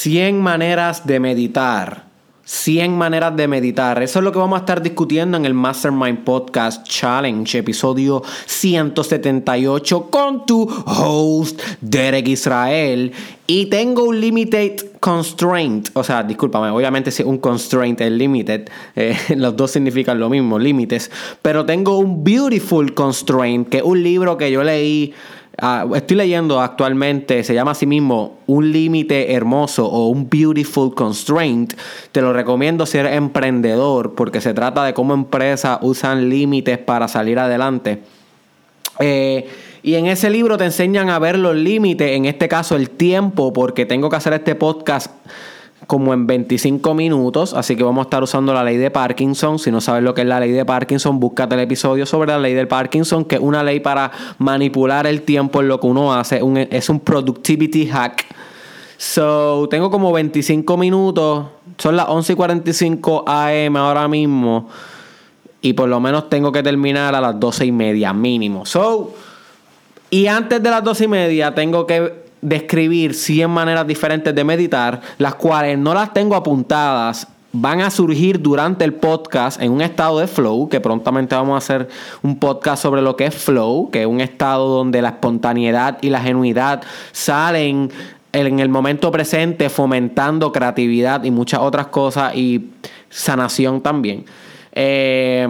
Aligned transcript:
100 0.00 0.40
maneras 0.40 1.06
de 1.06 1.20
meditar. 1.20 2.06
100 2.44 2.96
maneras 2.96 3.36
de 3.36 3.46
meditar. 3.46 4.02
Eso 4.02 4.20
es 4.20 4.24
lo 4.24 4.32
que 4.32 4.38
vamos 4.38 4.56
a 4.56 4.60
estar 4.60 4.80
discutiendo 4.80 5.36
en 5.36 5.44
el 5.44 5.52
Mastermind 5.52 6.24
Podcast 6.24 6.88
Challenge, 6.88 7.58
episodio 7.58 8.22
178, 8.46 10.08
con 10.10 10.46
tu 10.46 10.62
host, 10.86 11.60
Derek 11.82 12.28
Israel. 12.28 13.12
Y 13.46 13.66
tengo 13.66 14.04
un 14.04 14.18
limited 14.18 14.98
constraint. 15.00 15.90
O 15.92 16.02
sea, 16.02 16.22
discúlpame, 16.22 16.70
obviamente 16.70 17.10
si 17.10 17.22
un 17.22 17.36
constraint 17.36 18.00
es 18.00 18.10
limited. 18.10 18.70
Eh, 18.96 19.14
los 19.36 19.54
dos 19.54 19.70
significan 19.70 20.18
lo 20.18 20.30
mismo, 20.30 20.58
límites. 20.58 21.10
Pero 21.42 21.66
tengo 21.66 21.98
un 21.98 22.24
beautiful 22.24 22.94
constraint, 22.94 23.68
que 23.68 23.76
es 23.76 23.84
un 23.84 24.02
libro 24.02 24.38
que 24.38 24.50
yo 24.50 24.64
leí 24.64 25.12
Ah, 25.62 25.86
estoy 25.94 26.16
leyendo 26.16 26.60
actualmente, 26.60 27.44
se 27.44 27.52
llama 27.52 27.72
a 27.72 27.74
sí 27.74 27.84
mismo 27.86 28.38
Un 28.46 28.72
límite 28.72 29.34
hermoso 29.34 29.86
o 29.86 30.08
un 30.08 30.28
beautiful 30.30 30.94
constraint. 30.94 31.74
Te 32.12 32.22
lo 32.22 32.32
recomiendo 32.32 32.86
si 32.86 32.96
eres 32.98 33.14
emprendedor 33.14 34.14
porque 34.14 34.40
se 34.40 34.54
trata 34.54 34.84
de 34.84 34.94
cómo 34.94 35.12
empresas 35.12 35.78
usan 35.82 36.30
límites 36.30 36.78
para 36.78 37.08
salir 37.08 37.38
adelante. 37.38 38.00
Eh, 39.00 39.48
y 39.82 39.94
en 39.94 40.06
ese 40.06 40.30
libro 40.30 40.56
te 40.56 40.64
enseñan 40.64 41.10
a 41.10 41.18
ver 41.18 41.38
los 41.38 41.56
límites, 41.56 42.10
en 42.12 42.24
este 42.24 42.48
caso 42.48 42.76
el 42.76 42.90
tiempo, 42.90 43.52
porque 43.52 43.86
tengo 43.86 44.08
que 44.08 44.16
hacer 44.16 44.32
este 44.32 44.54
podcast 44.54 45.10
como 45.86 46.12
en 46.12 46.26
25 46.26 46.94
minutos, 46.94 47.54
así 47.54 47.74
que 47.74 47.82
vamos 47.82 48.02
a 48.02 48.06
estar 48.06 48.22
usando 48.22 48.52
la 48.52 48.62
ley 48.62 48.76
de 48.76 48.90
Parkinson. 48.90 49.58
Si 49.58 49.70
no 49.70 49.80
sabes 49.80 50.02
lo 50.02 50.14
que 50.14 50.22
es 50.22 50.26
la 50.26 50.40
ley 50.40 50.52
de 50.52 50.64
Parkinson, 50.64 51.18
búscate 51.18 51.54
el 51.54 51.62
episodio 51.62 52.06
sobre 52.06 52.32
la 52.32 52.38
ley 52.38 52.54
de 52.54 52.66
Parkinson, 52.66 53.24
que 53.24 53.36
es 53.36 53.40
una 53.40 53.62
ley 53.62 53.80
para 53.80 54.10
manipular 54.38 55.06
el 55.06 55.22
tiempo 55.22 55.60
en 55.60 55.68
lo 55.68 55.80
que 55.80 55.86
uno 55.86 56.12
hace. 56.14 56.40
es 56.70 56.88
un 56.88 57.00
productivity 57.00 57.86
hack. 57.86 58.26
So, 58.98 59.66
tengo 59.70 59.90
como 59.90 60.12
25 60.12 60.76
minutos. 60.76 61.46
Son 61.78 61.96
las 61.96 62.06
11 62.08 62.34
y 62.34 62.36
45 62.36 63.24
AM 63.26 63.76
ahora 63.76 64.06
mismo. 64.08 64.68
Y 65.62 65.72
por 65.72 65.88
lo 65.88 66.00
menos 66.00 66.28
tengo 66.28 66.52
que 66.52 66.62
terminar 66.62 67.14
a 67.14 67.20
las 67.20 67.40
12 67.40 67.66
y 67.66 67.72
media 67.72 68.12
mínimo. 68.12 68.66
So, 68.66 69.14
y 70.10 70.26
antes 70.26 70.62
de 70.62 70.70
las 70.70 70.84
12 70.84 71.04
y 71.04 71.08
media 71.08 71.54
tengo 71.54 71.86
que 71.86 72.29
describir 72.42 73.14
100 73.14 73.50
maneras 73.50 73.86
diferentes 73.86 74.34
de 74.34 74.44
meditar, 74.44 75.00
las 75.18 75.34
cuales 75.34 75.78
no 75.78 75.94
las 75.94 76.12
tengo 76.12 76.34
apuntadas 76.34 77.26
van 77.52 77.80
a 77.80 77.90
surgir 77.90 78.40
durante 78.40 78.84
el 78.84 78.94
podcast 78.94 79.60
en 79.60 79.72
un 79.72 79.80
estado 79.80 80.20
de 80.20 80.26
flow, 80.26 80.68
que 80.68 80.80
prontamente 80.80 81.34
vamos 81.34 81.54
a 81.54 81.58
hacer 81.58 81.88
un 82.22 82.38
podcast 82.38 82.82
sobre 82.82 83.02
lo 83.02 83.16
que 83.16 83.26
es 83.26 83.34
flow, 83.34 83.90
que 83.90 84.02
es 84.02 84.06
un 84.06 84.20
estado 84.20 84.68
donde 84.68 85.02
la 85.02 85.08
espontaneidad 85.10 85.98
y 86.00 86.10
la 86.10 86.20
genuidad 86.20 86.82
salen 87.12 87.90
en 88.32 88.60
el 88.60 88.68
momento 88.68 89.10
presente, 89.10 89.68
fomentando 89.68 90.52
creatividad 90.52 91.24
y 91.24 91.32
muchas 91.32 91.60
otras 91.60 91.88
cosas 91.88 92.36
y 92.36 92.70
sanación 93.08 93.80
también. 93.80 94.24
Eh, 94.72 95.48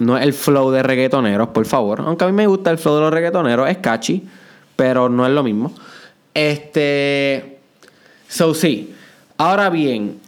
no 0.00 0.18
es 0.18 0.24
el 0.24 0.32
flow 0.32 0.72
de 0.72 0.82
reggaetoneros, 0.82 1.50
por 1.50 1.64
favor. 1.64 2.02
Aunque 2.04 2.24
a 2.24 2.26
mí 2.26 2.32
me 2.32 2.48
gusta 2.48 2.72
el 2.72 2.78
flow 2.78 2.96
de 2.96 3.00
los 3.02 3.14
reggaetoneros, 3.14 3.70
es 3.70 3.78
catchy 3.78 4.26
pero 4.82 5.08
no 5.08 5.24
es 5.24 5.30
lo 5.30 5.44
mismo. 5.44 5.72
Este. 6.34 7.60
So, 8.26 8.52
sí. 8.52 8.92
Ahora 9.36 9.70
bien, 9.70 10.18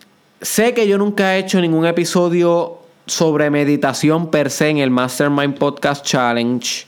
sé 0.40 0.72
que 0.74 0.86
yo 0.86 0.96
nunca 0.96 1.34
he 1.34 1.40
hecho 1.40 1.60
ningún 1.60 1.86
episodio 1.86 2.78
sobre 3.04 3.50
meditación 3.50 4.30
per 4.30 4.52
se 4.52 4.68
en 4.68 4.78
el 4.78 4.90
Mastermind 4.90 5.58
Podcast 5.58 6.06
Challenge. 6.06 6.86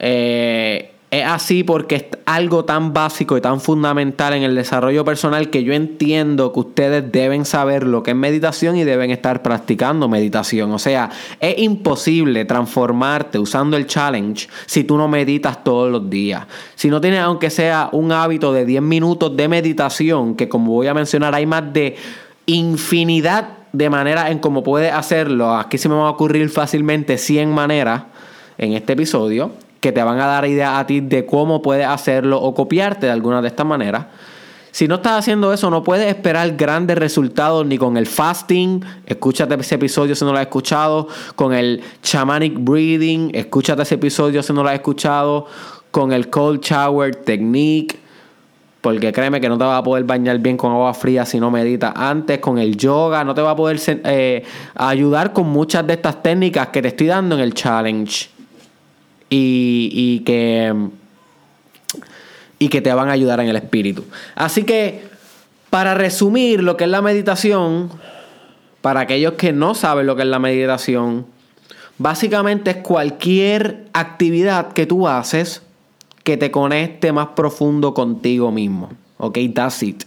Eh, 0.00 0.91
es 1.12 1.26
así 1.26 1.62
porque 1.62 1.96
es 1.96 2.04
algo 2.24 2.64
tan 2.64 2.94
básico 2.94 3.36
y 3.36 3.42
tan 3.42 3.60
fundamental 3.60 4.32
en 4.32 4.44
el 4.44 4.54
desarrollo 4.54 5.04
personal 5.04 5.50
que 5.50 5.62
yo 5.62 5.74
entiendo 5.74 6.54
que 6.54 6.60
ustedes 6.60 7.12
deben 7.12 7.44
saber 7.44 7.86
lo 7.86 8.02
que 8.02 8.12
es 8.12 8.16
meditación 8.16 8.76
y 8.76 8.84
deben 8.84 9.10
estar 9.10 9.42
practicando 9.42 10.08
meditación. 10.08 10.72
O 10.72 10.78
sea, 10.78 11.10
es 11.38 11.58
imposible 11.58 12.46
transformarte 12.46 13.38
usando 13.38 13.76
el 13.76 13.86
challenge 13.86 14.48
si 14.64 14.84
tú 14.84 14.96
no 14.96 15.06
meditas 15.06 15.62
todos 15.62 15.92
los 15.92 16.08
días. 16.08 16.46
Si 16.76 16.88
no 16.88 16.98
tienes 16.98 17.20
aunque 17.20 17.50
sea 17.50 17.90
un 17.92 18.10
hábito 18.10 18.50
de 18.54 18.64
10 18.64 18.80
minutos 18.80 19.36
de 19.36 19.48
meditación, 19.48 20.34
que 20.34 20.48
como 20.48 20.72
voy 20.72 20.86
a 20.86 20.94
mencionar 20.94 21.34
hay 21.34 21.44
más 21.44 21.74
de 21.74 21.94
infinidad 22.46 23.48
de 23.74 23.90
maneras 23.90 24.30
en 24.30 24.38
cómo 24.38 24.62
puedes 24.62 24.90
hacerlo. 24.90 25.54
Aquí 25.54 25.76
se 25.76 25.90
me 25.90 25.94
va 25.94 26.06
a 26.06 26.10
ocurrir 26.10 26.48
fácilmente 26.48 27.18
100 27.18 27.50
maneras 27.50 28.04
en 28.56 28.72
este 28.72 28.94
episodio 28.94 29.50
que 29.82 29.90
te 29.90 30.00
van 30.00 30.20
a 30.20 30.26
dar 30.26 30.46
idea 30.46 30.78
a 30.78 30.86
ti 30.86 31.00
de 31.00 31.26
cómo 31.26 31.60
puedes 31.60 31.88
hacerlo 31.88 32.40
o 32.40 32.54
copiarte 32.54 33.06
de 33.06 33.12
alguna 33.12 33.42
de 33.42 33.48
estas 33.48 33.66
maneras. 33.66 34.06
Si 34.70 34.86
no 34.86 34.94
estás 34.94 35.18
haciendo 35.18 35.52
eso, 35.52 35.70
no 35.70 35.82
puedes 35.82 36.06
esperar 36.06 36.52
grandes 36.56 36.96
resultados 36.96 37.66
ni 37.66 37.78
con 37.78 37.96
el 37.96 38.06
fasting. 38.06 38.80
Escúchate 39.04 39.56
ese 39.56 39.74
episodio 39.74 40.14
si 40.14 40.24
no 40.24 40.30
lo 40.30 40.38
has 40.38 40.44
escuchado. 40.44 41.08
Con 41.34 41.52
el 41.52 41.82
shamanic 42.00 42.54
breathing. 42.58 43.32
Escúchate 43.34 43.82
ese 43.82 43.96
episodio 43.96 44.40
si 44.40 44.52
no 44.52 44.62
lo 44.62 44.68
has 44.68 44.76
escuchado. 44.76 45.46
Con 45.90 46.12
el 46.12 46.30
cold 46.30 46.60
shower 46.60 47.16
technique. 47.16 47.98
Porque 48.80 49.12
créeme 49.12 49.40
que 49.40 49.48
no 49.48 49.58
te 49.58 49.64
vas 49.64 49.80
a 49.80 49.82
poder 49.82 50.04
bañar 50.04 50.38
bien 50.38 50.56
con 50.56 50.70
agua 50.70 50.94
fría 50.94 51.26
si 51.26 51.40
no 51.40 51.50
meditas 51.50 51.92
antes. 51.96 52.38
Con 52.38 52.56
el 52.58 52.76
yoga 52.76 53.24
no 53.24 53.34
te 53.34 53.42
va 53.42 53.50
a 53.50 53.56
poder 53.56 53.80
eh, 53.86 54.44
ayudar 54.76 55.32
con 55.32 55.48
muchas 55.48 55.84
de 55.88 55.94
estas 55.94 56.22
técnicas 56.22 56.68
que 56.68 56.80
te 56.80 56.88
estoy 56.88 57.08
dando 57.08 57.34
en 57.34 57.40
el 57.40 57.52
challenge 57.52 58.30
y, 59.34 60.20
que, 60.20 60.74
y 62.58 62.68
que 62.68 62.80
te 62.80 62.92
van 62.92 63.08
a 63.08 63.12
ayudar 63.12 63.40
en 63.40 63.48
el 63.48 63.56
espíritu. 63.56 64.04
Así 64.34 64.64
que, 64.64 65.04
para 65.70 65.94
resumir 65.94 66.62
lo 66.62 66.76
que 66.76 66.84
es 66.84 66.90
la 66.90 67.02
meditación, 67.02 67.90
para 68.80 69.00
aquellos 69.00 69.34
que 69.34 69.52
no 69.52 69.74
saben 69.74 70.06
lo 70.06 70.16
que 70.16 70.22
es 70.22 70.28
la 70.28 70.38
meditación, 70.38 71.26
básicamente 71.98 72.70
es 72.70 72.76
cualquier 72.78 73.86
actividad 73.92 74.72
que 74.72 74.86
tú 74.86 75.08
haces 75.08 75.62
que 76.24 76.36
te 76.36 76.50
conecte 76.50 77.12
más 77.12 77.28
profundo 77.28 77.94
contigo 77.94 78.52
mismo. 78.52 78.90
Ok, 79.18 79.38
that's 79.54 79.82
it 79.82 80.04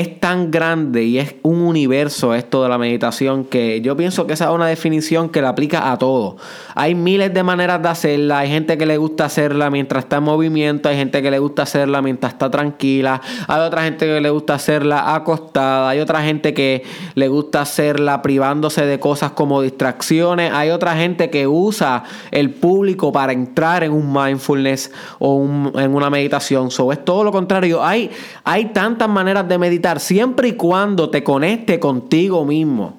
es 0.00 0.20
tan 0.20 0.50
grande 0.50 1.04
y 1.04 1.18
es 1.18 1.36
un 1.42 1.62
universo 1.62 2.34
esto 2.34 2.62
de 2.62 2.68
la 2.68 2.76
meditación 2.76 3.44
que 3.44 3.80
yo 3.80 3.96
pienso 3.96 4.26
que 4.26 4.34
esa 4.34 4.44
es 4.44 4.50
una 4.50 4.66
definición 4.66 5.30
que 5.30 5.40
la 5.40 5.48
aplica 5.48 5.90
a 5.90 5.96
todo. 5.96 6.36
Hay 6.74 6.94
miles 6.94 7.32
de 7.32 7.42
maneras 7.42 7.80
de 7.82 7.88
hacerla, 7.88 8.40
hay 8.40 8.50
gente 8.50 8.76
que 8.76 8.84
le 8.84 8.98
gusta 8.98 9.24
hacerla 9.24 9.70
mientras 9.70 10.04
está 10.04 10.16
en 10.16 10.24
movimiento, 10.24 10.90
hay 10.90 10.96
gente 10.96 11.22
que 11.22 11.30
le 11.30 11.38
gusta 11.38 11.62
hacerla 11.62 12.02
mientras 12.02 12.34
está 12.34 12.50
tranquila, 12.50 13.22
hay 13.48 13.60
otra 13.60 13.84
gente 13.84 14.04
que 14.04 14.20
le 14.20 14.28
gusta 14.28 14.54
hacerla 14.54 15.14
acostada, 15.14 15.88
hay 15.88 16.00
otra 16.00 16.22
gente 16.22 16.52
que 16.52 16.82
le 17.14 17.28
gusta 17.28 17.62
hacerla 17.62 18.20
privándose 18.20 18.84
de 18.84 19.00
cosas 19.00 19.30
como 19.30 19.62
distracciones, 19.62 20.52
hay 20.52 20.68
otra 20.70 20.94
gente 20.96 21.30
que 21.30 21.46
usa 21.46 22.04
el 22.32 22.50
público 22.50 23.12
para 23.12 23.32
entrar 23.32 23.82
en 23.82 23.92
un 23.92 24.12
mindfulness 24.12 24.92
o 25.20 25.42
en 25.42 25.94
una 25.94 26.10
meditación. 26.10 26.70
So, 26.70 26.92
es 26.92 27.02
todo 27.02 27.24
lo 27.24 27.32
contrario. 27.32 27.82
Hay, 27.82 28.10
hay 28.44 28.66
tantas 28.66 29.08
maneras 29.08 29.48
de 29.48 29.56
meditar 29.56 29.85
siempre 29.94 30.48
y 30.48 30.52
cuando 30.52 31.10
te 31.10 31.22
conecte 31.22 31.78
contigo 31.80 32.44
mismo 32.44 32.98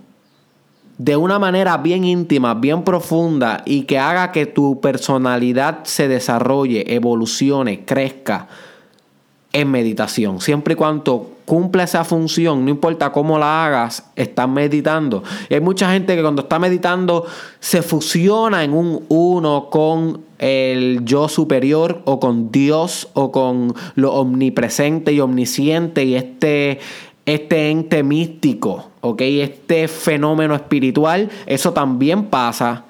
de 0.97 1.15
una 1.15 1.37
manera 1.37 1.77
bien 1.77 2.03
íntima, 2.03 2.55
bien 2.55 2.83
profunda 2.83 3.61
y 3.65 3.83
que 3.83 3.99
haga 3.99 4.31
que 4.31 4.45
tu 4.45 4.81
personalidad 4.81 5.83
se 5.83 6.07
desarrolle, 6.07 6.95
evolucione, 6.95 7.85
crezca 7.85 8.47
en 9.53 9.69
meditación. 9.69 10.41
Siempre 10.41 10.73
y 10.73 10.75
cuando 10.75 11.37
cumpla 11.45 11.83
esa 11.83 12.03
función, 12.03 12.65
no 12.65 12.71
importa 12.71 13.11
cómo 13.11 13.37
la 13.37 13.65
hagas, 13.65 14.03
estás 14.15 14.49
meditando. 14.49 15.23
Hay 15.49 15.61
mucha 15.61 15.91
gente 15.91 16.15
que 16.15 16.21
cuando 16.21 16.41
está 16.41 16.59
meditando 16.59 17.25
se 17.59 17.81
fusiona 17.81 18.63
en 18.63 18.73
un 18.73 19.05
uno 19.07 19.69
con 19.69 20.26
el 20.39 21.03
yo 21.03 21.27
superior 21.27 22.01
o 22.05 22.19
con 22.19 22.51
Dios 22.51 23.09
o 23.13 23.31
con 23.31 23.73
lo 23.95 24.13
omnipresente 24.13 25.13
y 25.13 25.19
omnisciente 25.19 26.03
y 26.03 26.15
este, 26.15 26.79
este 27.25 27.71
ente 27.71 28.03
místico, 28.03 28.89
¿ok? 29.01 29.21
Este 29.21 29.87
fenómeno 29.87 30.55
espiritual, 30.55 31.29
eso 31.45 31.73
también 31.73 32.25
pasa 32.25 32.85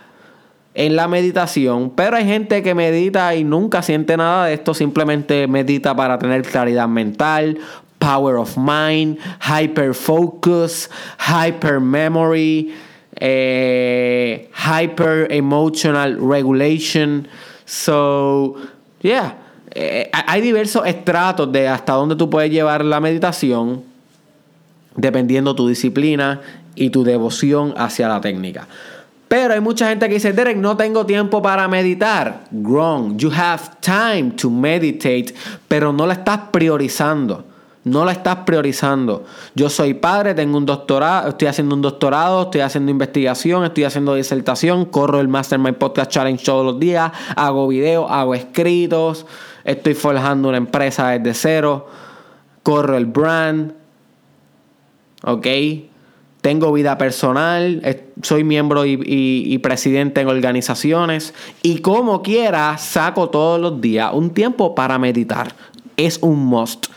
en 0.74 0.96
la 0.96 1.08
meditación, 1.08 1.92
pero 1.96 2.18
hay 2.18 2.26
gente 2.26 2.62
que 2.62 2.76
medita 2.76 3.34
y 3.34 3.44
nunca 3.44 3.82
siente 3.82 4.16
nada 4.16 4.46
de 4.46 4.54
esto, 4.54 4.76
simplemente 4.76 5.48
medita 5.48 5.96
para 5.96 6.20
tener 6.20 6.44
claridad 6.44 6.88
mental, 6.88 7.58
power 7.98 8.36
of 8.36 8.56
mind, 8.58 9.18
hyper 9.42 9.96
focus, 9.96 10.90
hyper 11.18 11.80
memory, 11.80 12.76
eh, 13.20 14.50
hyper 14.54 15.28
emotional 15.32 16.18
regulation. 16.20 17.28
So, 17.66 18.56
yeah, 19.02 19.36
eh, 19.72 20.10
hay 20.12 20.42
diversos 20.42 20.86
estratos 20.88 21.52
de 21.52 21.68
hasta 21.68 21.94
dónde 21.94 22.16
tú 22.16 22.30
puedes 22.30 22.52
llevar 22.52 22.86
la 22.86 23.00
meditación, 23.00 23.84
dependiendo 24.96 25.56
tu 25.56 25.68
disciplina 25.68 26.42
y 26.76 26.90
tu 26.90 27.04
devoción 27.04 27.74
hacia 27.78 28.08
la 28.08 28.22
técnica. 28.22 28.68
Pero 29.28 29.54
hay 29.54 29.60
mucha 29.60 29.90
gente 29.90 30.08
que 30.08 30.16
dice, 30.16 30.32
Derek, 30.32 30.58
no 30.58 30.78
tengo 30.78 31.06
tiempo 31.06 31.42
para 31.42 31.68
meditar. 31.68 32.46
Wrong. 32.52 33.18
You 33.18 33.30
have 33.32 33.62
time 33.82 34.32
to 34.38 34.50
meditate, 34.50 35.34
pero 35.68 35.92
no 35.92 36.08
la 36.08 36.14
estás 36.14 36.40
priorizando. 36.52 37.44
No 37.88 38.06
la 38.06 38.12
estás 38.12 38.38
priorizando. 38.46 39.24
Yo 39.56 39.70
soy 39.70 39.94
padre, 39.94 40.34
tengo 40.34 40.58
un 40.58 40.66
doctorado, 40.66 41.30
estoy 41.30 41.48
haciendo 41.48 41.74
un 41.74 41.82
doctorado, 41.82 42.44
estoy 42.44 42.62
haciendo 42.62 42.92
investigación, 42.92 43.64
estoy 43.64 43.86
haciendo 43.86 44.14
disertación, 44.14 44.86
corro 44.86 45.22
el 45.22 45.28
Mastermind 45.28 45.78
Podcast 45.78 46.12
Challenge 46.12 46.44
todos 46.44 46.66
los 46.66 46.80
días, 46.80 47.12
hago 47.36 47.68
videos, 47.68 48.08
hago 48.10 48.36
escritos, 48.36 49.26
estoy 49.64 49.94
forjando 49.94 50.50
una 50.50 50.58
empresa 50.58 51.10
desde 51.10 51.34
cero, 51.34 51.88
corro 52.64 52.98
el 52.98 53.06
brand, 53.06 53.74
¿ok? 55.24 55.48
Tengo 56.42 56.72
vida 56.72 56.98
personal, 56.98 57.82
soy 58.22 58.44
miembro 58.44 58.86
y, 58.86 59.58
presidente 59.60 60.22
en 60.22 60.28
organizaciones 60.28 61.34
y 61.62 61.80
como 61.80 62.22
quiera 62.22 62.78
saco 62.78 63.30
todos 63.30 63.60
los 63.60 63.82
días 63.82 64.12
un 64.14 64.30
tiempo 64.30 64.76
para 64.76 65.00
meditar. 65.00 65.54
Es 65.98 66.20
un 66.22 66.46
must. 66.46 66.88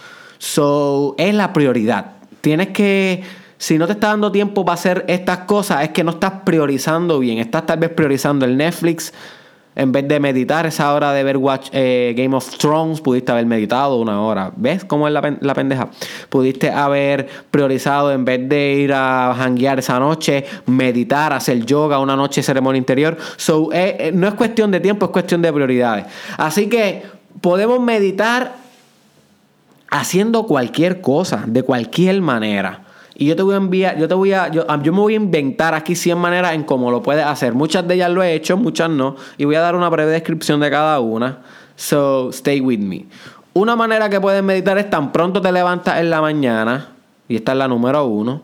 So, 0.40 1.14
es 1.18 1.34
la 1.34 1.52
prioridad. 1.52 2.12
Tienes 2.40 2.68
que, 2.68 3.22
si 3.58 3.76
no 3.76 3.86
te 3.86 3.92
está 3.92 4.08
dando 4.08 4.32
tiempo 4.32 4.64
para 4.64 4.74
hacer 4.74 5.04
estas 5.06 5.40
cosas, 5.40 5.82
es 5.82 5.90
que 5.90 6.02
no 6.02 6.12
estás 6.12 6.32
priorizando 6.46 7.18
bien. 7.18 7.38
Estás 7.38 7.66
tal 7.66 7.78
vez 7.78 7.90
priorizando 7.90 8.46
el 8.46 8.56
Netflix, 8.56 9.12
en 9.76 9.92
vez 9.92 10.08
de 10.08 10.18
meditar 10.18 10.64
esa 10.64 10.94
hora 10.94 11.12
de 11.12 11.22
ver 11.24 11.36
watch, 11.36 11.68
eh, 11.72 12.14
Game 12.16 12.34
of 12.34 12.56
Thrones, 12.56 13.02
pudiste 13.02 13.32
haber 13.32 13.44
meditado 13.44 13.96
una 13.98 14.22
hora. 14.22 14.50
¿Ves 14.56 14.86
cómo 14.86 15.06
es 15.06 15.12
la, 15.12 15.54
pendeja? 15.54 15.90
Pudiste 16.30 16.70
haber 16.70 17.28
priorizado 17.50 18.10
en 18.10 18.24
vez 18.24 18.48
de 18.48 18.72
ir 18.76 18.94
a 18.94 19.34
janguear 19.36 19.78
esa 19.78 20.00
noche, 20.00 20.46
meditar, 20.64 21.34
hacer 21.34 21.66
yoga, 21.66 21.98
una 21.98 22.16
noche 22.16 22.42
ceremonia 22.42 22.78
interior. 22.78 23.18
So, 23.36 23.70
eh, 23.74 23.96
eh, 23.98 24.12
no 24.14 24.26
es 24.26 24.32
cuestión 24.32 24.70
de 24.70 24.80
tiempo, 24.80 25.04
es 25.04 25.12
cuestión 25.12 25.42
de 25.42 25.52
prioridades. 25.52 26.06
Así 26.38 26.66
que 26.70 27.02
podemos 27.42 27.78
meditar 27.78 28.69
haciendo 29.90 30.44
cualquier 30.44 31.00
cosa, 31.00 31.44
de 31.46 31.62
cualquier 31.62 32.22
manera. 32.22 32.84
Y 33.14 33.26
yo 33.26 33.36
te 33.36 33.42
voy 33.42 33.54
a 33.54 33.58
enviar, 33.58 33.98
yo 33.98 34.08
te 34.08 34.14
voy 34.14 34.32
a, 34.32 34.48
yo, 34.48 34.64
yo, 34.82 34.92
me 34.92 35.00
voy 35.00 35.12
a 35.12 35.16
inventar 35.16 35.74
aquí 35.74 35.94
100 35.94 36.16
maneras 36.16 36.54
en 36.54 36.62
cómo 36.62 36.90
lo 36.90 37.02
puedes 37.02 37.26
hacer. 37.26 37.52
Muchas 37.52 37.86
de 37.86 37.96
ellas 37.96 38.10
lo 38.10 38.22
he 38.22 38.34
hecho, 38.34 38.56
muchas 38.56 38.88
no. 38.88 39.16
Y 39.36 39.44
voy 39.44 39.56
a 39.56 39.60
dar 39.60 39.76
una 39.76 39.90
breve 39.90 40.12
descripción 40.12 40.60
de 40.60 40.70
cada 40.70 41.00
una. 41.00 41.40
So, 41.76 42.30
stay 42.30 42.60
with 42.60 42.78
me. 42.78 43.06
Una 43.52 43.76
manera 43.76 44.08
que 44.08 44.20
puedes 44.20 44.42
meditar 44.42 44.78
es 44.78 44.88
tan 44.88 45.12
pronto 45.12 45.42
te 45.42 45.52
levantas 45.52 46.00
en 46.00 46.08
la 46.08 46.20
mañana, 46.20 46.92
y 47.28 47.36
esta 47.36 47.52
es 47.52 47.58
la 47.58 47.68
número 47.68 48.06
uno. 48.06 48.42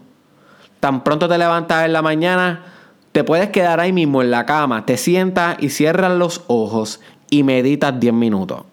Tan 0.81 1.05
pronto 1.05 1.29
te 1.29 1.39
levantas 1.39 1.87
en 1.87 1.93
la 1.93 2.03
mañana, 2.03 2.65
te 3.13 3.25
puedes 3.25 3.49
quedar 3.51 3.81
ahí 3.81 3.93
mismo 3.93 4.21
en 4.21 4.31
la 4.31 4.45
cama, 4.45 4.85
te 4.85 4.97
sientas 4.97 5.57
y 5.61 5.71
cierras 5.71 6.13
los 6.19 6.43
ojos 6.49 7.01
y 7.31 7.45
meditas 7.45 7.99
10 7.99 8.13
minutos 8.13 8.65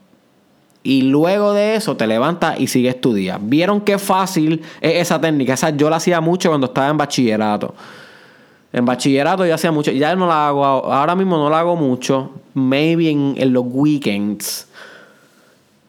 y 0.84 1.04
luego 1.04 1.54
de 1.54 1.76
eso 1.76 1.96
te 1.96 2.06
levantas 2.06 2.60
y 2.60 2.68
sigues 2.68 3.00
tu 3.00 3.14
día. 3.14 3.40
¿Vieron 3.42 3.82
qué 3.82 3.98
fácil 3.98 4.62
es 4.82 5.02
esa 5.02 5.20
técnica? 5.20 5.54
Esa 5.54 5.70
yo 5.70 5.90
la 5.90 5.96
hacía 5.96 6.20
mucho 6.20 6.50
cuando 6.50 6.68
estaba 6.68 6.90
en 6.90 6.98
bachillerato. 6.98 7.74
En 8.74 8.86
bachillerato 8.86 9.46
yo 9.46 9.56
hacía 9.56 9.72
mucho, 9.72 9.92
ya 9.92 10.16
no 10.16 10.28
la 10.28 10.48
hago, 10.48 10.66
ahora 10.66 11.16
mismo 11.16 11.38
no 11.38 11.50
la 11.50 11.60
hago 11.60 11.76
mucho, 11.76 12.32
maybe 12.54 13.10
en, 13.10 13.54
los 13.54 13.64
weekends. 13.68 14.68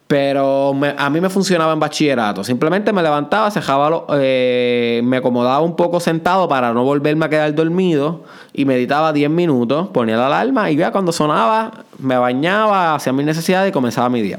Pero 0.07 0.77
a 0.99 1.11
mí 1.11 1.21
me 1.21 1.31
funcionaba 1.31 1.73
en 1.73 1.81
bachillerato. 1.81 2.45
Simplemente 2.45 2.93
me 2.93 3.03
levantaba, 3.03 3.49
dejaba 3.49 4.05
eh, 4.13 5.01
me 5.03 5.17
acomodaba 5.17 5.61
un 5.61 5.75
poco 5.75 5.99
sentado 5.99 6.47
para 6.47 6.75
no 6.75 6.85
volverme 6.85 7.25
a 7.25 7.31
quedar 7.31 7.55
dormido 7.55 8.25
y 8.53 8.67
meditaba 8.67 9.15
10 9.15 9.31
minutos, 9.31 9.89
ponía 9.89 10.19
la 10.19 10.27
alarma 10.27 10.71
y 10.71 10.77
ya 10.77 10.93
cuando 10.93 11.11
sonaba, 11.11 11.85
me 11.99 12.19
bañaba, 12.19 12.95
hacía 12.95 13.15
mis 13.15 13.25
necesidades 13.25 13.71
y 13.71 13.73
comenzaba 13.73 14.11
mi 14.11 14.21
día. 14.21 14.39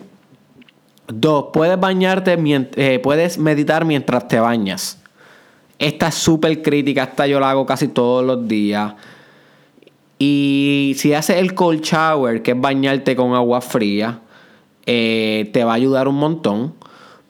Dos, 1.07 1.47
puedes 1.53 1.79
bañarte, 1.79 2.37
eh, 2.75 2.99
puedes 2.99 3.37
meditar 3.37 3.85
mientras 3.85 4.27
te 4.27 4.39
bañas. 4.39 5.01
Esta 5.77 6.07
es 6.07 6.15
súper 6.15 6.61
crítica, 6.61 7.03
esta 7.03 7.27
yo 7.27 7.39
la 7.39 7.51
hago 7.51 7.65
casi 7.65 7.89
todos 7.89 8.25
los 8.25 8.47
días. 8.47 8.93
Y 10.17 10.93
si 10.97 11.13
haces 11.13 11.37
el 11.37 11.53
cold 11.53 11.81
shower, 11.81 12.41
que 12.41 12.51
es 12.51 12.59
bañarte 12.59 13.15
con 13.15 13.33
agua 13.33 13.61
fría, 13.61 14.21
eh, 14.85 15.49
te 15.51 15.63
va 15.63 15.73
a 15.73 15.75
ayudar 15.75 16.07
un 16.07 16.15
montón. 16.15 16.73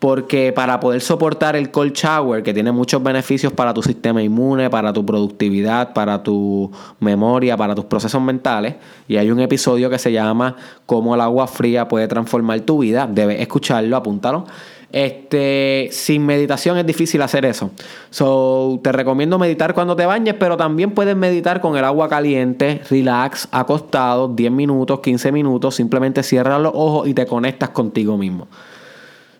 Porque 0.05 0.53
para 0.53 0.79
poder 0.79 1.01
soportar 1.01 1.55
el 1.55 1.71
cold 1.71 1.93
shower, 1.93 2.43
que 2.43 2.53
tiene 2.53 2.71
muchos 2.71 3.01
beneficios 3.01 3.51
para 3.51 3.73
tu 3.73 3.81
sistema 3.81 4.21
inmune, 4.21 4.69
para 4.69 4.93
tu 4.93 5.03
productividad, 5.03 5.93
para 5.93 6.21
tu 6.21 6.71
memoria, 6.99 7.57
para 7.57 7.73
tus 7.73 7.85
procesos 7.85 8.21
mentales, 8.21 8.75
y 9.07 9.17
hay 9.17 9.31
un 9.31 9.39
episodio 9.39 9.89
que 9.89 9.97
se 9.97 10.11
llama 10.11 10.57
Cómo 10.85 11.15
el 11.15 11.21
agua 11.21 11.47
fría 11.47 11.87
puede 11.87 12.07
transformar 12.07 12.59
tu 12.59 12.77
vida, 12.77 13.09
debes 13.11 13.41
escucharlo, 13.41 13.97
apúntalo. 13.97 14.45
Este, 14.91 15.89
sin 15.91 16.23
meditación 16.23 16.77
es 16.77 16.85
difícil 16.85 17.23
hacer 17.23 17.43
eso. 17.43 17.71
So, 18.11 18.79
te 18.83 18.91
recomiendo 18.91 19.39
meditar 19.39 19.73
cuando 19.73 19.95
te 19.95 20.05
bañes, 20.05 20.35
pero 20.37 20.55
también 20.55 20.91
puedes 20.91 21.15
meditar 21.15 21.61
con 21.61 21.77
el 21.77 21.83
agua 21.83 22.07
caliente, 22.09 22.79
relax, 22.91 23.47
acostado, 23.49 24.27
10 24.27 24.51
minutos, 24.51 24.99
15 24.99 25.31
minutos, 25.31 25.73
simplemente 25.73 26.21
cierra 26.21 26.59
los 26.59 26.73
ojos 26.75 27.07
y 27.07 27.15
te 27.15 27.25
conectas 27.25 27.69
contigo 27.69 28.19
mismo. 28.19 28.47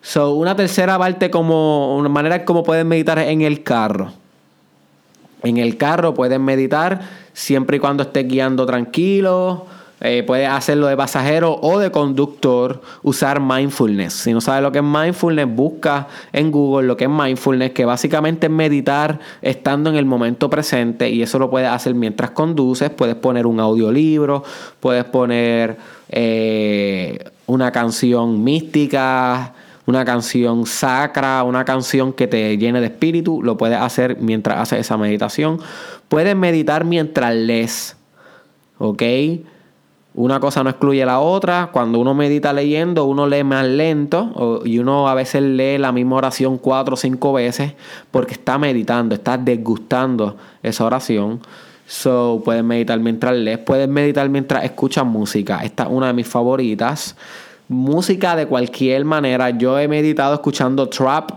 So, 0.05 0.35
una 0.35 0.55
tercera 0.55 0.99
parte 0.99 1.31
como 1.31 1.97
una 1.97 2.09
manera 2.09 2.45
como 2.45 2.61
puedes 2.61 2.85
meditar 2.85 3.17
en 3.17 3.41
el 3.41 3.63
carro. 3.63 4.11
En 5.41 5.57
el 5.57 5.77
carro 5.77 6.13
puedes 6.13 6.39
meditar 6.39 7.01
siempre 7.33 7.77
y 7.77 7.79
cuando 7.79 8.03
estés 8.03 8.27
guiando 8.27 8.67
tranquilo. 8.67 9.65
Eh, 10.01 10.21
puedes 10.21 10.47
hacerlo 10.47 10.85
de 10.85 10.95
pasajero 10.95 11.57
o 11.59 11.79
de 11.79 11.89
conductor, 11.89 12.83
usar 13.01 13.39
mindfulness. 13.39 14.13
Si 14.13 14.31
no 14.31 14.41
sabes 14.41 14.61
lo 14.61 14.71
que 14.71 14.77
es 14.77 14.83
mindfulness, 14.83 15.47
busca 15.47 16.07
en 16.31 16.51
Google 16.51 16.85
lo 16.85 16.95
que 16.95 17.05
es 17.05 17.09
mindfulness, 17.09 17.71
que 17.71 17.85
básicamente 17.85 18.45
es 18.45 18.53
meditar 18.53 19.19
estando 19.41 19.89
en 19.89 19.95
el 19.95 20.05
momento 20.05 20.51
presente 20.51 21.09
y 21.09 21.23
eso 21.23 21.39
lo 21.39 21.49
puedes 21.49 21.69
hacer 21.69 21.95
mientras 21.95 22.29
conduces. 22.29 22.91
Puedes 22.91 23.15
poner 23.15 23.47
un 23.47 23.59
audiolibro, 23.59 24.43
puedes 24.79 25.05
poner 25.05 25.77
eh, 26.09 27.27
una 27.47 27.71
canción 27.71 28.43
mística, 28.43 29.53
una 29.85 30.03
canción 30.05 30.65
sacra, 30.65 31.43
una 31.43 31.65
canción 31.65 32.13
que 32.13 32.27
te 32.27 32.57
llene 32.57 32.81
de 32.81 32.87
espíritu, 32.87 33.41
lo 33.43 33.57
puedes 33.57 33.79
hacer 33.79 34.17
mientras 34.19 34.59
haces 34.59 34.79
esa 34.79 34.97
meditación. 34.97 35.59
Puedes 36.07 36.35
meditar 36.35 36.85
mientras 36.85 37.35
lees, 37.35 37.97
¿ok? 38.79 39.03
Una 40.15 40.39
cosa 40.39 40.63
no 40.63 40.69
excluye 40.69 41.05
la 41.05 41.19
otra. 41.19 41.69
Cuando 41.73 41.99
uno 41.99 42.13
medita 42.13 42.53
leyendo, 42.53 43.05
uno 43.05 43.27
lee 43.27 43.43
más 43.43 43.65
lento 43.65 44.61
y 44.63 44.79
uno 44.79 45.09
a 45.09 45.13
veces 45.13 45.43
lee 45.43 45.77
la 45.77 45.91
misma 45.91 46.15
oración 46.15 46.57
cuatro 46.57 46.93
o 46.93 46.97
cinco 46.97 47.33
veces 47.33 47.73
porque 48.11 48.33
está 48.33 48.57
meditando, 48.57 49.13
está 49.13 49.37
desgustando 49.37 50.37
esa 50.63 50.85
oración. 50.85 51.41
So, 51.85 52.41
puedes 52.43 52.63
meditar 52.63 52.99
mientras 52.99 53.35
lees, 53.35 53.59
puedes 53.59 53.87
meditar 53.89 54.27
mientras 54.29 54.63
escuchas 54.63 55.05
música. 55.05 55.59
Esta 55.63 55.83
es 55.83 55.89
una 55.91 56.07
de 56.07 56.13
mis 56.13 56.27
favoritas 56.27 57.15
música 57.67 58.35
de 58.35 58.47
cualquier 58.47 59.05
manera. 59.05 59.49
Yo 59.51 59.79
he 59.79 59.87
meditado 59.87 60.33
escuchando 60.33 60.89
trap. 60.89 61.31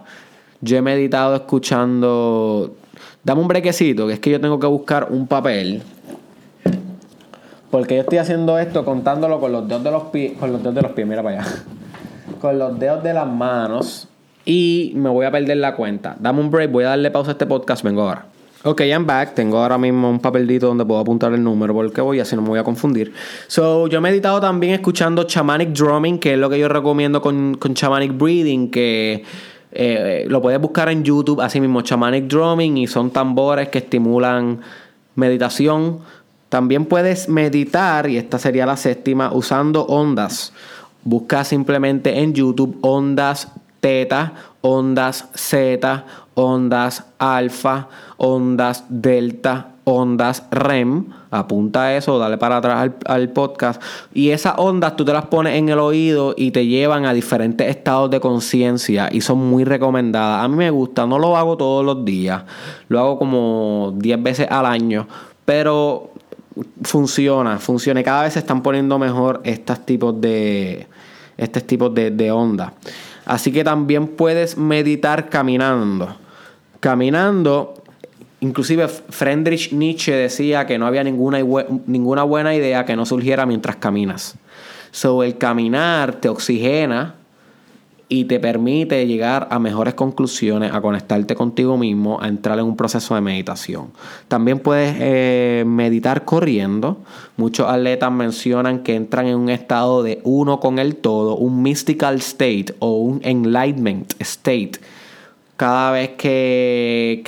Yo 0.61 0.76
he 0.76 0.82
meditado 0.82 1.37
escuchando. 1.37 2.75
Dame 3.25 3.40
un 3.40 3.49
brequecito, 3.49 4.06
que 4.06 4.14
es 4.14 4.20
que 4.20 4.30
yo 4.30 4.40
tengo 4.40 4.58
que 4.58 4.66
buscar 4.66 5.08
un 5.11 5.26
papel. 5.26 5.82
Porque 7.70 7.97
yo 7.97 8.00
estoy 8.00 8.18
haciendo 8.18 8.58
esto 8.58 8.85
contándolo 8.85 9.40
con 9.40 9.52
los 9.52 9.68
dedos 9.68 9.85
de 9.85 9.90
los 9.90 10.04
pies. 10.04 10.32
Con 10.38 10.52
los 10.52 10.62
dedos 10.62 10.75
de 10.75 10.82
los 10.82 10.92
pies, 10.92 11.06
mira 11.06 11.23
para 11.23 11.40
allá. 11.40 11.50
Con 12.40 12.58
los 12.58 12.78
dedos 12.78 13.02
de 13.02 13.14
las 13.14 13.26
manos. 13.26 14.08
Y 14.44 14.92
me 14.94 15.11
voy 15.11 15.26
a 15.26 15.30
perder 15.30 15.56
la 15.56 15.75
cuenta. 15.75 16.16
Dame 16.20 16.40
un 16.40 16.50
break, 16.50 16.70
voy 16.70 16.85
a 16.85 16.90
darle 16.90 17.11
pausa 17.11 17.30
a 17.30 17.32
este 17.32 17.47
podcast. 17.47 17.82
Vengo 17.82 18.02
ahora. 18.02 18.26
Ok, 18.65 18.81
I'm 18.81 19.07
back. 19.07 19.35
Tengo 19.35 19.59
ahora 19.59 19.79
mismo 19.79 20.11
un 20.11 20.19
papeldito 20.19 20.67
donde 20.67 20.85
puedo 20.85 21.00
apuntar 21.00 21.33
el 21.33 21.45
número 21.45 21.73
porque 21.75 22.00
voy, 22.00 22.19
así 22.19 22.35
no 22.35 22.43
me 22.43 22.49
voy 22.49 22.59
a 22.59 22.65
confundir. 22.65 23.12
So, 23.47 23.87
yo 23.87 23.99
he 23.99 24.00
meditado 24.00 24.41
también 24.41 24.75
escuchando 24.75 25.25
Shamanic 25.29 25.69
Drumming, 25.69 26.19
que 26.19 26.33
es 26.33 26.38
lo 26.38 26.50
que 26.50 26.59
yo 26.59 26.69
recomiendo 26.69 27.23
con, 27.23 27.55
con 27.55 27.75
Shamanic 27.75 28.19
Breathing, 28.19 28.71
que 28.71 29.23
eh, 29.71 30.25
lo 30.29 30.43
puedes 30.43 30.61
buscar 30.61 30.88
en 30.88 31.05
YouTube, 31.05 31.41
así 31.41 31.61
mismo, 31.61 31.83
Shamanic 31.83 32.25
Drumming, 32.25 32.79
y 32.79 32.87
son 32.88 33.11
tambores 33.11 33.69
que 33.69 33.79
estimulan 33.79 34.61
meditación. 35.15 36.00
También 36.49 36.87
puedes 36.87 37.29
meditar, 37.29 38.11
y 38.11 38.17
esta 38.17 38.41
sería 38.41 38.67
la 38.67 38.77
séptima, 38.77 39.33
usando 39.33 39.85
ondas. 39.85 40.53
Busca 41.05 41.45
simplemente 41.45 42.19
en 42.19 42.35
YouTube 42.35 42.77
ondas 42.81 43.53
teta, 43.81 44.33
ondas 44.62 45.29
zeta, 45.37 46.07
ondas 46.38 47.04
alfa, 47.18 47.88
ondas 48.16 48.85
delta, 48.88 49.75
ondas 49.83 50.45
REM. 50.52 51.07
Apunta 51.33 51.97
eso, 51.97 52.16
dale 52.16 52.38
para 52.38 52.59
atrás 52.59 52.92
al, 53.04 53.28
podcast. 53.30 53.83
Y 54.14 54.30
esas 54.30 54.54
ondas 54.57 54.95
tú 54.95 55.04
te 55.04 55.12
las 55.12 55.26
pones 55.26 55.57
en 55.57 55.68
el 55.68 55.80
oído 55.80 56.35
y 56.37 56.52
te 56.52 56.66
llevan 56.66 57.07
a 57.07 57.12
diferentes 57.12 57.68
estados 57.68 58.09
de 58.11 58.21
conciencia 58.21 59.09
y 59.11 59.21
son 59.21 59.38
muy 59.38 59.64
recomendadas. 59.64 60.45
A 60.45 60.49
mí 60.49 60.54
me 60.54 60.71
gusta, 60.71 61.07
no 61.07 61.18
lo 61.18 61.37
hago 61.37 61.57
todos 61.57 61.85
los 61.85 62.04
días, 62.04 62.45
lo 62.88 63.00
hago 63.00 63.18
como 63.18 63.92
10 63.97 64.23
veces 64.23 64.47
al 64.49 64.66
año, 64.66 65.09
pero 65.45 66.12
funciona, 66.83 67.59
funciona. 67.59 68.04
Cada 68.04 68.23
vez 68.23 68.35
se 68.35 68.38
están 68.38 68.62
poniendo 68.62 68.97
mejor 68.97 69.40
estos 69.42 69.85
tipos 69.85 70.21
de, 70.21 70.87
estos 71.37 71.64
tipos 71.64 71.92
de 71.92 72.30
ondas. 72.30 72.73
Así 73.26 73.52
que 73.52 73.64
también 73.64 74.07
puedes 74.07 74.57
meditar 74.57 75.28
caminando. 75.28 76.27
Caminando, 76.80 77.75
inclusive 78.40 78.88
Friedrich 78.88 79.73
Nietzsche 79.73 80.12
decía 80.12 80.66
que 80.66 80.78
no 80.78 80.87
había 80.87 81.02
ninguna, 81.02 81.38
ninguna 81.87 82.23
buena 82.23 82.54
idea 82.54 82.85
que 82.85 82.97
no 82.97 83.04
surgiera 83.04 83.47
mientras 83.47 83.76
caminas. 83.76 84.37
So, 84.90 85.23
el 85.23 85.38
caminar 85.38 86.14
te 86.14 86.28
oxigena 86.28 87.14
y 88.08 88.25
te 88.25 88.40
permite 88.40 89.06
llegar 89.06 89.49
a 89.50 89.58
mejores 89.58 89.94
conclusiones, 89.94 90.73
a 90.73 90.80
conectarte 90.80 91.35
contigo 91.35 91.76
mismo, 91.76 92.20
a 92.23 92.28
entrar 92.28 92.58
en 92.58 92.64
un 92.64 92.76
proceso 92.76 93.14
de 93.14 93.20
meditación. 93.20 93.90
También 94.28 94.61
puedes 94.61 94.97
eh, 94.99 95.64
meditar 95.66 96.25
corriendo. 96.25 96.99
Muchos 97.37 97.68
atletas 97.68 98.11
mencionan 98.11 98.82
que 98.82 98.94
entran 98.94 99.26
en 99.26 99.37
un 99.37 99.50
estado 99.50 100.02
de 100.02 100.20
uno 100.25 100.58
con 100.58 100.78
el 100.78 100.97
todo, 100.97 101.37
un 101.37 101.62
mystical 101.62 102.16
state 102.16 102.75
o 102.78 102.97
un 102.97 103.20
enlightenment 103.25 104.14
state. 104.20 104.73
Cada 105.59 105.91
vez 105.91 106.11
que, 106.11 107.21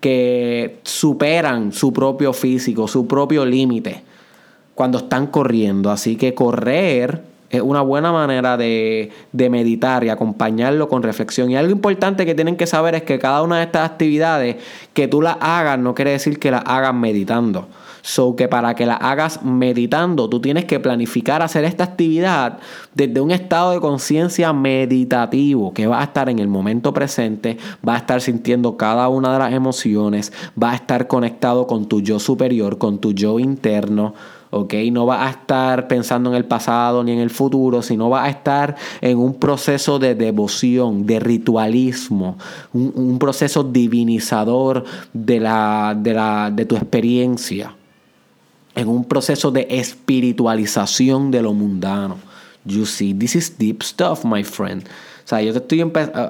que, 0.00 0.76
superan 0.84 1.72
su 1.72 1.92
propio 1.92 2.32
físico, 2.32 2.86
su 2.86 3.08
propio 3.08 3.44
límite, 3.44 4.04
cuando 4.76 4.98
están 4.98 5.26
corriendo. 5.26 5.90
Así 5.90 6.14
que 6.14 6.32
correr 6.32 7.22
es 7.50 7.60
una 7.60 7.80
buena 7.80 8.12
manera 8.12 8.56
de, 8.56 9.10
meditar 9.32 10.04
y 10.04 10.10
acompañarlo 10.10 10.88
con 10.88 11.02
reflexión. 11.02 11.50
Y 11.50 11.56
algo 11.56 11.72
importante 11.72 12.24
que 12.24 12.36
tienen 12.36 12.56
que 12.56 12.68
saber 12.68 12.94
es 12.94 13.02
que 13.02 13.18
cada 13.18 13.42
una 13.42 13.56
de 13.56 13.64
estas 13.64 13.90
actividades 13.90 14.56
que 14.92 15.08
tú 15.08 15.20
las 15.20 15.36
hagas 15.40 15.76
no 15.80 15.92
quiere 15.92 16.12
decir 16.12 16.38
que 16.38 16.52
las 16.52 16.62
hagas 16.64 16.94
meditando. 16.94 17.66
So 18.06 18.36
que 18.36 18.48
para 18.48 18.74
que 18.74 18.84
la 18.84 18.96
hagas 18.96 19.42
meditando, 19.42 20.28
tú 20.28 20.38
tienes 20.38 20.66
que 20.66 20.78
planificar 20.78 21.40
hacer 21.40 21.64
esta 21.64 21.84
actividad 21.84 22.58
desde 22.94 23.18
un 23.22 23.30
estado 23.30 23.72
de 23.72 23.80
conciencia 23.80 24.52
meditativo, 24.52 25.72
que 25.72 25.86
va 25.86 26.02
a 26.02 26.04
estar 26.04 26.28
en 26.28 26.38
el 26.38 26.46
momento 26.46 26.92
presente, 26.92 27.56
va 27.86 27.94
a 27.94 27.96
estar 27.96 28.20
sintiendo 28.20 28.76
cada 28.76 29.08
una 29.08 29.32
de 29.32 29.38
las 29.38 29.54
emociones, 29.54 30.34
va 30.62 30.72
a 30.72 30.74
estar 30.74 31.06
conectado 31.06 31.66
con 31.66 31.86
tu 31.86 32.02
yo 32.02 32.18
superior, 32.18 32.76
con 32.76 32.98
tu 32.98 33.14
yo 33.14 33.38
interno. 33.38 34.12
¿ok? 34.50 34.74
No 34.92 35.06
va 35.06 35.26
a 35.26 35.30
estar 35.30 35.88
pensando 35.88 36.28
en 36.28 36.36
el 36.36 36.44
pasado 36.44 37.02
ni 37.02 37.12
en 37.12 37.20
el 37.20 37.30
futuro, 37.30 37.80
sino 37.80 38.10
va 38.10 38.24
a 38.24 38.28
estar 38.28 38.76
en 39.00 39.16
un 39.16 39.32
proceso 39.36 39.98
de 39.98 40.14
devoción, 40.14 41.06
de 41.06 41.20
ritualismo, 41.20 42.36
un, 42.74 43.18
proceso 43.18 43.64
divinizador 43.64 44.84
de, 45.14 45.40
la, 45.40 45.96
de, 45.98 46.12
la, 46.12 46.50
de 46.52 46.66
tu 46.66 46.76
experiencia, 46.76 47.74
en 48.74 48.88
un 48.88 49.04
proceso 49.04 49.50
de 49.50 49.66
espiritualización 49.70 51.30
de 51.30 51.42
lo 51.42 51.52
mundano. 51.52 52.18
You 52.64 52.86
see, 52.86 53.14
this 53.14 53.36
is 53.36 53.58
deep 53.58 53.82
stuff, 53.82 54.24
my 54.24 54.42
friend. 54.42 54.84
O 55.24 55.28
sea, 55.28 55.40
yo 55.40 55.52
te 55.52 55.58
estoy 55.58 55.82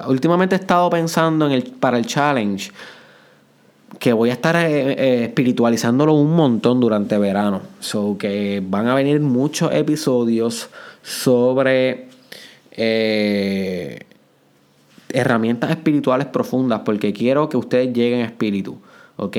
últimamente 0.07 0.55
he 0.55 0.59
estado 0.59 0.89
pensando 0.89 1.45
en 1.45 1.51
el 1.51 1.63
para 1.63 1.97
el 1.97 2.05
challenge 2.05 2.71
que 3.99 4.13
voy 4.13 4.29
a 4.29 4.33
estar 4.33 4.55
eh, 4.55 4.91
eh, 4.91 5.23
espiritualizándolo 5.25 6.13
un 6.13 6.35
montón 6.35 6.79
durante 6.79 7.17
verano. 7.17 7.61
So 7.79 8.17
que 8.17 8.61
van 8.65 8.87
a 8.87 8.95
venir 8.95 9.19
muchos 9.19 9.71
episodios 9.73 10.69
sobre 11.01 12.07
eh, 12.71 13.99
herramientas 15.09 15.71
espirituales 15.71 16.27
profundas. 16.27 16.81
Porque 16.85 17.13
quiero 17.13 17.49
que 17.49 17.57
ustedes 17.57 17.93
lleguen 17.93 18.21
a 18.21 18.25
espíritu. 18.25 18.77
¿Ok? 19.17 19.37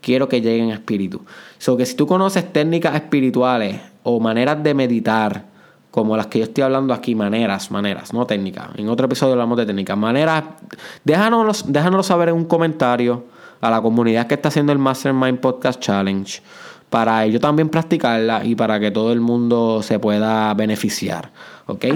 Quiero 0.00 0.28
que 0.28 0.40
lleguen 0.40 0.70
a 0.70 0.74
espíritu. 0.74 1.22
So 1.58 1.76
que 1.76 1.86
si 1.86 1.94
tú 1.94 2.06
conoces 2.06 2.52
técnicas 2.52 2.94
espirituales 2.94 3.80
o 4.02 4.18
maneras 4.20 4.62
de 4.62 4.74
meditar, 4.74 5.44
como 5.90 6.16
las 6.16 6.28
que 6.28 6.38
yo 6.38 6.44
estoy 6.44 6.62
hablando 6.62 6.94
aquí, 6.94 7.14
maneras, 7.14 7.70
maneras, 7.70 8.12
no 8.12 8.26
técnicas. 8.26 8.68
En 8.76 8.88
otro 8.88 9.06
episodio 9.06 9.32
hablamos 9.32 9.58
de 9.58 9.66
técnicas. 9.66 9.98
Maneras, 9.98 10.44
déjanos, 11.04 11.70
déjanos 11.70 12.06
saber 12.06 12.30
en 12.30 12.36
un 12.36 12.44
comentario 12.44 13.24
a 13.60 13.70
la 13.70 13.82
comunidad 13.82 14.26
que 14.26 14.34
está 14.34 14.48
haciendo 14.48 14.72
el 14.72 14.78
Mastermind 14.78 15.40
Podcast 15.40 15.80
Challenge 15.80 16.40
para 16.90 17.24
ello 17.24 17.38
también 17.38 17.68
practicarla 17.68 18.44
y 18.44 18.56
para 18.56 18.80
que 18.80 18.90
todo 18.90 19.12
el 19.12 19.20
mundo 19.20 19.80
se 19.82 19.98
pueda 19.98 20.52
beneficiar. 20.54 21.30
¿Ok? 21.66 21.86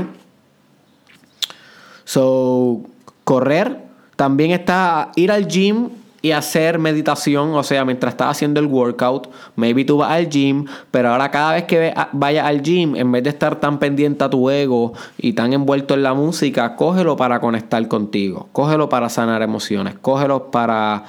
So, 2.05 2.83
correr 3.25 3.83
también 4.15 4.53
está 4.53 5.11
ir 5.17 5.33
al 5.33 5.49
gym 5.49 5.91
y 6.25 6.33
hacer 6.33 6.79
meditación, 6.79 7.53
o 7.53 7.63
sea, 7.63 7.85
mientras 7.85 8.15
estás 8.15 8.29
haciendo 8.29 8.59
el 8.59 8.65
workout, 8.65 9.29
maybe 9.57 9.85
tú 9.85 9.99
vas 9.99 10.11
al 10.11 10.31
gym, 10.31 10.65
pero 10.91 11.11
ahora 11.11 11.31
cada 11.31 11.53
vez 11.53 11.65
que 11.65 11.93
vayas 12.13 12.47
al 12.47 12.63
gym, 12.63 12.97
en 12.97 13.13
vez 13.13 13.25
de 13.25 13.29
estar 13.29 13.61
tan 13.61 13.79
pendiente 13.79 14.25
a 14.25 14.31
tu 14.31 14.49
ego 14.49 14.95
y 15.19 15.35
tan 15.35 15.53
envuelto 15.53 15.93
en 15.93 16.03
la 16.03 16.15
música, 16.15 16.77
cógelo 16.77 17.19
para 17.19 17.41
conectar 17.41 17.87
contigo, 17.89 18.49
cógelo 18.53 18.89
para 18.89 19.11
sanar 19.11 19.43
emociones, 19.43 19.97
cógelo 20.01 20.51
para 20.51 21.05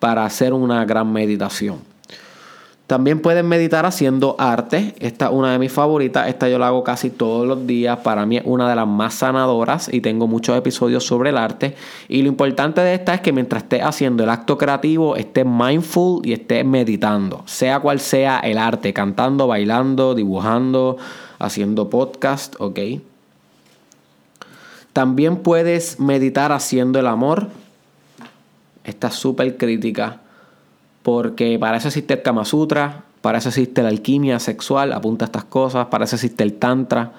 para 0.00 0.24
hacer 0.24 0.52
una 0.52 0.84
gran 0.84 1.12
meditación. 1.12 1.78
También 2.86 3.20
pueden 3.20 3.48
meditar 3.48 3.84
haciendo 3.84 4.36
arte. 4.38 4.94
Esta 5.00 5.26
es 5.26 5.32
una 5.32 5.50
de 5.50 5.58
mis 5.58 5.72
favoritas. 5.72 6.28
Esta 6.28 6.48
yo 6.48 6.56
la 6.56 6.68
hago 6.68 6.84
casi 6.84 7.10
todos 7.10 7.44
los 7.46 7.66
días. 7.66 7.98
Para 7.98 8.26
mí 8.26 8.36
es 8.36 8.44
una 8.44 8.70
de 8.70 8.76
las 8.76 8.86
más 8.86 9.14
sanadoras 9.14 9.92
y 9.92 10.00
tengo 10.00 10.28
muchos 10.28 10.56
episodios 10.56 11.04
sobre 11.04 11.30
el 11.30 11.36
arte. 11.36 11.74
Y 12.08 12.22
lo 12.22 12.28
importante 12.28 12.80
de 12.80 12.94
esta 12.94 13.14
es 13.14 13.20
que 13.22 13.32
mientras 13.32 13.64
estés 13.64 13.82
haciendo 13.82 14.22
el 14.22 14.30
acto 14.30 14.56
creativo, 14.56 15.16
estés 15.16 15.44
mindful 15.44 16.24
y 16.24 16.32
estés 16.32 16.64
meditando. 16.64 17.42
Sea 17.46 17.80
cual 17.80 17.98
sea 17.98 18.38
el 18.38 18.56
arte, 18.56 18.92
cantando, 18.92 19.48
bailando, 19.48 20.14
dibujando, 20.14 20.96
haciendo 21.40 21.90
podcast, 21.90 22.54
¿ok? 22.60 22.78
También 24.92 25.38
puedes 25.38 25.98
meditar 25.98 26.52
haciendo 26.52 27.00
el 27.00 27.08
amor 27.08 27.48
está 28.84 29.10
súper 29.10 29.56
crítica 29.56 30.20
porque 31.06 31.56
para 31.60 31.76
eso 31.76 31.86
existe 31.86 32.14
el 32.14 32.22
Kama 32.22 32.44
Sutra, 32.44 33.04
para 33.20 33.38
eso 33.38 33.50
existe 33.50 33.80
la 33.80 33.90
alquimia 33.90 34.40
sexual, 34.40 34.92
apunta 34.92 35.24
a 35.24 35.26
estas 35.26 35.44
cosas, 35.44 35.86
para 35.86 36.04
eso 36.04 36.16
existe 36.16 36.42
el 36.42 36.54
Tantra, 36.54 37.12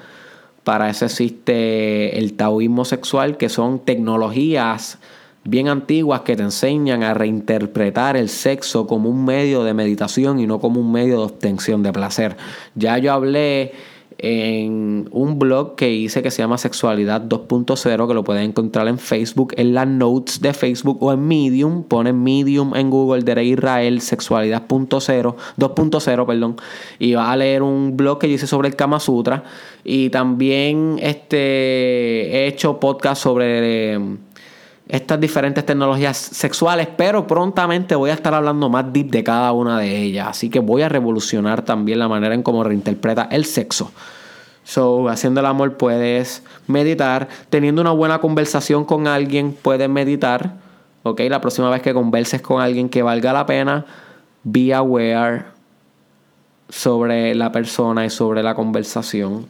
para 0.66 0.90
eso 0.90 1.06
existe 1.06 2.20
el 2.20 2.34
taoísmo 2.34 2.84
sexual, 2.84 3.38
que 3.38 3.48
son 3.48 3.80
tecnologías 3.80 5.00
bien 5.46 5.70
antiguas 5.70 6.20
que 6.24 6.36
te 6.36 6.44
enseñan 6.44 7.02
a 7.02 7.14
reinterpretar 7.14 8.18
el 8.18 8.28
sexo 8.28 8.88
como 8.88 9.10
un 9.10 9.24
medio 9.24 9.64
de 9.64 9.74
meditación 9.74 10.42
y 10.42 10.48
no 10.48 10.60
como 10.60 10.82
un 10.82 10.92
medio 10.92 11.20
de 11.20 11.24
obtención 11.24 11.82
de 11.82 11.94
placer. 11.94 12.36
Ya 12.76 12.98
yo 12.98 13.14
hablé 13.14 13.72
en 14.20 15.08
un 15.12 15.38
blog 15.38 15.76
que 15.76 15.92
hice 15.92 16.24
que 16.24 16.32
se 16.32 16.42
llama 16.42 16.58
Sexualidad 16.58 17.22
2.0, 17.22 18.08
que 18.08 18.14
lo 18.14 18.24
pueden 18.24 18.44
encontrar 18.44 18.88
en 18.88 18.98
Facebook, 18.98 19.54
en 19.58 19.74
las 19.74 19.88
notes 19.88 20.42
de 20.42 20.54
Facebook 20.54 20.98
o 21.02 21.14
en 21.14 21.28
Medium. 21.28 21.84
Ponen 21.84 22.24
Medium 22.24 22.76
en 22.76 22.90
Google 22.90 23.22
de 23.24 23.44
Israel, 23.44 24.02
Sexualidad 24.02 24.64
2.0, 24.68 26.26
perdón, 26.26 26.56
y 27.00 27.14
vas 27.14 27.30
a 27.30 27.36
leer 27.36 27.62
un 27.62 27.96
blog 27.96 28.20
que 28.20 28.28
yo 28.28 28.36
hice 28.36 28.48
sobre 28.48 28.70
el 28.70 28.76
Kama 28.76 29.00
Sutra. 29.00 29.44
Y 29.84 30.10
también 30.10 30.98
este, 31.02 31.38
he 31.38 32.48
hecho 32.48 32.80
podcast 32.80 33.22
sobre 33.22 33.98
estas 34.90 35.20
diferentes 35.20 35.66
tecnologías 35.66 36.18
sexuales, 36.18 36.88
pero 36.96 37.28
prontamente 37.28 37.96
voy 37.96 38.10
a 38.10 38.14
estar 38.14 38.34
hablando 38.34 38.70
más 38.70 38.92
deep 38.94 39.10
de 39.10 39.24
cada 39.24 39.52
una 39.52 39.80
de 39.80 40.02
ellas. 40.02 40.28
Así 40.30 40.50
que 40.50 40.60
voy 40.60 40.82
a 40.82 40.90
revolucionar 40.90 41.64
también 41.64 42.00
la 42.00 42.08
manera 42.08 42.34
en 42.34 42.44
cómo 42.44 42.64
reinterpreta 42.64 43.28
el 43.32 43.46
sexo. 43.46 43.92
So, 44.64 45.08
haciendo 45.10 45.40
el 45.40 45.46
amor 45.46 45.78
puedes 45.78 46.44
meditar. 46.68 47.28
Teniendo 47.50 47.82
una 47.82 47.92
buena 47.92 48.20
conversación 48.20 48.86
con 48.86 49.08
alguien 49.08 49.54
puedes 49.54 49.90
meditar. 49.90 50.56
Ok, 51.04 51.22
la 51.30 51.42
próxima 51.42 51.70
vez 51.70 51.82
que 51.82 51.94
converses 51.94 52.42
con 52.42 52.62
alguien 52.62 52.90
que 52.90 53.02
valga 53.02 53.32
la 53.32 53.46
pena, 53.46 53.86
be 54.44 54.74
aware 54.74 55.46
sobre 56.70 57.34
la 57.36 57.52
persona 57.52 58.06
y 58.06 58.10
sobre 58.10 58.44
la 58.44 58.56
conversación. 58.56 59.48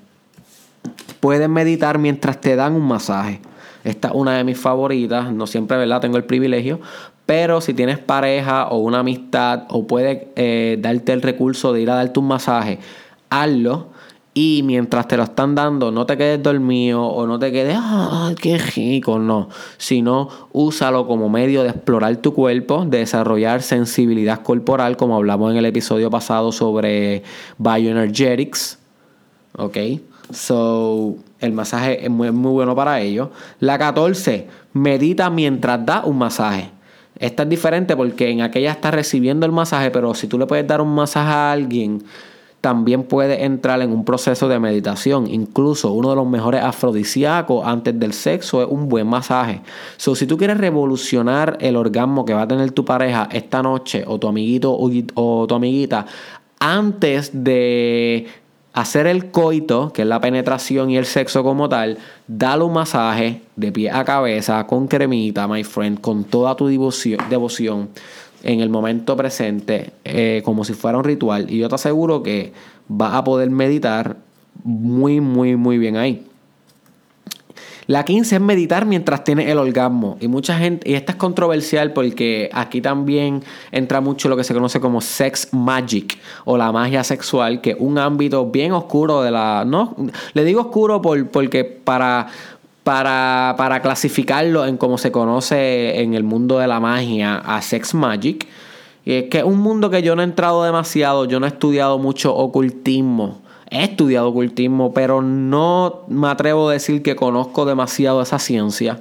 Puedes 1.19 1.49
meditar 1.49 1.97
mientras 1.97 2.39
te 2.39 2.55
dan 2.55 2.73
un 2.73 2.87
masaje. 2.87 3.41
Esta 3.87 4.09
es 4.09 4.13
una 4.15 4.37
de 4.37 4.43
mis 4.43 4.59
favoritas. 4.59 5.31
No 5.31 5.47
siempre, 5.47 5.77
¿verdad? 5.77 6.01
Tengo 6.01 6.17
el 6.17 6.25
privilegio. 6.25 6.81
Pero 7.25 7.61
si 7.61 7.73
tienes 7.73 7.99
pareja 7.99 8.67
o 8.67 8.79
una 8.79 8.99
amistad 8.99 9.63
o 9.69 9.87
puede 9.87 10.27
eh, 10.35 10.77
darte 10.81 11.13
el 11.13 11.21
recurso 11.21 11.71
de 11.71 11.81
ir 11.81 11.89
a 11.89 11.95
darte 11.95 12.19
un 12.19 12.27
masaje, 12.27 12.79
hazlo. 13.29 13.87
Y 14.33 14.61
mientras 14.63 15.07
te 15.07 15.15
lo 15.15 15.23
están 15.23 15.55
dando, 15.55 15.89
no 15.89 16.05
te 16.05 16.17
quedes 16.17 16.43
dormido 16.43 17.03
o 17.03 17.25
no 17.25 17.39
te 17.39 17.51
quedes, 17.51 17.75
¡ah, 17.79 18.33
qué 18.39 18.57
rico! 18.57 19.17
No, 19.17 19.49
sino 19.77 20.29
úsalo 20.51 21.07
como 21.07 21.27
medio 21.27 21.63
de 21.63 21.69
explorar 21.69 22.17
tu 22.17 22.33
cuerpo, 22.33 22.85
de 22.85 22.99
desarrollar 22.99 23.63
sensibilidad 23.63 24.43
corporal, 24.43 24.95
como 24.95 25.15
hablamos 25.15 25.51
en 25.51 25.57
el 25.57 25.65
episodio 25.65 26.11
pasado 26.11 26.51
sobre 26.51 27.23
bioenergetics. 27.57 28.77
¿Ok? 29.57 29.77
So, 30.31 31.15
el 31.39 31.53
masaje 31.53 32.05
es 32.05 32.09
muy, 32.09 32.29
bueno 32.31 32.75
para 32.75 32.99
ello. 33.01 33.31
La 33.59 33.77
14, 33.77 34.47
medita 34.73 35.29
mientras 35.29 35.85
da 35.85 36.03
un 36.03 36.17
masaje. 36.17 36.71
Esta 37.19 37.43
es 37.43 37.49
diferente 37.49 37.95
porque 37.95 38.29
en 38.29 38.41
aquella 38.41 38.71
está 38.71 38.91
recibiendo 38.91 39.45
el 39.45 39.51
masaje, 39.51 39.91
pero 39.91 40.13
si 40.13 40.27
tú 40.27 40.37
le 40.37 40.45
puedes 40.45 40.67
dar 40.67 40.81
un 40.81 40.93
masaje 40.93 41.31
a 41.31 41.51
alguien, 41.51 42.03
también 42.61 43.03
puede 43.03 43.43
entrar 43.43 43.81
en 43.81 43.91
un 43.91 44.03
proceso 44.03 44.47
de 44.47 44.59
meditación. 44.59 45.27
Incluso 45.27 45.93
uno 45.93 46.09
de 46.09 46.15
los 46.15 46.27
mejores 46.27 46.63
afrodisíacos 46.63 47.65
antes 47.65 47.99
del 47.99 48.13
sexo 48.13 48.61
es 48.61 48.67
un 48.69 48.89
buen 48.89 49.07
masaje. 49.07 49.61
So, 49.97 50.15
si 50.15 50.27
tú 50.27 50.37
quieres 50.37 50.57
revolucionar 50.57 51.57
el 51.61 51.75
orgasmo 51.75 52.25
que 52.25 52.33
va 52.33 52.43
a 52.43 52.47
tener 52.47 52.71
tu 52.71 52.83
pareja 52.83 53.29
esta 53.31 53.63
noche 53.63 54.03
o 54.05 54.19
tu 54.19 54.27
amiguito 54.27 54.75
o 54.75 55.47
tu 55.47 55.55
amiguita 55.55 56.05
antes 56.59 57.31
de 57.33 58.27
hacer 58.77 59.07
el 59.07 59.31
coito, 59.31 59.91
que 59.91 60.03
es 60.03 60.07
la 60.07 60.21
penetración 60.21 60.91
y 60.91 60.97
el 60.97 61.07
sexo 61.07 61.41
como 61.41 61.67
tal, 61.67 61.97
dale 62.27 62.63
un 62.63 62.73
masaje 62.73 63.41
de 63.55 63.71
pie 63.71 63.89
a 63.89 64.05
cabeza 64.05 64.67
con 64.67 64.87
cremita, 64.87 65.47
my 65.47 65.63
friend, 65.63 65.99
con 65.99 66.23
toda 66.23 66.55
tu 66.55 66.67
devoción, 66.67 67.89
en 68.43 68.59
el 68.59 68.69
momento 68.69 69.17
presente, 69.17 69.93
eh, 70.05 70.43
como 70.45 70.63
si 70.63 70.73
fuera 70.73 70.99
un 70.99 71.03
ritual. 71.03 71.49
Y 71.49 71.57
yo 71.57 71.69
te 71.69 71.73
aseguro 71.73 72.21
que 72.21 72.53
vas 72.87 73.15
a 73.15 73.23
poder 73.23 73.49
meditar 73.49 74.17
muy, 74.63 75.21
muy, 75.21 75.55
muy 75.55 75.79
bien 75.79 75.97
ahí. 75.97 76.27
La 77.87 78.03
15 78.03 78.35
es 78.35 78.41
meditar 78.41 78.85
mientras 78.85 79.23
tienes 79.23 79.47
el 79.47 79.57
orgasmo. 79.57 80.17
Y 80.19 80.27
mucha 80.27 80.57
gente, 80.57 80.89
y 80.89 80.95
esta 80.95 81.13
es 81.13 81.17
controversial 81.17 81.93
porque 81.93 82.49
aquí 82.51 82.81
también 82.81 83.43
entra 83.71 84.01
mucho 84.01 84.27
lo 84.27 84.35
que 84.35 84.43
se 84.43 84.53
conoce 84.53 84.81
como 84.81 84.99
sex 84.99 85.53
magic 85.53 86.19
o 86.43 86.57
la 86.57 86.73
magia 86.73 87.05
sexual, 87.05 87.61
que 87.61 87.71
es 87.71 87.77
un 87.79 87.97
ámbito 87.97 88.45
bien 88.47 88.73
oscuro 88.73 89.21
de 89.21 89.31
la. 89.31 89.63
No, 89.65 89.95
le 90.33 90.43
digo 90.43 90.61
oscuro 90.61 91.01
por, 91.01 91.27
porque 91.29 91.63
para. 91.63 92.27
Para, 92.83 93.55
para 93.57 93.81
clasificarlo 93.81 94.65
en 94.65 94.77
cómo 94.77 94.97
se 94.97 95.11
conoce 95.11 95.99
en 95.99 96.13
el 96.13 96.23
mundo 96.23 96.57
de 96.57 96.67
la 96.67 96.79
magia 96.79 97.35
a 97.35 97.61
sex 97.61 97.93
magic, 97.93 98.47
es 99.03 99.25
que 99.25 99.39
es 99.39 99.43
un 99.43 99.57
mundo 99.57 99.89
que 99.89 100.01
yo 100.01 100.15
no 100.15 100.21
he 100.21 100.25
entrado 100.25 100.63
demasiado, 100.63 101.25
yo 101.25 101.41
no 101.41 101.47
he 101.47 101.49
estudiado 101.49 101.99
mucho 101.99 102.33
ocultismo. 102.33 103.41
He 103.69 103.83
estudiado 103.83 104.29
ocultismo, 104.29 104.93
pero 104.93 105.21
no 105.21 106.05
me 106.07 106.27
atrevo 106.27 106.69
a 106.69 106.73
decir 106.73 107.03
que 107.03 107.15
conozco 107.15 107.65
demasiado 107.65 108.21
esa 108.21 108.39
ciencia. 108.39 108.99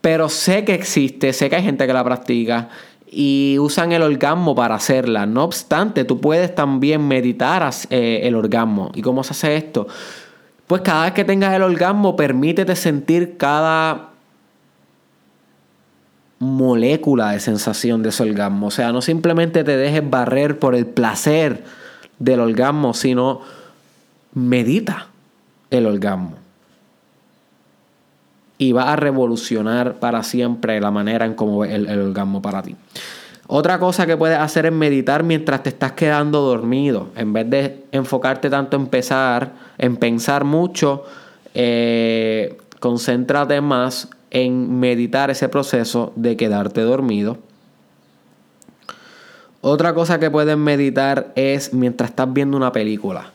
Pero 0.00 0.28
sé 0.28 0.64
que 0.64 0.74
existe, 0.74 1.32
sé 1.32 1.50
que 1.50 1.56
hay 1.56 1.62
gente 1.62 1.86
que 1.86 1.92
la 1.92 2.04
practica 2.04 2.68
y 3.10 3.56
usan 3.58 3.92
el 3.92 4.02
orgasmo 4.02 4.54
para 4.54 4.74
hacerla. 4.74 5.26
No 5.26 5.44
obstante, 5.44 6.04
tú 6.04 6.20
puedes 6.20 6.54
también 6.54 7.06
meditar 7.06 7.68
eh, 7.90 8.20
el 8.24 8.34
orgasmo. 8.34 8.90
¿Y 8.94 9.02
cómo 9.02 9.24
se 9.24 9.32
hace 9.32 9.56
esto? 9.56 9.86
Pues 10.66 10.82
cada 10.82 11.04
vez 11.04 11.14
que 11.14 11.24
tengas 11.24 11.54
el 11.54 11.62
orgasmo, 11.62 12.16
permítete 12.16 12.76
sentir 12.76 13.36
cada 13.38 14.10
molécula 16.38 17.32
de 17.32 17.40
sensación 17.40 18.02
de 18.02 18.10
ese 18.10 18.22
orgasmo. 18.22 18.68
O 18.68 18.70
sea, 18.70 18.92
no 18.92 19.02
simplemente 19.02 19.64
te 19.64 19.76
dejes 19.76 20.08
barrer 20.08 20.58
por 20.58 20.74
el 20.74 20.86
placer 20.86 21.64
del 22.18 22.40
orgasmo, 22.40 22.94
sino 22.94 23.40
medita 24.34 25.08
el 25.70 25.86
orgasmo. 25.86 26.34
Y 28.58 28.72
va 28.72 28.92
a 28.92 28.96
revolucionar 28.96 29.94
para 29.94 30.22
siempre 30.22 30.80
la 30.80 30.90
manera 30.90 31.24
en 31.24 31.34
cómo 31.34 31.60
ve 31.60 31.74
el, 31.74 32.00
orgasmo 32.00 32.42
para 32.42 32.62
ti. 32.62 32.74
Otra 33.46 33.78
cosa 33.78 34.04
que 34.04 34.16
puedes 34.16 34.38
hacer 34.38 34.66
es 34.66 34.72
meditar 34.72 35.22
mientras 35.22 35.62
te 35.62 35.70
estás 35.70 35.92
quedando 35.92 36.40
dormido. 36.40 37.08
En 37.16 37.32
vez 37.32 37.48
de 37.48 37.84
enfocarte 37.92 38.50
tanto 38.50 38.76
en 38.76 38.88
pensar, 38.88 39.52
en 39.78 39.96
pensar 39.96 40.44
mucho, 40.44 41.04
eh, 41.54 42.58
concéntrate 42.80 43.60
más 43.60 44.08
en 44.30 44.78
meditar 44.78 45.30
ese 45.30 45.48
proceso 45.48 46.12
de 46.16 46.36
quedarte 46.36 46.82
dormido. 46.82 47.38
Otra 49.60 49.94
cosa 49.94 50.18
que 50.18 50.30
puedes 50.30 50.56
meditar 50.56 51.32
es 51.34 51.72
mientras 51.72 52.10
estás 52.10 52.32
viendo 52.32 52.56
una 52.56 52.72
película 52.72 53.32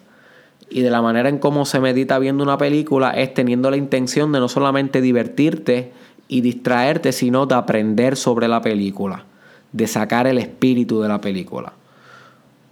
y 0.69 0.81
de 0.81 0.89
la 0.89 1.01
manera 1.01 1.29
en 1.29 1.39
cómo 1.39 1.65
se 1.65 1.79
medita 1.79 2.19
viendo 2.19 2.43
una 2.43 2.57
película 2.57 3.11
es 3.11 3.33
teniendo 3.33 3.69
la 3.69 3.77
intención 3.77 4.31
de 4.31 4.39
no 4.39 4.47
solamente 4.47 5.01
divertirte 5.01 5.91
y 6.27 6.41
distraerte, 6.41 7.11
sino 7.11 7.45
de 7.45 7.55
aprender 7.55 8.15
sobre 8.15 8.47
la 8.47 8.61
película, 8.61 9.25
de 9.71 9.87
sacar 9.87 10.27
el 10.27 10.37
espíritu 10.37 11.01
de 11.01 11.07
la 11.09 11.21
película. 11.21 11.73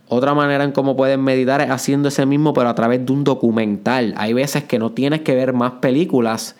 Otra 0.07 0.33
manera 0.33 0.63
en 0.63 0.71
cómo 0.71 0.97
puedes 0.97 1.17
meditar 1.17 1.61
es 1.61 1.69
haciendo 1.69 2.09
ese 2.09 2.25
mismo, 2.25 2.53
pero 2.53 2.67
a 2.67 2.75
través 2.75 3.05
de 3.05 3.13
un 3.13 3.23
documental. 3.23 4.13
Hay 4.17 4.33
veces 4.33 4.63
que 4.65 4.77
no 4.77 4.91
tienes 4.91 5.21
que 5.21 5.35
ver 5.35 5.53
más 5.53 5.73
películas 5.73 6.57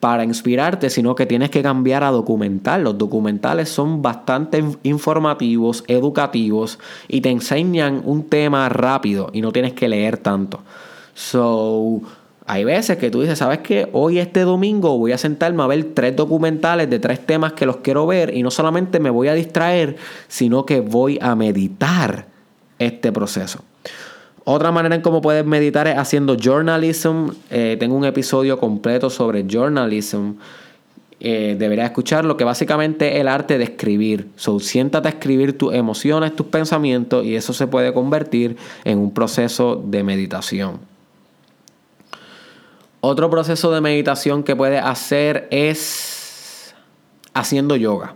para 0.00 0.24
inspirarte, 0.24 0.90
sino 0.90 1.14
que 1.14 1.26
tienes 1.26 1.50
que 1.50 1.62
cambiar 1.62 2.04
a 2.04 2.10
documental. 2.10 2.84
Los 2.84 2.98
documentales 2.98 3.68
son 3.68 4.02
bastante 4.02 4.62
informativos, 4.82 5.84
educativos 5.88 6.78
y 7.08 7.20
te 7.20 7.30
enseñan 7.30 8.02
un 8.04 8.24
tema 8.24 8.68
rápido 8.68 9.30
y 9.32 9.40
no 9.40 9.52
tienes 9.52 9.72
que 9.72 9.88
leer 9.88 10.18
tanto. 10.18 10.60
So, 11.14 12.02
hay 12.46 12.64
veces 12.64 12.98
que 12.98 13.10
tú 13.10 13.22
dices, 13.22 13.38
¿sabes 13.38 13.58
qué? 13.58 13.88
Hoy 13.92 14.18
este 14.18 14.40
domingo 14.40 14.96
voy 14.98 15.12
a 15.12 15.18
sentarme 15.18 15.62
a 15.62 15.66
ver 15.66 15.94
tres 15.94 16.14
documentales 16.14 16.88
de 16.88 16.98
tres 16.98 17.24
temas 17.24 17.54
que 17.54 17.66
los 17.66 17.78
quiero 17.78 18.06
ver 18.06 18.34
y 18.34 18.42
no 18.42 18.50
solamente 18.50 19.00
me 19.00 19.10
voy 19.10 19.28
a 19.28 19.34
distraer, 19.34 19.96
sino 20.28 20.66
que 20.66 20.80
voy 20.80 21.18
a 21.20 21.34
meditar 21.34 22.26
este 22.78 23.10
proceso. 23.10 23.64
Otra 24.48 24.70
manera 24.70 24.94
en 24.94 25.00
cómo 25.00 25.20
puedes 25.20 25.44
meditar 25.44 25.88
es 25.88 25.98
haciendo 25.98 26.36
journalism. 26.36 27.30
Eh, 27.50 27.76
tengo 27.80 27.96
un 27.96 28.04
episodio 28.04 28.60
completo 28.60 29.10
sobre 29.10 29.44
journalism. 29.44 30.34
Eh, 31.18 31.56
deberías 31.58 31.86
escucharlo, 31.86 32.36
que 32.36 32.44
básicamente 32.44 33.14
es 33.14 33.22
el 33.22 33.26
arte 33.26 33.58
de 33.58 33.64
escribir. 33.64 34.28
So, 34.36 34.60
siéntate 34.60 35.08
a 35.08 35.10
escribir 35.10 35.58
tus 35.58 35.74
emociones, 35.74 36.36
tus 36.36 36.46
pensamientos, 36.46 37.24
y 37.24 37.34
eso 37.34 37.52
se 37.52 37.66
puede 37.66 37.92
convertir 37.92 38.56
en 38.84 38.98
un 38.98 39.12
proceso 39.12 39.82
de 39.84 40.04
meditación. 40.04 40.78
Otro 43.00 43.28
proceso 43.28 43.72
de 43.72 43.80
meditación 43.80 44.44
que 44.44 44.54
puedes 44.54 44.80
hacer 44.80 45.48
es 45.50 46.72
haciendo 47.34 47.74
yoga. 47.74 48.14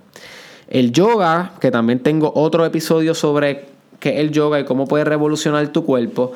El 0.68 0.92
yoga, 0.92 1.54
que 1.60 1.72
también 1.72 1.98
tengo 1.98 2.30
otro 2.36 2.64
episodio 2.64 3.16
sobre 3.16 3.69
que 4.00 4.20
el 4.20 4.32
yoga 4.32 4.58
y 4.58 4.64
cómo 4.64 4.88
puede 4.88 5.04
revolucionar 5.04 5.68
tu 5.68 5.84
cuerpo, 5.84 6.32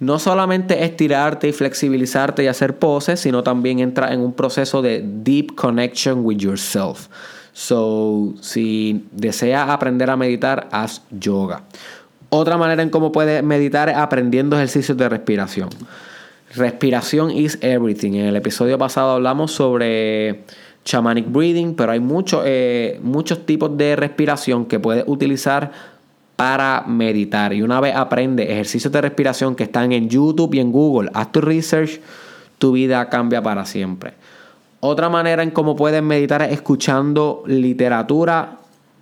no 0.00 0.18
solamente 0.18 0.84
estirarte 0.84 1.48
y 1.48 1.52
flexibilizarte 1.52 2.44
y 2.44 2.46
hacer 2.46 2.78
poses, 2.78 3.20
sino 3.20 3.42
también 3.42 3.80
entra 3.80 4.12
en 4.12 4.20
un 4.20 4.32
proceso 4.32 4.80
de 4.80 5.04
deep 5.04 5.54
connection 5.56 6.24
with 6.24 6.38
yourself. 6.38 7.08
So, 7.52 8.34
si 8.40 9.04
deseas 9.10 9.68
aprender 9.68 10.08
a 10.10 10.16
meditar, 10.16 10.68
haz 10.70 11.02
yoga. 11.10 11.64
Otra 12.30 12.56
manera 12.56 12.82
en 12.82 12.90
cómo 12.90 13.10
puedes 13.10 13.42
meditar 13.42 13.88
es 13.88 13.96
aprendiendo 13.96 14.54
ejercicios 14.56 14.96
de 14.96 15.08
respiración. 15.08 15.68
Respiración 16.54 17.30
is 17.30 17.58
everything. 17.60 18.12
En 18.12 18.26
el 18.26 18.36
episodio 18.36 18.78
pasado 18.78 19.12
hablamos 19.12 19.50
sobre 19.50 20.44
shamanic 20.84 21.30
breathing, 21.30 21.74
pero 21.74 21.92
hay 21.92 22.00
eh, 22.44 23.00
muchos 23.02 23.44
tipos 23.44 23.76
de 23.76 23.96
respiración 23.96 24.66
que 24.66 24.78
puedes 24.78 25.04
utilizar 25.06 25.97
para 26.38 26.84
meditar. 26.86 27.52
Y 27.52 27.62
una 27.62 27.80
vez 27.80 27.96
aprende 27.96 28.44
ejercicios 28.44 28.92
de 28.92 29.00
respiración 29.00 29.56
que 29.56 29.64
están 29.64 29.90
en 29.90 30.08
YouTube 30.08 30.54
y 30.54 30.60
en 30.60 30.70
Google, 30.70 31.10
haz 31.12 31.32
tu 31.32 31.40
research, 31.40 32.00
tu 32.58 32.70
vida 32.70 33.08
cambia 33.08 33.42
para 33.42 33.66
siempre. 33.66 34.12
Otra 34.78 35.08
manera 35.08 35.42
en 35.42 35.50
cómo 35.50 35.74
puedes 35.74 36.00
meditar 36.00 36.42
es 36.42 36.52
escuchando 36.52 37.42
literatura 37.48 38.58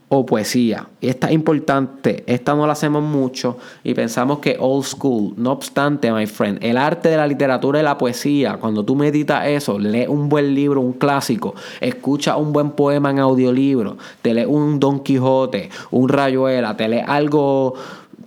o 0.08 0.24
poesía. 0.24 0.86
Esta 1.00 1.26
es 1.26 1.32
importante, 1.32 2.22
esta 2.26 2.54
no 2.54 2.66
la 2.66 2.74
hacemos 2.74 3.02
mucho 3.02 3.58
y 3.82 3.92
pensamos 3.92 4.38
que 4.38 4.56
old 4.58 4.84
school. 4.84 5.34
No 5.36 5.52
obstante, 5.52 6.12
my 6.12 6.26
friend, 6.26 6.58
el 6.62 6.76
arte 6.76 7.08
de 7.08 7.16
la 7.16 7.26
literatura 7.26 7.80
y 7.80 7.82
la 7.82 7.98
poesía, 7.98 8.56
cuando 8.58 8.84
tú 8.84 8.94
meditas 8.94 9.46
eso, 9.48 9.78
lee 9.78 10.06
un 10.06 10.28
buen 10.28 10.54
libro, 10.54 10.80
un 10.80 10.92
clásico, 10.92 11.54
escucha 11.80 12.36
un 12.36 12.52
buen 12.52 12.70
poema 12.70 13.10
en 13.10 13.18
audiolibro, 13.18 13.96
te 14.22 14.32
lee 14.32 14.44
un 14.44 14.78
Don 14.78 15.00
Quijote, 15.00 15.70
un 15.90 16.08
Rayuela, 16.08 16.76
te 16.76 16.88
lee 16.88 17.02
algo 17.04 17.74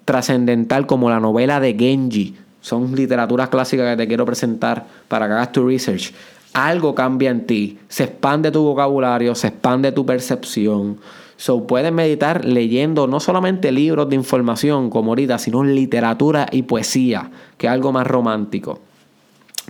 trascendental 0.03 0.85
como 0.85 1.09
la 1.09 1.19
novela 1.19 1.61
de 1.61 1.75
Genji. 1.75 2.35
Son 2.61 2.93
literaturas 2.93 3.47
clásicas 3.47 3.91
que 3.91 4.03
te 4.03 4.07
quiero 4.07 4.25
presentar 4.25 4.85
para 5.07 5.27
que 5.27 5.33
hagas 5.33 5.53
tu 5.53 5.65
research. 5.65 6.13
Algo 6.51 6.93
cambia 6.93 7.29
en 7.29 7.45
ti, 7.45 7.79
se 7.87 8.03
expande 8.03 8.51
tu 8.51 8.63
vocabulario, 8.63 9.33
se 9.33 9.47
expande 9.47 9.93
tu 9.93 10.05
percepción 10.05 10.97
So 11.39 11.65
puedes 11.65 11.93
meditar 11.93 12.43
leyendo 12.43 13.07
no 13.07 13.21
solamente 13.21 13.71
libros 13.71 14.09
de 14.09 14.15
información 14.17 14.89
como 14.89 15.11
ahorita, 15.11 15.39
sino 15.39 15.63
literatura 15.63 16.47
y 16.51 16.63
poesía, 16.63 17.31
que 17.57 17.67
es 17.67 17.71
algo 17.71 17.93
más 17.93 18.05
romántico. 18.05 18.81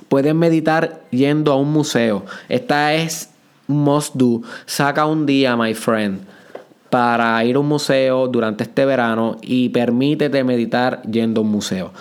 Puedes 0.07 0.33
meditar 0.33 1.03
yendo 1.11 1.51
a 1.51 1.57
un 1.57 1.71
museo. 1.71 2.25
Esta 2.49 2.95
es 2.95 3.29
must 3.67 4.15
do. 4.15 4.41
Saca 4.65 5.05
un 5.05 5.27
día, 5.27 5.55
my 5.55 5.75
friend, 5.75 6.21
para 6.89 7.45
ir 7.45 7.55
a 7.55 7.59
un 7.59 7.67
museo 7.67 8.27
durante 8.27 8.63
este 8.63 8.85
verano 8.85 9.37
y 9.43 9.69
permítete 9.69 10.43
meditar 10.43 11.03
yendo 11.03 11.41
a 11.41 11.43
un 11.43 11.51
museo 11.51 11.91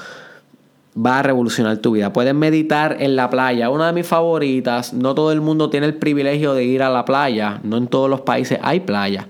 va 0.96 1.20
a 1.20 1.22
revolucionar 1.22 1.76
tu 1.76 1.92
vida. 1.92 2.12
Puedes 2.12 2.34
meditar 2.34 2.96
en 2.98 3.14
la 3.14 3.30
playa, 3.30 3.70
una 3.70 3.86
de 3.86 3.92
mis 3.92 4.06
favoritas. 4.06 4.92
No 4.92 5.14
todo 5.14 5.30
el 5.30 5.40
mundo 5.40 5.70
tiene 5.70 5.86
el 5.86 5.94
privilegio 5.94 6.54
de 6.54 6.64
ir 6.64 6.82
a 6.82 6.90
la 6.90 7.04
playa, 7.04 7.60
no 7.62 7.76
en 7.76 7.86
todos 7.86 8.10
los 8.10 8.22
países 8.22 8.58
hay 8.62 8.80
playa. 8.80 9.28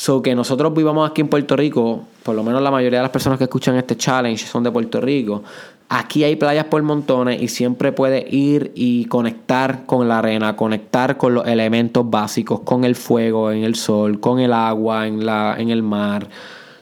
So 0.00 0.22
que 0.22 0.34
nosotros 0.34 0.72
vivamos 0.72 1.10
aquí 1.10 1.20
en 1.20 1.28
Puerto 1.28 1.54
Rico, 1.56 2.04
por 2.22 2.34
lo 2.34 2.42
menos 2.42 2.62
la 2.62 2.70
mayoría 2.70 3.00
de 3.00 3.02
las 3.02 3.10
personas 3.10 3.36
que 3.36 3.44
escuchan 3.44 3.76
este 3.76 3.98
challenge 3.98 4.46
son 4.46 4.62
de 4.62 4.70
Puerto 4.70 4.98
Rico. 4.98 5.42
Aquí 5.90 6.24
hay 6.24 6.36
playas 6.36 6.64
por 6.64 6.82
montones 6.82 7.42
y 7.42 7.48
siempre 7.48 7.92
puedes 7.92 8.24
ir 8.32 8.72
y 8.74 9.04
conectar 9.04 9.84
con 9.84 10.08
la 10.08 10.20
arena, 10.20 10.56
conectar 10.56 11.18
con 11.18 11.34
los 11.34 11.46
elementos 11.46 12.08
básicos, 12.08 12.60
con 12.60 12.84
el 12.84 12.94
fuego, 12.94 13.52
en 13.52 13.62
el 13.62 13.74
sol, 13.74 14.20
con 14.20 14.40
el 14.40 14.54
agua, 14.54 15.06
en, 15.06 15.26
la, 15.26 15.56
en 15.58 15.68
el 15.68 15.82
mar, 15.82 16.30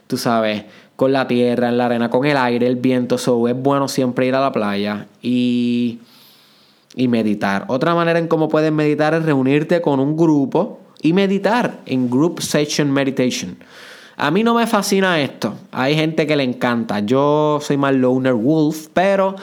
tú 0.07 0.15
sabes, 0.15 0.63
con 0.95 1.11
la 1.11 1.27
tierra, 1.27 1.67
en 1.67 1.77
la 1.77 1.87
arena, 1.87 2.09
con 2.09 2.25
el 2.25 2.37
aire, 2.37 2.67
el 2.67 2.77
viento. 2.77 3.17
So, 3.17 3.49
es 3.49 3.61
bueno 3.61 3.89
siempre 3.89 4.27
ir 4.27 4.35
a 4.35 4.39
la 4.39 4.53
playa 4.53 5.07
y, 5.21 5.99
y 6.95 7.09
meditar. 7.09 7.65
Otra 7.67 7.93
manera 7.95 8.17
en 8.17 8.29
cómo 8.29 8.47
puedes 8.47 8.71
meditar 8.71 9.13
es 9.13 9.25
reunirte 9.25 9.81
con 9.81 9.99
un 9.99 10.15
grupo 10.15 10.79
y 11.01 11.13
meditar 11.13 11.79
en 11.85 12.09
Group 12.09 12.41
Session 12.41 12.91
Meditation. 12.91 13.57
A 14.17 14.31
mí 14.31 14.43
no 14.43 14.53
me 14.53 14.67
fascina 14.67 15.21
esto. 15.21 15.53
Hay 15.71 15.95
gente 15.95 16.27
que 16.27 16.35
le 16.35 16.43
encanta. 16.43 16.99
Yo 16.99 17.59
soy 17.61 17.77
más 17.77 17.93
loner 17.95 18.33
wolf, 18.33 18.87
pero 18.93 19.35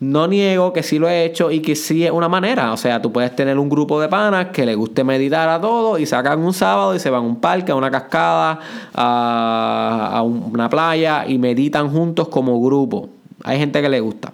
no 0.00 0.26
niego 0.26 0.72
que 0.72 0.82
sí 0.82 0.98
lo 0.98 1.08
he 1.08 1.24
hecho 1.24 1.50
y 1.50 1.60
que 1.60 1.76
sí 1.76 2.04
es 2.06 2.10
una 2.10 2.28
manera. 2.28 2.72
O 2.72 2.76
sea, 2.76 3.02
tú 3.02 3.12
puedes 3.12 3.34
tener 3.36 3.58
un 3.58 3.68
grupo 3.68 4.00
de 4.00 4.08
panas 4.08 4.46
que 4.48 4.64
le 4.64 4.74
guste 4.74 5.04
meditar 5.04 5.48
a 5.48 5.60
todos 5.60 6.00
y 6.00 6.06
sacan 6.06 6.38
un 6.40 6.54
sábado 6.54 6.94
y 6.94 7.00
se 7.00 7.10
van 7.10 7.24
a 7.24 7.26
un 7.26 7.40
parque, 7.40 7.72
a 7.72 7.74
una 7.74 7.90
cascada, 7.90 8.60
a, 8.94 10.22
una 10.24 10.70
playa 10.70 11.24
y 11.26 11.36
meditan 11.36 11.90
juntos 11.90 12.28
como 12.28 12.60
grupo. 12.62 13.10
Hay 13.44 13.58
gente 13.58 13.82
que 13.82 13.88
le 13.88 14.00
gusta. 14.00 14.32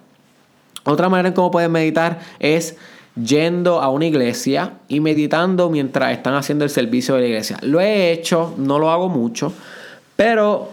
Otra 0.84 1.08
manera 1.08 1.28
en 1.28 1.34
cómo 1.34 1.50
puedes 1.50 1.68
meditar 1.68 2.20
es 2.38 2.76
yendo 3.22 3.80
a 3.80 3.88
una 3.88 4.06
iglesia 4.06 4.74
y 4.88 5.00
meditando 5.00 5.70
mientras 5.70 6.12
están 6.12 6.34
haciendo 6.34 6.64
el 6.64 6.70
servicio 6.70 7.14
de 7.14 7.22
la 7.22 7.26
iglesia. 7.26 7.58
Lo 7.62 7.80
he 7.80 8.12
hecho, 8.12 8.54
no 8.58 8.78
lo 8.78 8.90
hago 8.90 9.08
mucho, 9.08 9.52
pero 10.16 10.70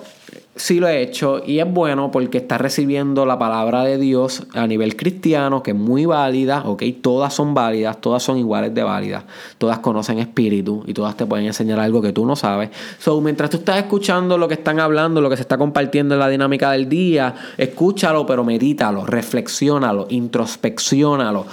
sí 0.55 0.79
lo 0.79 0.87
he 0.87 1.01
hecho 1.01 1.41
y 1.43 1.59
es 1.59 1.71
bueno 1.71 2.11
porque 2.11 2.37
está 2.37 2.57
recibiendo 2.57 3.25
la 3.25 3.39
palabra 3.39 3.83
de 3.83 3.97
Dios 3.97 4.45
a 4.53 4.67
nivel 4.67 4.95
cristiano, 4.95 5.63
que 5.63 5.71
es 5.71 5.77
muy 5.77 6.05
válida, 6.05 6.63
¿ok? 6.65 6.83
Todas 7.01 7.33
son 7.33 7.53
válidas, 7.53 7.99
todas 7.99 8.21
son 8.21 8.37
iguales 8.37 8.73
de 8.73 8.83
válidas, 8.83 9.23
todas 9.57 9.79
conocen 9.79 10.19
espíritu 10.19 10.83
y 10.85 10.93
todas 10.93 11.17
te 11.17 11.25
pueden 11.25 11.45
enseñar 11.45 11.79
algo 11.79 12.01
que 12.01 12.13
tú 12.13 12.25
no 12.25 12.35
sabes. 12.35 12.69
So, 12.99 13.19
mientras 13.21 13.49
tú 13.49 13.57
estás 13.57 13.77
escuchando 13.77 14.37
lo 14.37 14.47
que 14.47 14.53
están 14.55 14.79
hablando, 14.79 15.21
lo 15.21 15.29
que 15.29 15.37
se 15.37 15.41
está 15.41 15.57
compartiendo 15.57 16.15
en 16.15 16.19
la 16.19 16.29
dinámica 16.29 16.71
del 16.71 16.87
día, 16.87 17.33
escúchalo, 17.57 18.25
pero 18.25 18.43
medítalo, 18.43 19.05
reflexiónalo, 19.05 20.07
introspeccionalo. 20.09 21.45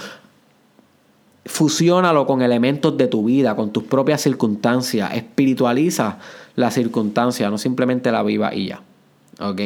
Fusiónalo 1.51 2.25
con 2.25 2.41
elementos 2.41 2.95
de 2.95 3.07
tu 3.07 3.25
vida, 3.25 3.57
con 3.57 3.71
tus 3.71 3.83
propias 3.83 4.21
circunstancias, 4.21 5.13
espiritualiza 5.13 6.17
la 6.55 6.71
circunstancia, 6.71 7.49
no 7.49 7.57
simplemente 7.57 8.09
la 8.09 8.23
viva 8.23 8.55
y 8.55 8.67
ya. 8.67 8.81
¿Ok? 9.41 9.61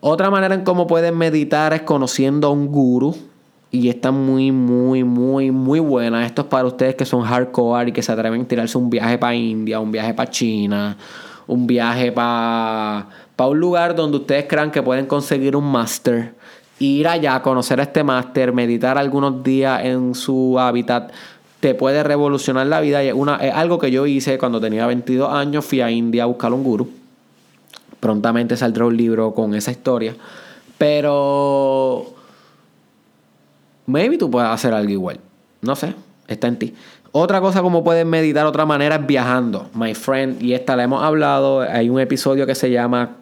Otra 0.00 0.28
manera 0.28 0.56
en 0.56 0.64
cómo 0.64 0.88
puedes 0.88 1.14
meditar 1.14 1.72
es 1.72 1.82
conociendo 1.82 2.48
a 2.48 2.50
un 2.50 2.66
guru. 2.66 3.14
Y 3.70 3.88
está 3.88 4.10
muy, 4.10 4.50
muy, 4.50 5.04
muy, 5.04 5.52
muy 5.52 5.78
buena. 5.78 6.26
Esto 6.26 6.42
es 6.42 6.48
para 6.48 6.66
ustedes 6.66 6.96
que 6.96 7.04
son 7.04 7.22
hardcore 7.22 7.90
y 7.90 7.92
que 7.92 8.02
se 8.02 8.10
atreven 8.10 8.42
a 8.42 8.48
tirarse 8.48 8.76
un 8.76 8.90
viaje 8.90 9.18
para 9.18 9.34
India, 9.34 9.78
un 9.78 9.92
viaje 9.92 10.14
para 10.14 10.30
China, 10.30 10.96
un 11.46 11.66
viaje 11.66 12.10
para 12.10 13.06
pa 13.36 13.46
un 13.46 13.60
lugar 13.60 13.94
donde 13.94 14.16
ustedes 14.16 14.46
crean 14.48 14.70
que 14.72 14.82
pueden 14.82 15.06
conseguir 15.06 15.54
un 15.54 15.70
máster. 15.70 16.34
Ir 16.78 17.08
allá, 17.08 17.36
a 17.36 17.42
conocer 17.42 17.80
a 17.80 17.84
este 17.84 18.04
máster, 18.04 18.52
meditar 18.52 18.98
algunos 18.98 19.42
días 19.42 19.84
en 19.84 20.14
su 20.14 20.58
hábitat, 20.58 21.10
te 21.60 21.74
puede 21.74 22.02
revolucionar 22.02 22.66
la 22.66 22.80
vida. 22.80 23.02
Y 23.02 23.08
es 23.08 23.54
algo 23.54 23.78
que 23.78 23.90
yo 23.90 24.06
hice 24.06 24.38
cuando 24.38 24.60
tenía 24.60 24.86
22 24.86 25.32
años. 25.32 25.64
Fui 25.64 25.80
a 25.80 25.90
India 25.90 26.24
a 26.24 26.26
buscar 26.26 26.52
un 26.52 26.62
guru. 26.62 26.88
Prontamente 27.98 28.56
saldrá 28.56 28.84
un 28.84 28.96
libro 28.96 29.32
con 29.32 29.54
esa 29.54 29.70
historia. 29.70 30.14
Pero. 30.78 32.14
Maybe 33.86 34.18
tú 34.18 34.30
puedes 34.30 34.50
hacer 34.50 34.74
algo 34.74 34.90
igual. 34.90 35.20
No 35.62 35.76
sé. 35.76 35.94
Está 36.28 36.48
en 36.48 36.58
ti. 36.58 36.74
Otra 37.12 37.40
cosa 37.40 37.62
como 37.62 37.82
puedes 37.82 38.04
meditar, 38.04 38.44
otra 38.44 38.66
manera 38.66 38.96
es 38.96 39.06
viajando, 39.06 39.70
my 39.72 39.94
friend. 39.94 40.42
Y 40.42 40.52
esta 40.52 40.76
la 40.76 40.82
hemos 40.82 41.02
hablado. 41.02 41.60
Hay 41.60 41.88
un 41.88 41.98
episodio 41.98 42.46
que 42.46 42.54
se 42.54 42.70
llama 42.70 43.16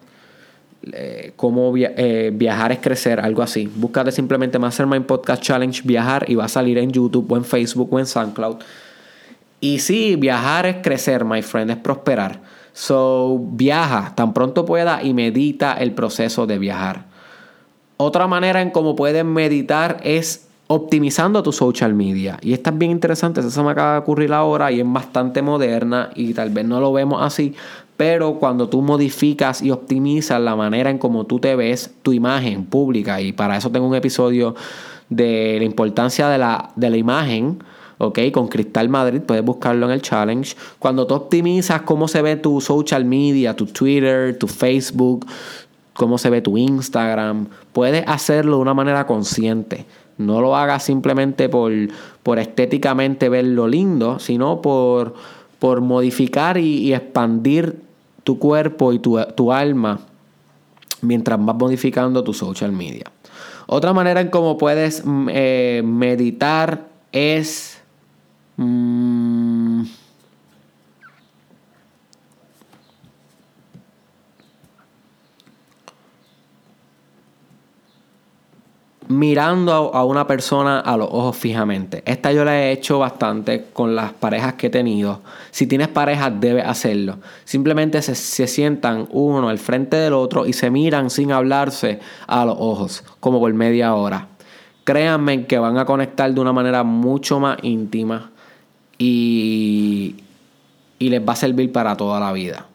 eh, 0.92 1.32
cómo 1.36 1.72
eh, 1.76 2.30
viajar 2.34 2.72
es 2.72 2.78
crecer, 2.78 3.20
algo 3.20 3.42
así. 3.42 3.70
Búscate 3.74 4.12
simplemente 4.12 4.58
Mastermind 4.58 5.06
Podcast 5.06 5.42
Challenge 5.42 5.82
Viajar 5.84 6.24
y 6.28 6.34
va 6.34 6.44
a 6.44 6.48
salir 6.48 6.78
en 6.78 6.90
YouTube 6.90 7.30
o 7.30 7.36
en 7.36 7.44
Facebook 7.44 7.92
o 7.92 7.98
en 7.98 8.06
SoundCloud. 8.06 8.56
Y 9.60 9.78
sí, 9.78 10.16
viajar 10.16 10.66
es 10.66 10.76
crecer, 10.82 11.24
my 11.24 11.42
friend, 11.42 11.70
es 11.70 11.76
prosperar. 11.78 12.40
So, 12.72 13.40
viaja 13.52 14.12
tan 14.14 14.34
pronto 14.34 14.66
pueda 14.66 15.02
y 15.02 15.14
medita 15.14 15.74
el 15.74 15.92
proceso 15.92 16.46
de 16.46 16.58
viajar. 16.58 17.04
Otra 17.96 18.26
manera 18.26 18.60
en 18.60 18.70
cómo 18.70 18.96
puedes 18.96 19.24
meditar 19.24 20.00
es 20.02 20.48
optimizando 20.66 21.42
tu 21.42 21.52
social 21.52 21.94
media. 21.94 22.38
Y 22.42 22.52
esta 22.52 22.70
es 22.70 22.78
bien 22.78 22.90
interesante, 22.90 23.40
eso 23.40 23.50
se 23.50 23.62
me 23.62 23.70
acaba 23.70 23.92
de 23.92 23.98
ocurrir 23.98 24.32
ahora 24.32 24.72
y 24.72 24.80
es 24.80 24.86
bastante 24.92 25.42
moderna 25.42 26.10
y 26.14 26.34
tal 26.34 26.50
vez 26.50 26.64
no 26.64 26.80
lo 26.80 26.92
vemos 26.92 27.22
así, 27.22 27.54
pero 27.96 28.38
cuando 28.38 28.68
tú 28.68 28.82
modificas 28.82 29.62
y 29.62 29.70
optimizas 29.70 30.40
la 30.40 30.56
manera 30.56 30.90
en 30.90 30.98
cómo 30.98 31.26
tú 31.26 31.38
te 31.38 31.54
ves, 31.54 31.94
tu 32.02 32.12
imagen 32.12 32.64
pública, 32.64 33.20
y 33.20 33.32
para 33.32 33.56
eso 33.56 33.70
tengo 33.70 33.86
un 33.86 33.94
episodio 33.94 34.54
de 35.08 35.56
la 35.58 35.64
importancia 35.64 36.28
de 36.28 36.38
la, 36.38 36.70
de 36.74 36.90
la 36.90 36.96
imagen, 36.96 37.62
¿ok? 37.98 38.18
Con 38.32 38.48
Cristal 38.48 38.88
Madrid, 38.88 39.20
puedes 39.20 39.44
buscarlo 39.44 39.86
en 39.86 39.92
el 39.92 40.02
challenge. 40.02 40.56
Cuando 40.78 41.06
tú 41.06 41.14
optimizas 41.14 41.82
cómo 41.82 42.08
se 42.08 42.22
ve 42.22 42.36
tu 42.36 42.60
social 42.60 43.04
media, 43.04 43.54
tu 43.54 43.66
Twitter, 43.66 44.36
tu 44.38 44.48
Facebook, 44.48 45.26
cómo 45.92 46.18
se 46.18 46.30
ve 46.30 46.40
tu 46.40 46.58
Instagram, 46.58 47.46
puedes 47.72 48.04
hacerlo 48.06 48.56
de 48.56 48.62
una 48.62 48.74
manera 48.74 49.06
consciente. 49.06 49.86
No 50.18 50.40
lo 50.40 50.56
hagas 50.56 50.84
simplemente 50.84 51.48
por, 51.48 51.72
por 52.22 52.38
estéticamente 52.38 53.28
verlo 53.28 53.66
lindo, 53.66 54.18
sino 54.18 54.62
por, 54.62 55.14
por 55.58 55.80
modificar 55.80 56.58
y, 56.58 56.92
expandir 56.92 57.80
tu 58.24 58.38
cuerpo 58.38 58.92
y 58.92 58.98
tu, 58.98 59.52
alma 59.52 60.00
mientras 61.02 61.44
vas 61.44 61.56
modificando 61.56 62.24
tu 62.24 62.32
social 62.32 62.72
media. 62.72 63.04
Otra 63.66 63.92
manera 63.92 64.20
en 64.20 64.28
cómo 64.28 64.58
puedes 64.58 65.04
mm, 65.04 65.28
eh, 65.30 65.82
meditar 65.84 66.88
es... 67.12 67.80
Mm, 68.56 69.82
mirando 79.08 79.94
a 79.94 80.04
una 80.04 80.26
persona 80.26 80.80
a 80.80 80.96
los 80.96 81.08
ojos 81.10 81.36
fijamente. 81.36 82.02
Esta 82.06 82.32
yo 82.32 82.44
la 82.44 82.58
he 82.58 82.72
hecho 82.72 82.98
bastante 82.98 83.66
con 83.72 83.94
las 83.94 84.12
parejas 84.12 84.54
que 84.54 84.68
he 84.68 84.70
tenido. 84.70 85.20
Si 85.50 85.66
tienes 85.66 85.88
pareja, 85.88 86.30
debes 86.30 86.64
hacerlo. 86.66 87.18
Simplemente 87.44 88.00
se, 88.02 88.46
sientan 88.46 89.08
uno 89.10 89.48
al 89.48 89.58
frente 89.58 89.96
del 89.96 90.14
otro 90.14 90.46
y 90.46 90.52
se 90.52 90.70
miran 90.70 91.10
sin 91.10 91.32
hablarse 91.32 92.00
a 92.26 92.44
los 92.44 92.56
ojos, 92.58 93.04
como 93.20 93.40
por 93.40 93.52
media 93.54 93.94
hora. 93.94 94.28
Créanme 94.84 95.46
que 95.46 95.58
van 95.58 95.78
a 95.78 95.84
conectar 95.84 96.32
de 96.32 96.40
una 96.40 96.52
manera 96.52 96.82
mucho 96.82 97.40
más 97.40 97.58
íntima 97.62 98.30
y, 98.98 100.16
y 100.98 101.08
les 101.08 101.26
va 101.26 101.32
a 101.32 101.36
servir 101.36 101.72
para 101.72 101.96
toda 101.96 102.20
la 102.20 102.32
vida. 102.32 102.66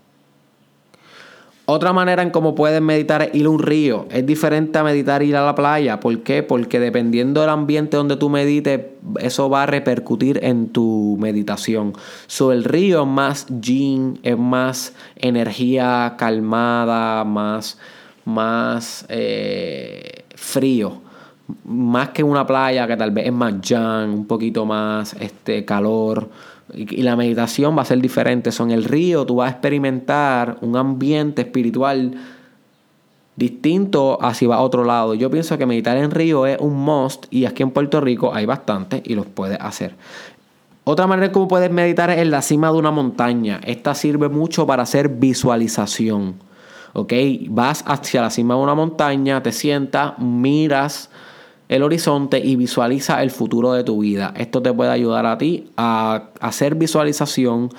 Otra 1.72 1.94
manera 1.94 2.24
en 2.24 2.32
cómo 2.32 2.56
puedes 2.56 2.82
meditar 2.82 3.22
es 3.22 3.36
ir 3.36 3.46
a 3.46 3.50
un 3.52 3.60
río. 3.60 4.08
Es 4.10 4.26
diferente 4.26 4.80
a 4.80 4.84
meditar 4.84 5.22
ir 5.22 5.36
a 5.36 5.46
la 5.46 5.54
playa. 5.54 6.00
¿Por 6.00 6.24
qué? 6.24 6.42
Porque 6.42 6.80
dependiendo 6.80 7.42
del 7.42 7.52
ambiente 7.52 7.96
donde 7.96 8.18
tú 8.18 8.28
medites, 8.28 8.82
eso 9.20 9.52
va 9.52 9.62
a 9.62 9.66
repercutir 9.68 10.40
en 10.44 10.70
tu 10.70 11.16
meditación. 11.20 11.94
So, 12.26 12.52
el 12.54 12.64
río 12.64 13.04
es 13.04 13.08
más 13.08 13.46
yin, 13.62 14.18
es 14.24 14.36
más 14.36 14.96
energía 15.16 16.16
calmada, 16.18 17.24
más, 17.24 17.78
más 18.26 19.06
eh, 19.08 20.24
frío. 20.34 21.04
Más 21.66 22.10
que 22.10 22.24
una 22.24 22.48
playa 22.48 22.88
que 22.88 22.98
tal 22.98 23.12
vez 23.12 23.28
es 23.28 23.34
más 23.34 23.62
yang, 23.62 24.10
un 24.12 24.26
poquito 24.26 24.66
más 24.66 25.14
este, 25.20 25.66
calor 25.66 26.30
y, 26.74 27.02
la 27.02 27.16
meditación 27.16 27.78
va 27.78 27.84
a 27.84 27.86
ser 27.86 28.02
diferente. 28.02 28.52
Son 28.52 28.72
el 28.72 28.84
río, 28.84 29.26
tú 29.26 29.38
vas 29.38 29.50
a 29.50 29.52
experimentar 29.52 30.58
un 30.62 30.76
ambiente 30.78 31.42
espiritual 31.42 32.14
distinto 33.36 34.22
a 34.22 34.34
si 34.34 34.46
vas 34.46 34.60
a 34.60 34.62
otro 34.62 34.84
lado. 34.84 35.14
Yo 35.14 35.30
pienso 35.32 35.58
que 35.58 35.66
meditar 35.66 35.98
en 35.98 36.12
río 36.12 36.46
es 36.46 36.58
un 36.60 36.76
must 36.76 37.26
y 37.32 37.46
aquí 37.46 37.64
en 37.64 37.72
Puerto 37.72 38.02
Rico 38.02 38.34
hay 38.34 38.46
bastante 38.46 39.02
y 39.06 39.16
los 39.16 39.26
puedes 39.26 39.60
hacer. 39.60 39.96
Otra 40.84 41.08
manera 41.08 41.32
como 41.32 41.48
puedes 41.48 41.72
meditar 41.72 42.10
es 42.10 42.18
en 42.18 42.32
la 42.32 42.42
cima 42.42 42.72
de 42.72 42.78
una 42.78 42.92
montaña. 42.92 43.62
Esta 43.64 43.96
sirve 43.96 44.28
mucho 44.28 44.66
para 44.66 44.84
hacer 44.84 45.10
visualización. 45.10 46.36
¿Ok? 46.94 47.14
Vas 47.50 47.84
hacia 47.86 48.22
la 48.22 48.30
cima 48.32 48.56
de 48.56 48.62
una 48.62 48.74
montaña, 48.74 49.44
te 49.44 49.52
sientas, 49.52 50.18
miras 50.18 51.09
el 51.70 51.84
horizonte 51.84 52.40
y 52.40 52.56
visualiza 52.56 53.22
el 53.22 53.32
futuro 53.32 53.74
de 53.74 53.84
tu 53.84 54.00
vida. 54.00 54.34
Esto 54.36 54.62
te 54.62 54.74
puede 54.74 54.90
ayudar 54.90 55.26
a 55.26 55.38
ti 55.38 55.70
a 55.78 56.24
hacer 56.42 56.76
visualización 56.76 57.70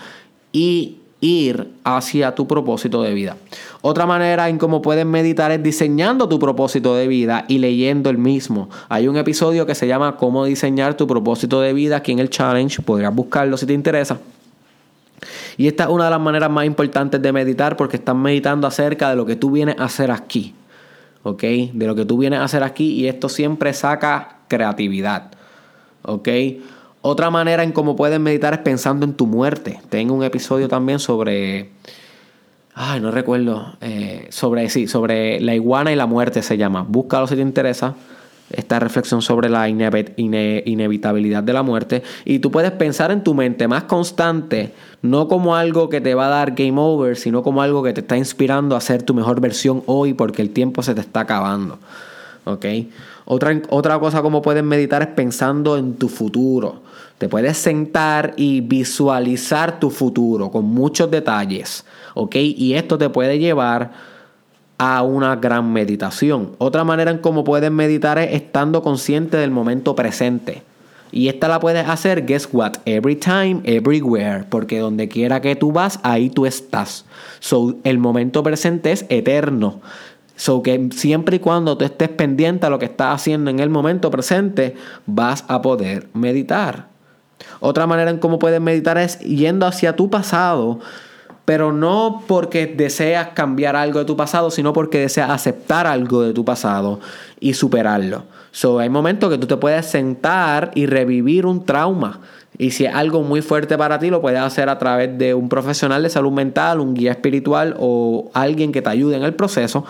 y 0.52 0.96
ir 1.20 1.68
hacia 1.84 2.34
tu 2.34 2.46
propósito 2.46 3.02
de 3.02 3.12
vida. 3.12 3.36
Otra 3.82 4.06
manera 4.06 4.48
en 4.48 4.58
cómo 4.58 4.80
puedes 4.80 5.04
meditar 5.04 5.50
es 5.50 5.62
diseñando 5.62 6.28
tu 6.28 6.38
propósito 6.38 6.94
de 6.94 7.08
vida 7.08 7.44
y 7.48 7.58
leyendo 7.58 8.10
el 8.10 8.16
mismo. 8.16 8.70
Hay 8.88 9.08
un 9.08 9.16
episodio 9.16 9.66
que 9.66 9.74
se 9.74 9.86
llama 9.86 10.16
Cómo 10.16 10.44
diseñar 10.44 10.94
tu 10.94 11.06
propósito 11.06 11.60
de 11.60 11.72
vida 11.72 11.96
aquí 11.96 12.12
en 12.12 12.20
el 12.20 12.30
challenge. 12.30 12.82
Podrías 12.82 13.14
buscarlo 13.14 13.56
si 13.56 13.66
te 13.66 13.72
interesa. 13.72 14.18
Y 15.56 15.66
esta 15.66 15.84
es 15.84 15.90
una 15.90 16.04
de 16.04 16.10
las 16.10 16.20
maneras 16.20 16.50
más 16.50 16.64
importantes 16.64 17.20
de 17.20 17.32
meditar 17.32 17.76
porque 17.76 17.96
estás 17.96 18.16
meditando 18.16 18.66
acerca 18.66 19.10
de 19.10 19.16
lo 19.16 19.26
que 19.26 19.36
tú 19.36 19.50
vienes 19.50 19.76
a 19.78 19.84
hacer 19.84 20.10
aquí. 20.10 20.54
¿Ok? 21.22 21.42
De 21.42 21.86
lo 21.86 21.94
que 21.94 22.04
tú 22.04 22.18
vienes 22.18 22.40
a 22.40 22.44
hacer 22.44 22.62
aquí 22.62 22.92
y 22.92 23.08
esto 23.08 23.28
siempre 23.28 23.72
saca 23.72 24.38
creatividad. 24.48 25.32
¿Ok? 26.02 26.28
Otra 27.02 27.30
manera 27.30 27.62
en 27.62 27.72
cómo 27.72 27.96
puedes 27.96 28.20
meditar 28.20 28.52
es 28.52 28.60
pensando 28.60 29.06
en 29.06 29.14
tu 29.14 29.26
muerte. 29.26 29.80
Tengo 29.88 30.14
un 30.14 30.22
episodio 30.22 30.68
también 30.68 30.98
sobre. 30.98 31.70
Ay, 32.74 33.00
no 33.00 33.10
recuerdo. 33.10 33.74
Eh, 33.80 34.28
sobre, 34.30 34.68
sí, 34.68 34.86
sobre 34.86 35.40
la 35.40 35.54
iguana 35.54 35.92
y 35.92 35.96
la 35.96 36.06
muerte 36.06 36.42
se 36.42 36.58
llama. 36.58 36.84
Búscalo 36.86 37.26
si 37.26 37.36
te 37.36 37.42
interesa. 37.42 37.94
Esta 38.50 38.80
reflexión 38.80 39.22
sobre 39.22 39.48
la 39.48 39.68
inevitabilidad 39.68 41.42
de 41.42 41.52
la 41.52 41.62
muerte. 41.62 42.02
Y 42.24 42.40
tú 42.40 42.50
puedes 42.50 42.72
pensar 42.72 43.10
en 43.10 43.22
tu 43.22 43.34
mente 43.34 43.68
más 43.68 43.84
constante, 43.84 44.72
no 45.02 45.28
como 45.28 45.54
algo 45.54 45.88
que 45.88 46.00
te 46.00 46.14
va 46.14 46.26
a 46.26 46.30
dar 46.30 46.52
game 46.52 46.80
over, 46.80 47.16
sino 47.16 47.42
como 47.42 47.62
algo 47.62 47.82
que 47.82 47.92
te 47.92 48.00
está 48.00 48.16
inspirando 48.16 48.74
a 48.74 48.80
ser 48.80 49.02
tu 49.04 49.14
mejor 49.14 49.40
versión 49.40 49.82
hoy 49.86 50.14
porque 50.14 50.42
el 50.42 50.50
tiempo 50.50 50.82
se 50.82 50.94
te 50.94 51.00
está 51.00 51.20
acabando. 51.20 51.78
¿Ok? 52.44 52.66
Otra, 53.26 53.60
otra 53.68 53.98
cosa 54.00 54.22
como 54.22 54.42
puedes 54.42 54.64
meditar 54.64 55.02
es 55.02 55.08
pensando 55.08 55.76
en 55.76 55.94
tu 55.94 56.08
futuro. 56.08 56.82
Te 57.18 57.28
puedes 57.28 57.58
sentar 57.58 58.32
y 58.36 58.62
visualizar 58.62 59.78
tu 59.78 59.90
futuro 59.90 60.50
con 60.50 60.64
muchos 60.64 61.10
detalles, 61.10 61.84
¿ok? 62.14 62.34
Y 62.36 62.72
esto 62.72 62.96
te 62.96 63.10
puede 63.10 63.38
llevar 63.38 63.92
a 64.80 65.02
una 65.02 65.36
gran 65.36 65.74
meditación. 65.74 66.52
Otra 66.56 66.84
manera 66.84 67.10
en 67.10 67.18
cómo 67.18 67.44
puedes 67.44 67.70
meditar 67.70 68.16
es 68.18 68.32
estando 68.32 68.80
consciente 68.80 69.36
del 69.36 69.50
momento 69.50 69.94
presente. 69.94 70.62
Y 71.12 71.28
esta 71.28 71.48
la 71.48 71.60
puedes 71.60 71.86
hacer, 71.86 72.24
guess 72.24 72.48
what? 72.50 72.76
Every 72.86 73.14
time, 73.14 73.60
everywhere. 73.64 74.44
Porque 74.48 74.78
donde 74.78 75.06
quiera 75.06 75.42
que 75.42 75.54
tú 75.54 75.70
vas, 75.70 76.00
ahí 76.02 76.30
tú 76.30 76.46
estás. 76.46 77.04
So, 77.40 77.76
el 77.84 77.98
momento 77.98 78.42
presente 78.42 78.90
es 78.90 79.04
eterno. 79.10 79.82
So 80.36 80.62
que 80.62 80.88
siempre 80.92 81.36
y 81.36 81.40
cuando 81.40 81.76
tú 81.76 81.84
estés 81.84 82.08
pendiente 82.08 82.64
a 82.64 82.70
lo 82.70 82.78
que 82.78 82.86
estás 82.86 83.16
haciendo 83.16 83.50
en 83.50 83.60
el 83.60 83.68
momento 83.68 84.10
presente, 84.10 84.76
vas 85.04 85.44
a 85.48 85.60
poder 85.60 86.08
meditar. 86.14 86.86
Otra 87.60 87.86
manera 87.86 88.10
en 88.10 88.16
cómo 88.16 88.38
puedes 88.38 88.62
meditar 88.62 88.96
es 88.96 89.18
yendo 89.18 89.66
hacia 89.66 89.94
tu 89.94 90.08
pasado, 90.08 90.80
pero 91.50 91.72
no 91.72 92.22
porque 92.28 92.68
deseas 92.68 93.30
cambiar 93.30 93.74
algo 93.74 93.98
de 93.98 94.04
tu 94.04 94.16
pasado, 94.16 94.52
sino 94.52 94.72
porque 94.72 95.00
deseas 95.00 95.30
aceptar 95.30 95.84
algo 95.84 96.22
de 96.22 96.32
tu 96.32 96.44
pasado 96.44 97.00
y 97.40 97.54
superarlo. 97.54 98.22
So, 98.52 98.78
hay 98.78 98.88
momentos 98.88 99.28
que 99.28 99.36
tú 99.36 99.48
te 99.48 99.56
puedes 99.56 99.86
sentar 99.86 100.70
y 100.76 100.86
revivir 100.86 101.46
un 101.46 101.64
trauma. 101.64 102.20
Y 102.56 102.70
si 102.70 102.84
es 102.84 102.94
algo 102.94 103.24
muy 103.24 103.42
fuerte 103.42 103.76
para 103.76 103.98
ti, 103.98 104.10
lo 104.10 104.20
puedes 104.20 104.38
hacer 104.38 104.68
a 104.68 104.78
través 104.78 105.18
de 105.18 105.34
un 105.34 105.48
profesional 105.48 106.04
de 106.04 106.10
salud 106.10 106.30
mental, 106.30 106.78
un 106.78 106.94
guía 106.94 107.10
espiritual 107.10 107.74
o 107.80 108.30
alguien 108.32 108.70
que 108.70 108.80
te 108.80 108.90
ayude 108.90 109.16
en 109.16 109.24
el 109.24 109.34
proceso. 109.34 109.84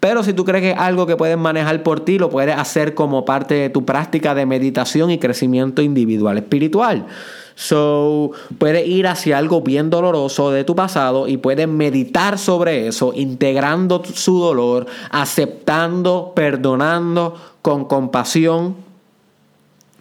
Pero 0.00 0.24
si 0.24 0.32
tú 0.32 0.44
crees 0.44 0.62
que 0.62 0.70
es 0.72 0.78
algo 0.78 1.06
que 1.06 1.16
puedes 1.16 1.38
manejar 1.38 1.84
por 1.84 2.00
ti, 2.00 2.18
lo 2.18 2.28
puedes 2.28 2.56
hacer 2.56 2.94
como 2.94 3.24
parte 3.24 3.54
de 3.54 3.70
tu 3.70 3.84
práctica 3.84 4.34
de 4.34 4.46
meditación 4.46 5.12
y 5.12 5.18
crecimiento 5.18 5.80
individual 5.80 6.38
espiritual. 6.38 7.06
So, 7.56 8.32
puedes 8.58 8.86
ir 8.86 9.06
hacia 9.06 9.38
algo 9.38 9.60
bien 9.60 9.88
doloroso 9.88 10.50
de 10.50 10.64
tu 10.64 10.74
pasado 10.74 11.28
y 11.28 11.36
puedes 11.36 11.68
meditar 11.68 12.38
sobre 12.38 12.88
eso, 12.88 13.12
integrando 13.14 14.02
su 14.04 14.40
dolor, 14.40 14.86
aceptando, 15.10 16.32
perdonando 16.34 17.36
con 17.62 17.84
compasión. 17.84 18.76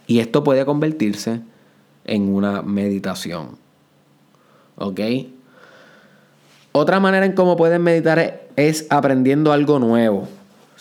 Y 0.08 0.20
esto 0.20 0.44
puede 0.44 0.66
convertirse 0.66 1.42
en 2.06 2.34
una 2.34 2.62
meditación. 2.64 3.58
¿Ok? 4.76 5.00
Otra 6.72 7.00
manera 7.00 7.26
en 7.26 7.34
cómo 7.34 7.56
puedes 7.56 7.80
meditar 7.80 8.48
es 8.56 8.88
aprendiendo 8.90 9.52
algo 9.52 9.78
nuevo. 9.78 10.28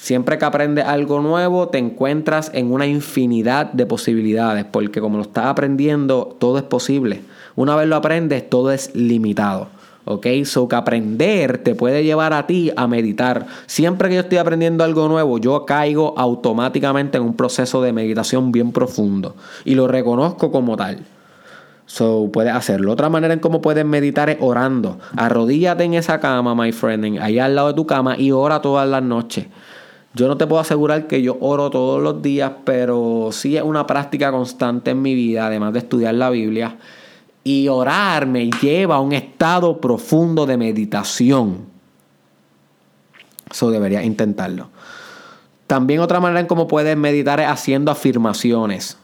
Siempre 0.03 0.37
que 0.37 0.45
aprendes 0.45 0.85
algo 0.85 1.21
nuevo, 1.21 1.69
te 1.69 1.79
encuentras 1.79 2.51
en 2.55 2.73
una 2.73 2.89
infinidad 2.89 3.67
de 3.67 3.87
posibilidades, 3.87 4.65
porque 4.65 5.01
como 5.01 5.19
lo 5.19 5.23
estás 5.23 5.47
aprendiendo, 5.47 6.37
todo 6.41 6.59
es 6.59 6.65
posible. 6.65 7.21
Una 7.55 7.77
vez 7.77 7.87
lo 7.87 7.95
aprendes, 7.95 8.51
todo 8.51 8.73
es 8.73 8.93
limitado. 8.97 9.69
¿Ok? 10.05 10.27
So 10.43 10.67
que 10.67 10.75
aprender 10.75 11.59
te 11.59 11.77
puede 11.77 12.03
llevar 12.03 12.33
a 12.33 12.49
ti 12.49 12.73
a 12.75 12.89
meditar. 12.89 13.47
Siempre 13.67 14.09
que 14.09 14.17
yo 14.17 14.23
estoy 14.23 14.39
aprendiendo 14.39 14.83
algo 14.83 15.07
nuevo, 15.07 15.39
yo 15.39 15.65
caigo 15.67 16.15
automáticamente 16.19 17.19
en 17.19 17.23
un 17.23 17.37
proceso 17.37 17.81
de 17.81 17.93
meditación 17.93 18.51
bien 18.51 18.73
profundo. 18.73 19.37
Y 19.65 19.77
lo 19.77 19.87
reconozco 19.87 20.51
como 20.51 20.77
tal. 20.77 20.99
So, 21.87 22.29
puedes 22.33 22.55
hacerlo. 22.55 22.91
Otra 22.91 23.09
manera 23.09 23.35
en 23.35 23.41
cómo 23.41 23.63
puedes 23.63 23.85
meditar 23.85 24.31
es 24.31 24.39
orando. 24.41 24.99
Arrodíllate 25.17 25.85
en 25.85 25.95
esa 25.95 26.19
cama, 26.19 26.57
my 26.57 26.73
friend, 26.73 27.21
ahí 27.21 27.39
al 27.39 27.55
lado 27.55 27.69
de 27.69 27.75
tu 27.75 27.87
cama 27.87 28.17
y 28.19 28.33
ora 28.33 28.61
todas 28.61 28.89
las 28.89 29.03
noches. 29.05 29.47
Yo 30.15 30.29
no 30.29 30.37
te 30.37 30.47
puedo 30.47 30.61
asegurar 30.61 31.07
que 31.07 31.23
yo 31.23 31.39
oro 31.41 31.71
todos 31.71 32.03
los 32.03 32.21
días, 32.21 32.53
pero 32.65 33.31
sí 33.33 33.57
es 33.57 33.63
una 33.63 33.87
práctica 33.87 34.31
constante 34.31 34.91
en 34.91 35.01
mi 35.01 35.15
vida, 35.15 35.47
además 35.47 35.73
de 35.73 35.79
estudiar 35.79 36.15
la 36.15 36.29
Biblia. 36.29 36.77
Y 37.45 37.69
orar 37.69 38.27
me 38.27 38.51
lleva 38.51 38.97
a 38.97 39.01
un 39.01 39.13
estado 39.13 39.81
profundo 39.81 40.45
de 40.45 40.57
meditación. 40.59 41.67
Eso 43.51 43.71
debería 43.71 44.03
intentarlo. 44.03 44.69
También 45.67 46.01
otra 46.01 46.21
manera 46.21 46.41
en 46.41 46.47
cómo 46.47 46.69
puedes 46.69 46.97
meditar 46.97 47.41
es 47.41 47.49
haciendo 47.49 47.91
afirmaciones. 47.91 48.99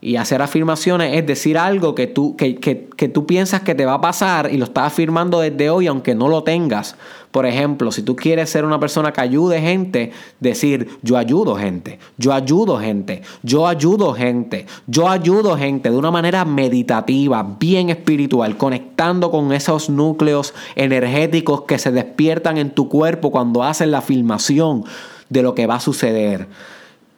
Y 0.00 0.14
hacer 0.14 0.42
afirmaciones 0.42 1.16
es 1.16 1.26
decir 1.26 1.58
algo 1.58 1.94
que 1.94 2.06
tú, 2.06 2.36
que, 2.36 3.08
tú 3.12 3.26
piensas 3.26 3.62
que 3.62 3.74
te 3.74 3.84
va 3.84 3.94
a 3.94 4.00
pasar 4.00 4.52
y 4.52 4.56
lo 4.56 4.64
estás 4.64 4.86
afirmando 4.86 5.40
desde 5.40 5.70
hoy 5.70 5.88
aunque 5.88 6.14
no 6.14 6.28
lo 6.28 6.44
tengas. 6.44 6.94
Por 7.32 7.46
ejemplo, 7.46 7.90
si 7.90 8.02
tú 8.02 8.14
quieres 8.14 8.48
ser 8.48 8.64
una 8.64 8.78
persona 8.78 9.12
que 9.12 9.20
ayude 9.20 9.60
gente, 9.60 10.12
decir 10.38 10.88
yo 11.02 11.18
ayudo 11.18 11.56
gente, 11.56 11.98
yo 12.16 12.32
ayudo 12.32 12.78
gente, 12.78 13.22
yo 13.42 13.66
ayudo 13.66 14.14
gente, 14.14 14.66
yo 14.86 15.08
ayudo 15.08 15.56
gente 15.56 15.90
de 15.90 15.96
una 15.96 16.12
manera 16.12 16.44
meditativa, 16.44 17.42
bien 17.58 17.90
espiritual, 17.90 18.56
conectando 18.56 19.30
con 19.32 19.52
esos 19.52 19.90
núcleos 19.90 20.54
energéticos 20.76 21.62
que 21.62 21.78
se 21.78 21.90
despiertan 21.90 22.56
en 22.56 22.70
tu 22.70 22.88
cuerpo 22.88 23.30
cuando 23.32 23.64
haces 23.64 23.88
la 23.88 23.98
afirmación 23.98 24.84
de 25.28 25.42
lo 25.42 25.54
que 25.54 25.66
va 25.66 25.74
a 25.76 25.80
suceder. 25.80 26.46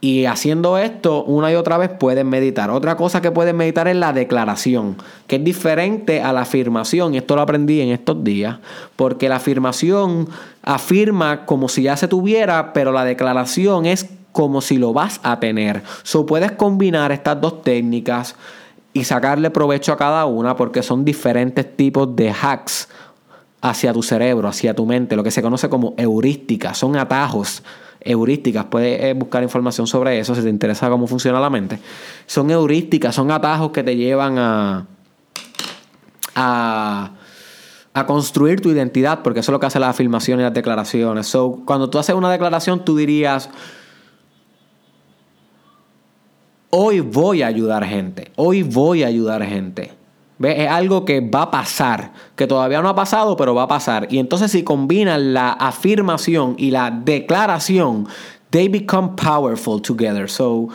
Y 0.03 0.25
haciendo 0.25 0.79
esto 0.79 1.25
una 1.25 1.53
y 1.53 1.57
otra 1.57 1.77
vez 1.77 1.91
pueden 1.91 2.29
meditar. 2.29 2.71
Otra 2.71 2.97
cosa 2.97 3.21
que 3.21 3.31
pueden 3.31 3.57
meditar 3.57 3.87
es 3.87 3.97
la 3.97 4.15
declaración, 4.15 4.97
que 5.27 5.37
es 5.37 5.45
diferente 5.45 6.23
a 6.23 6.33
la 6.33 6.43
afirmación. 6.43 7.15
Esto 7.15 7.37
lo 7.37 7.43
aprendí 7.43 7.83
en 7.83 7.91
estos 7.91 8.25
días, 8.25 8.59
porque 8.97 9.29
la 9.29 9.37
afirmación 9.37 10.29
afirma 10.63 11.45
como 11.45 11.69
si 11.69 11.83
ya 11.83 11.99
se 11.99 12.09
tuviera, 12.09 12.73
pero 12.73 12.93
la 12.93 13.05
declaración 13.05 13.85
es 13.85 14.09
como 14.33 14.63
si 14.63 14.79
lo 14.79 14.95
vas 14.95 15.21
a 15.23 15.39
tener. 15.39 15.83
So 16.03 16.25
puedes 16.25 16.53
combinar 16.53 17.13
estas 17.13 17.39
dos 17.39 17.63
técnicas 17.63 18.37
y 18.95 19.05
sacarle 19.05 19.51
provecho 19.51 19.93
a 19.93 19.99
cada 19.99 20.25
una 20.25 20.57
porque 20.57 20.83
son 20.83 21.05
diferentes 21.05 21.77
tipos 21.77 22.17
de 22.17 22.31
hacks 22.31 22.89
hacia 23.61 23.93
tu 23.93 24.03
cerebro, 24.03 24.49
hacia 24.49 24.75
tu 24.75 24.87
mente, 24.87 25.15
lo 25.15 25.23
que 25.23 25.31
se 25.31 25.43
conoce 25.43 25.69
como 25.69 25.95
heurística, 25.99 26.73
son 26.73 26.97
atajos 26.97 27.63
heurísticas. 28.01 28.67
Puedes 28.67 29.03
eh, 29.03 29.15
buscar 29.15 29.43
información 29.43 29.87
sobre 29.87 30.19
eso 30.19 30.35
si 30.35 30.43
te 30.43 30.49
interesa 30.49 30.89
cómo 30.89 31.07
funciona 31.07 31.41
la 31.41 31.51
mente. 31.51 31.79
Son 32.27 32.51
heurísticas, 32.51 33.15
son 33.15 33.31
atajos 33.31 33.73
que 33.73 33.83
te 33.83 33.97
llevan 33.97 34.39
a, 34.39 34.87
a, 36.35 37.11
a 37.93 38.07
construir 38.07 38.61
tu 38.61 38.71
identidad, 38.71 39.23
porque 39.23 39.41
eso 39.41 39.51
es 39.51 39.55
lo 39.55 39.61
que 39.61 39.67
hace 39.67 39.81
la 39.81 39.91
afirmación 39.91 40.41
y 40.41 40.43
las 40.43 40.55
declaraciones. 40.55 41.33
Cuando 41.65 41.91
tú 41.91 41.99
haces 41.99 42.15
una 42.15 42.31
declaración, 42.31 42.85
tú 42.85 42.97
dirías, 42.97 43.51
hoy 46.71 47.01
voy 47.01 47.43
a 47.43 47.49
ayudar 47.49 47.85
gente, 47.85 48.31
hoy 48.37 48.63
voy 48.63 49.03
a 49.03 49.09
ayudar 49.09 49.45
gente. 49.45 50.00
Es 50.43 50.71
algo 50.71 51.05
que 51.05 51.21
va 51.21 51.43
a 51.43 51.51
pasar, 51.51 52.13
que 52.35 52.47
todavía 52.47 52.81
no 52.81 52.89
ha 52.89 52.95
pasado, 52.95 53.37
pero 53.37 53.55
va 53.55 53.65
a 53.65 53.69
pasar. 53.69 54.09
Y 54.11 54.19
entonces 54.19 54.51
si 54.51 54.63
combinan 54.63 55.35
la 55.35 55.53
afirmación 55.53 56.55
y 56.57 56.71
la 56.71 56.91
declaración, 56.91 58.09
they 58.51 58.69
become 58.69 59.11
powerful 59.17 59.83
together. 59.83 60.31
So, 60.31 60.69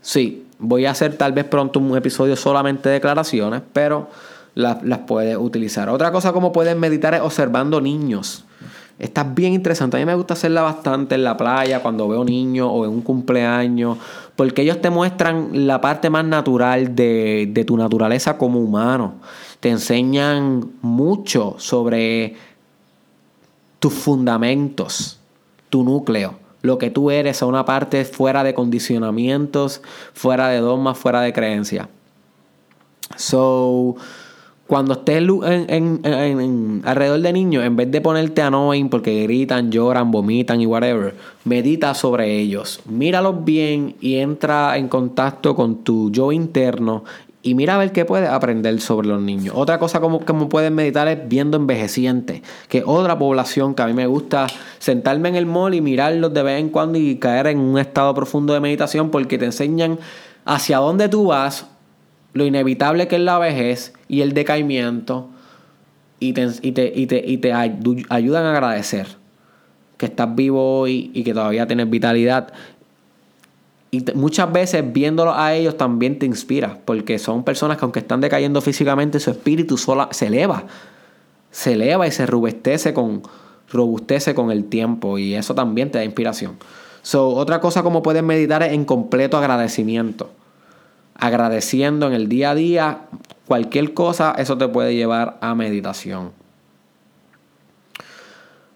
sí, 0.00 0.46
voy 0.58 0.86
a 0.86 0.90
hacer 0.90 1.16
tal 1.16 1.32
vez 1.32 1.44
pronto 1.44 1.78
un 1.78 1.96
episodio 1.96 2.34
solamente 2.34 2.88
de 2.88 2.94
declaraciones, 2.94 3.62
pero 3.72 4.10
las, 4.54 4.82
las 4.82 5.00
puedes 5.00 5.36
utilizar. 5.36 5.88
Otra 5.88 6.10
cosa 6.10 6.32
como 6.32 6.50
puedes 6.50 6.76
meditar 6.76 7.14
es 7.14 7.20
observando 7.20 7.80
niños. 7.80 8.44
Está 8.98 9.24
bien 9.24 9.52
interesante. 9.52 9.98
A 9.98 10.00
mí 10.00 10.06
me 10.06 10.14
gusta 10.14 10.34
hacerla 10.34 10.62
bastante 10.62 11.16
en 11.16 11.24
la 11.24 11.36
playa, 11.36 11.82
cuando 11.82 12.08
veo 12.08 12.24
niños 12.24 12.68
o 12.70 12.86
en 12.86 12.90
un 12.90 13.02
cumpleaños, 13.02 13.98
porque 14.36 14.62
ellos 14.62 14.80
te 14.80 14.90
muestran 14.90 15.66
la 15.66 15.80
parte 15.80 16.10
más 16.10 16.24
natural 16.24 16.94
de, 16.94 17.64
tu 17.66 17.76
naturaleza 17.76 18.36
como 18.36 18.60
humano. 18.60 19.14
te 19.60 19.70
enseñan 19.70 20.70
mucho 20.82 21.56
sobre 21.58 22.36
tus 23.78 23.94
fundamentos, 23.94 25.18
tu 25.70 25.82
núcleo, 25.82 26.34
lo 26.62 26.78
que 26.78 26.90
tú 26.90 27.10
eres 27.10 27.42
a 27.42 27.46
una 27.46 27.64
parte 27.64 28.04
fuera 28.04 28.44
de 28.44 28.52
condicionamientos, 28.52 29.80
fuera 30.12 30.48
de 30.48 30.58
dogmas, 30.58 30.98
fuera 30.98 31.22
de 31.22 31.32
creencias. 31.32 31.88
So, 33.16 33.96
cuando 34.66 34.94
estés 34.94 35.22
en, 35.46 36.82
alrededor 36.84 37.20
de 37.20 37.32
niños, 37.32 37.64
en 37.64 37.76
vez 37.76 37.90
de 37.90 38.00
ponerte 38.00 38.42
annoying 38.42 38.88
porque 38.88 39.22
gritan, 39.22 39.70
lloran, 39.70 40.10
vomitan 40.10 40.60
y 40.60 40.66
whatever, 40.66 41.14
medita 41.44 41.94
sobre 41.94 42.38
ellos. 42.38 42.80
Míralos 42.86 43.44
bien 43.44 43.94
y 44.00 44.16
entra 44.16 44.76
en 44.76 44.88
contacto 44.88 45.54
con 45.54 45.84
tu 45.84 46.10
yo 46.10 46.32
interno 46.32 47.04
y 47.46 47.54
mira 47.54 47.76
a 47.76 47.78
ver 47.78 47.92
qué 47.92 48.04
puedes 48.04 48.28
aprender 48.28 48.80
sobre 48.80 49.06
los 49.06 49.22
niños. 49.22 49.54
Otra 49.56 49.78
cosa 49.78 50.00
como, 50.00 50.24
como 50.24 50.48
puedes 50.48 50.72
meditar 50.72 51.06
es 51.06 51.28
viendo 51.28 51.56
envejecientes, 51.56 52.42
que 52.68 52.82
otra 52.84 53.16
población 53.16 53.72
que 53.72 53.82
a 53.82 53.86
mí 53.86 53.92
me 53.92 54.08
gusta 54.08 54.48
sentarme 54.80 55.28
en 55.28 55.36
el 55.36 55.46
mall 55.46 55.74
y 55.74 55.80
mirarlos 55.80 56.34
de 56.34 56.42
vez 56.42 56.60
en 56.60 56.70
cuando 56.70 56.98
y 56.98 57.16
caer 57.16 57.46
en 57.46 57.60
un 57.60 57.78
estado 57.78 58.12
profundo 58.14 58.52
de 58.52 58.58
meditación 58.58 59.10
porque 59.10 59.38
te 59.38 59.44
enseñan 59.44 60.00
hacia 60.44 60.78
dónde 60.78 61.08
tú 61.08 61.26
vas, 61.26 61.66
lo 62.36 62.44
inevitable 62.44 63.08
que 63.08 63.16
es 63.16 63.22
la 63.22 63.38
vejez 63.38 63.92
y 64.08 64.20
el 64.20 64.32
decaimiento 64.32 65.28
y 66.20 66.32
te, 66.32 66.50
y 66.62 67.36
te, 67.36 67.52
ayudan 68.08 68.44
a 68.44 68.50
agradecer 68.52 69.06
que 69.96 70.06
estás 70.06 70.34
vivo 70.34 70.80
hoy 70.80 71.10
y 71.14 71.24
que 71.24 71.32
todavía 71.32 71.66
tienes 71.66 71.88
vitalidad 71.88 72.52
y 73.90 74.04
muchas 74.14 74.52
veces 74.52 74.92
viéndolos 74.92 75.34
a 75.36 75.54
ellos 75.54 75.76
también 75.76 76.18
te 76.18 76.26
inspira, 76.26 76.78
porque 76.84 77.18
son 77.18 77.44
personas 77.44 77.78
que 77.78 77.84
aunque 77.84 78.00
están 78.00 78.20
decayendo 78.20 78.60
físicamente, 78.60 79.20
su 79.20 79.30
espíritu 79.30 79.78
sola, 79.78 80.08
se 80.10 80.26
eleva. 80.26 80.64
Se 81.50 81.72
eleva 81.72 82.06
y 82.06 82.10
se 82.10 82.26
robustece 82.26 82.92
con, 82.92 83.22
robustece 83.70 84.34
con 84.34 84.50
el 84.50 84.64
tiempo 84.64 85.18
y 85.18 85.34
eso 85.34 85.54
también 85.54 85.90
te 85.90 85.98
da 85.98 86.04
inspiración. 86.04 86.56
So, 87.02 87.28
otra 87.28 87.60
cosa 87.60 87.82
como 87.82 88.02
puedes 88.02 88.22
meditar 88.22 88.62
es 88.64 88.72
en 88.72 88.84
completo 88.84 89.38
agradecimiento. 89.38 90.30
Agradeciendo 91.18 92.06
en 92.06 92.12
el 92.12 92.28
día 92.28 92.50
a 92.50 92.54
día 92.54 92.98
cualquier 93.46 93.94
cosa, 93.94 94.34
eso 94.36 94.58
te 94.58 94.68
puede 94.68 94.94
llevar 94.94 95.38
a 95.40 95.54
meditación. 95.54 96.32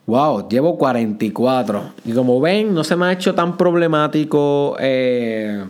Wow, 0.07 0.49
llevo 0.49 0.77
44. 0.77 1.93
Y 2.05 2.13
como 2.13 2.41
ven, 2.41 2.75
no 2.75 2.83
se 2.83 2.97
me 2.97 3.07
ha 3.07 3.13
hecho 3.13 3.35
tan 3.35 3.57
problemático 3.57 4.77
eh, 4.81 5.65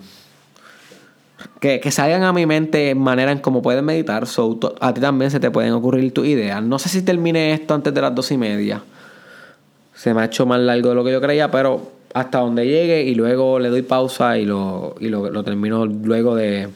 que, 1.60 1.90
salgan 1.90 2.22
a 2.22 2.32
mi 2.32 2.46
mente 2.46 2.94
manera 2.94 3.32
en 3.32 3.40
cómo 3.40 3.60
pueden 3.60 3.84
meditar. 3.84 4.26
So, 4.26 4.58
a 4.80 4.94
ti 4.94 5.00
también 5.00 5.30
se 5.30 5.40
te 5.40 5.50
pueden 5.50 5.72
ocurrir 5.72 6.14
tus 6.14 6.26
ideas. 6.26 6.62
No 6.62 6.78
sé 6.78 6.88
si 6.88 7.02
termine 7.02 7.52
esto 7.52 7.74
antes 7.74 7.92
de 7.92 8.00
las 8.00 8.14
dos 8.14 8.30
y 8.30 8.38
media. 8.38 8.82
Se 9.94 10.14
me 10.14 10.22
ha 10.22 10.24
hecho 10.24 10.46
más 10.46 10.60
largo 10.60 10.88
de 10.88 10.94
lo 10.94 11.04
que 11.04 11.12
yo 11.12 11.20
creía, 11.20 11.50
pero 11.50 11.99
hasta 12.14 12.38
donde 12.38 12.66
llegue 12.66 13.02
y 13.02 13.14
luego 13.14 13.58
le 13.58 13.68
doy 13.68 13.82
pausa 13.82 14.38
y 14.38 14.44
lo, 14.44 14.94
y 15.00 15.08
lo, 15.08 15.44
termino 15.44 15.86
luego 15.86 16.34
de, 16.34 16.68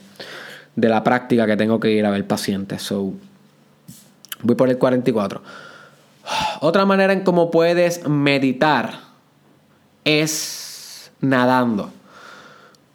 de, 0.75 0.89
la 0.89 1.03
práctica 1.03 1.45
que 1.45 1.57
tengo 1.57 1.79
que 1.79 1.91
ir 1.91 2.05
a 2.05 2.11
ver 2.11 2.25
pacientes. 2.25 2.81
So, 2.81 3.13
voy 4.41 4.55
por 4.55 4.69
el 4.69 4.77
44. 4.77 5.41
Otra 6.61 6.85
manera 6.85 7.13
en 7.13 7.21
cómo 7.21 7.51
puedes 7.51 8.07
meditar 8.07 8.99
es 10.03 11.11
nadando. 11.21 11.91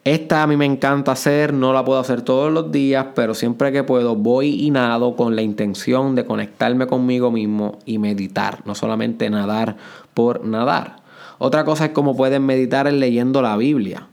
Esta 0.03 0.43
a 0.43 0.47
mí 0.47 0.57
me 0.57 0.65
encanta 0.65 1.13
hacer, 1.13 1.53
no 1.53 1.75
la 1.75 1.85
puedo 1.85 2.01
hacer 2.01 2.23
todos 2.23 2.51
los 2.51 2.73
días, 2.73 3.09
pero 3.15 3.35
siempre 3.35 3.71
que 3.71 3.85
puedo 3.85 4.17
voy 4.17 4.65
y 4.65 4.71
nado 4.71 5.15
con 5.15 5.37
la 5.37 5.43
intención 5.43 6.15
de 6.15 6.25
conectarme 6.25 6.87
conmigo 6.87 7.31
mismo 7.31 7.79
y 7.85 7.99
meditar, 7.99 8.63
no 8.65 8.75
solamente 8.75 9.29
nadar 9.29 9.77
por 10.15 10.43
nadar. 10.43 11.00
Otra 11.43 11.65
cosa 11.65 11.87
es 11.87 11.93
cómo 11.93 12.15
puedes 12.15 12.39
meditar 12.39 12.87
es 12.87 12.93
leyendo 12.93 13.41
la 13.41 13.57
Biblia. 13.57 14.09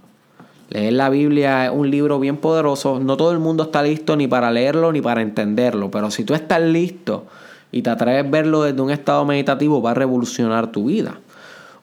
Leer 0.69 0.93
la 0.93 1.09
Biblia 1.09 1.65
es 1.65 1.71
un 1.73 1.91
libro 1.91 2.21
bien 2.21 2.37
poderoso, 2.37 3.01
no 3.01 3.17
todo 3.17 3.33
el 3.33 3.39
mundo 3.39 3.63
está 3.63 3.83
listo 3.83 4.15
ni 4.15 4.27
para 4.27 4.49
leerlo 4.49 4.93
ni 4.93 5.01
para 5.01 5.21
entenderlo, 5.21 5.91
pero 5.91 6.09
si 6.09 6.23
tú 6.23 6.33
estás 6.33 6.61
listo, 6.61 7.25
y 7.69 7.81
te 7.81 7.89
atreves 7.89 8.25
a 8.25 8.29
verlo 8.29 8.63
desde 8.63 8.81
un 8.81 8.91
estado 8.91 9.25
meditativo, 9.25 9.81
va 9.81 9.91
a 9.91 9.93
revolucionar 9.93 10.71
tu 10.71 10.85
vida. 10.85 11.19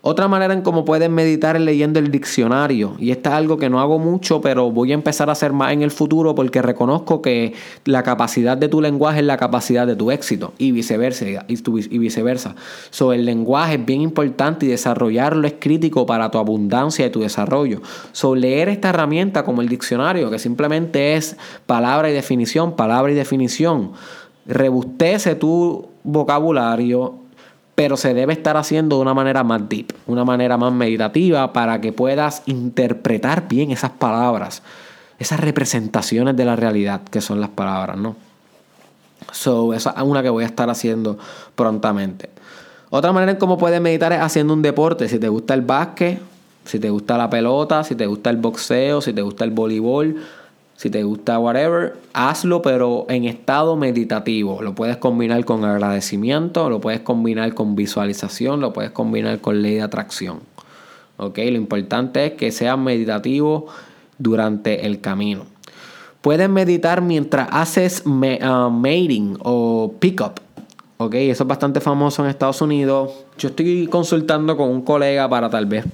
Otra 0.06 0.28
manera 0.28 0.52
en 0.52 0.60
cómo 0.60 0.84
puedes 0.84 1.08
meditar 1.08 1.56
es 1.56 1.62
leyendo 1.62 1.98
el 1.98 2.10
diccionario. 2.10 2.94
Y 2.98 3.10
esto 3.10 3.30
es 3.30 3.36
algo 3.36 3.56
que 3.56 3.70
no 3.70 3.80
hago 3.80 3.98
mucho, 3.98 4.42
pero 4.42 4.70
voy 4.70 4.90
a 4.90 4.94
empezar 4.94 5.30
a 5.30 5.32
hacer 5.32 5.54
más 5.54 5.72
en 5.72 5.80
el 5.80 5.90
futuro 5.90 6.34
porque 6.34 6.60
reconozco 6.60 7.22
que 7.22 7.54
la 7.86 8.02
capacidad 8.02 8.58
de 8.58 8.68
tu 8.68 8.82
lenguaje 8.82 9.20
es 9.20 9.24
la 9.24 9.38
capacidad 9.38 9.86
de 9.86 9.96
tu 9.96 10.10
éxito 10.10 10.52
y 10.58 10.72
viceversa. 10.72 11.24
Y 11.48 11.98
viceversa. 11.98 12.54
So, 12.90 13.14
el 13.14 13.24
lenguaje 13.24 13.76
es 13.76 13.86
bien 13.86 14.02
importante 14.02 14.66
y 14.66 14.68
desarrollarlo 14.68 15.46
es 15.46 15.54
crítico 15.58 16.04
para 16.04 16.30
tu 16.30 16.36
abundancia 16.36 17.06
y 17.06 17.10
tu 17.10 17.20
desarrollo. 17.20 17.80
So, 18.12 18.34
leer 18.34 18.68
esta 18.68 18.90
herramienta 18.90 19.42
como 19.42 19.62
el 19.62 19.70
diccionario, 19.70 20.30
que 20.30 20.38
simplemente 20.38 21.16
es 21.16 21.38
palabra 21.64 22.10
y 22.10 22.12
definición, 22.12 22.76
palabra 22.76 23.10
y 23.10 23.14
definición 23.14 23.92
rebustece 24.46 25.34
tu 25.34 25.88
vocabulario, 26.02 27.23
pero 27.74 27.96
se 27.96 28.14
debe 28.14 28.32
estar 28.32 28.56
haciendo 28.56 28.96
de 28.96 29.02
una 29.02 29.14
manera 29.14 29.42
más 29.42 29.68
deep, 29.68 29.92
una 30.06 30.24
manera 30.24 30.56
más 30.56 30.72
meditativa 30.72 31.52
para 31.52 31.80
que 31.80 31.92
puedas 31.92 32.42
interpretar 32.46 33.48
bien 33.48 33.70
esas 33.70 33.90
palabras, 33.90 34.62
esas 35.18 35.40
representaciones 35.40 36.36
de 36.36 36.44
la 36.44 36.56
realidad 36.56 37.00
que 37.10 37.20
son 37.20 37.40
las 37.40 37.50
palabras, 37.50 37.96
¿no? 37.96 38.16
So, 39.32 39.74
esa 39.74 39.90
es 39.90 40.02
una 40.02 40.22
que 40.22 40.28
voy 40.28 40.44
a 40.44 40.46
estar 40.46 40.70
haciendo 40.70 41.18
prontamente. 41.54 42.30
Otra 42.90 43.12
manera 43.12 43.32
en 43.32 43.38
cómo 43.38 43.58
puedes 43.58 43.80
meditar 43.80 44.12
es 44.12 44.20
haciendo 44.20 44.52
un 44.52 44.62
deporte. 44.62 45.08
Si 45.08 45.18
te 45.18 45.28
gusta 45.28 45.54
el 45.54 45.62
básquet, 45.62 46.20
si 46.64 46.78
te 46.78 46.90
gusta 46.90 47.18
la 47.18 47.28
pelota, 47.28 47.82
si 47.82 47.94
te 47.94 48.06
gusta 48.06 48.30
el 48.30 48.36
boxeo, 48.36 49.00
si 49.00 49.12
te 49.12 49.22
gusta 49.22 49.44
el 49.44 49.50
voleibol, 49.50 50.16
si 50.76 50.90
te 50.90 51.02
gusta 51.04 51.38
whatever, 51.38 51.96
hazlo, 52.12 52.60
pero 52.62 53.06
en 53.08 53.24
estado 53.24 53.76
meditativo. 53.76 54.60
Lo 54.60 54.74
puedes 54.74 54.96
combinar 54.96 55.44
con 55.44 55.64
agradecimiento, 55.64 56.68
lo 56.68 56.80
puedes 56.80 57.00
combinar 57.00 57.54
con 57.54 57.76
visualización, 57.76 58.60
lo 58.60 58.72
puedes 58.72 58.90
combinar 58.90 59.40
con 59.40 59.62
ley 59.62 59.74
de 59.74 59.82
atracción. 59.82 60.40
¿Ok? 61.16 61.38
Lo 61.38 61.56
importante 61.56 62.26
es 62.26 62.32
que 62.32 62.50
sea 62.50 62.76
meditativo 62.76 63.66
durante 64.18 64.86
el 64.86 65.00
camino. 65.00 65.44
Puedes 66.20 66.48
meditar 66.48 67.02
mientras 67.02 67.48
haces 67.52 68.02
uh, 68.04 68.70
mating 68.70 69.36
o 69.44 69.94
pickup. 70.00 70.40
¿Ok? 70.96 71.14
Eso 71.14 71.44
es 71.44 71.48
bastante 71.48 71.80
famoso 71.80 72.24
en 72.24 72.30
Estados 72.30 72.60
Unidos. 72.62 73.12
Yo 73.38 73.50
estoy 73.50 73.86
consultando 73.86 74.56
con 74.56 74.70
un 74.70 74.82
colega 74.82 75.28
para 75.28 75.48
tal 75.48 75.66
vez 75.66 75.84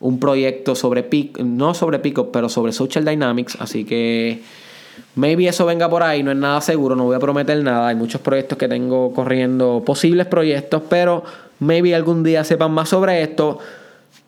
un 0.00 0.18
proyecto 0.20 0.74
sobre 0.74 1.02
Pico, 1.02 1.42
no 1.42 1.74
sobre 1.74 1.98
Pico, 1.98 2.30
pero 2.32 2.48
sobre 2.48 2.72
Social 2.72 3.04
Dynamics, 3.04 3.56
así 3.60 3.84
que 3.84 4.42
maybe 5.14 5.48
eso 5.48 5.66
venga 5.66 5.88
por 5.88 6.02
ahí, 6.02 6.22
no 6.22 6.30
es 6.30 6.36
nada 6.36 6.60
seguro, 6.60 6.96
no 6.96 7.04
voy 7.04 7.16
a 7.16 7.20
prometer 7.20 7.62
nada, 7.62 7.88
hay 7.88 7.96
muchos 7.96 8.20
proyectos 8.20 8.58
que 8.58 8.68
tengo 8.68 9.12
corriendo, 9.12 9.82
posibles 9.84 10.26
proyectos, 10.26 10.82
pero 10.88 11.24
maybe 11.60 11.94
algún 11.94 12.22
día 12.22 12.44
sepan 12.44 12.72
más 12.72 12.88
sobre 12.88 13.22
esto. 13.22 13.58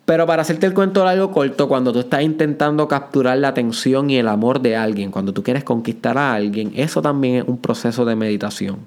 Pero 0.03 0.25
para 0.25 0.41
hacerte 0.41 0.65
el 0.65 0.73
cuento 0.73 1.05
largo 1.05 1.31
corto, 1.31 1.67
cuando 1.67 1.93
tú 1.93 1.99
estás 1.99 2.23
intentando 2.23 2.87
capturar 2.87 3.37
la 3.37 3.49
atención 3.49 4.09
y 4.09 4.17
el 4.17 4.27
amor 4.27 4.59
de 4.59 4.75
alguien, 4.75 5.11
cuando 5.11 5.31
tú 5.31 5.43
quieres 5.43 5.63
conquistar 5.63 6.17
a 6.17 6.33
alguien, 6.33 6.73
eso 6.75 7.01
también 7.01 7.35
es 7.35 7.43
un 7.47 7.59
proceso 7.59 8.03
de 8.03 8.15
meditación. 8.15 8.79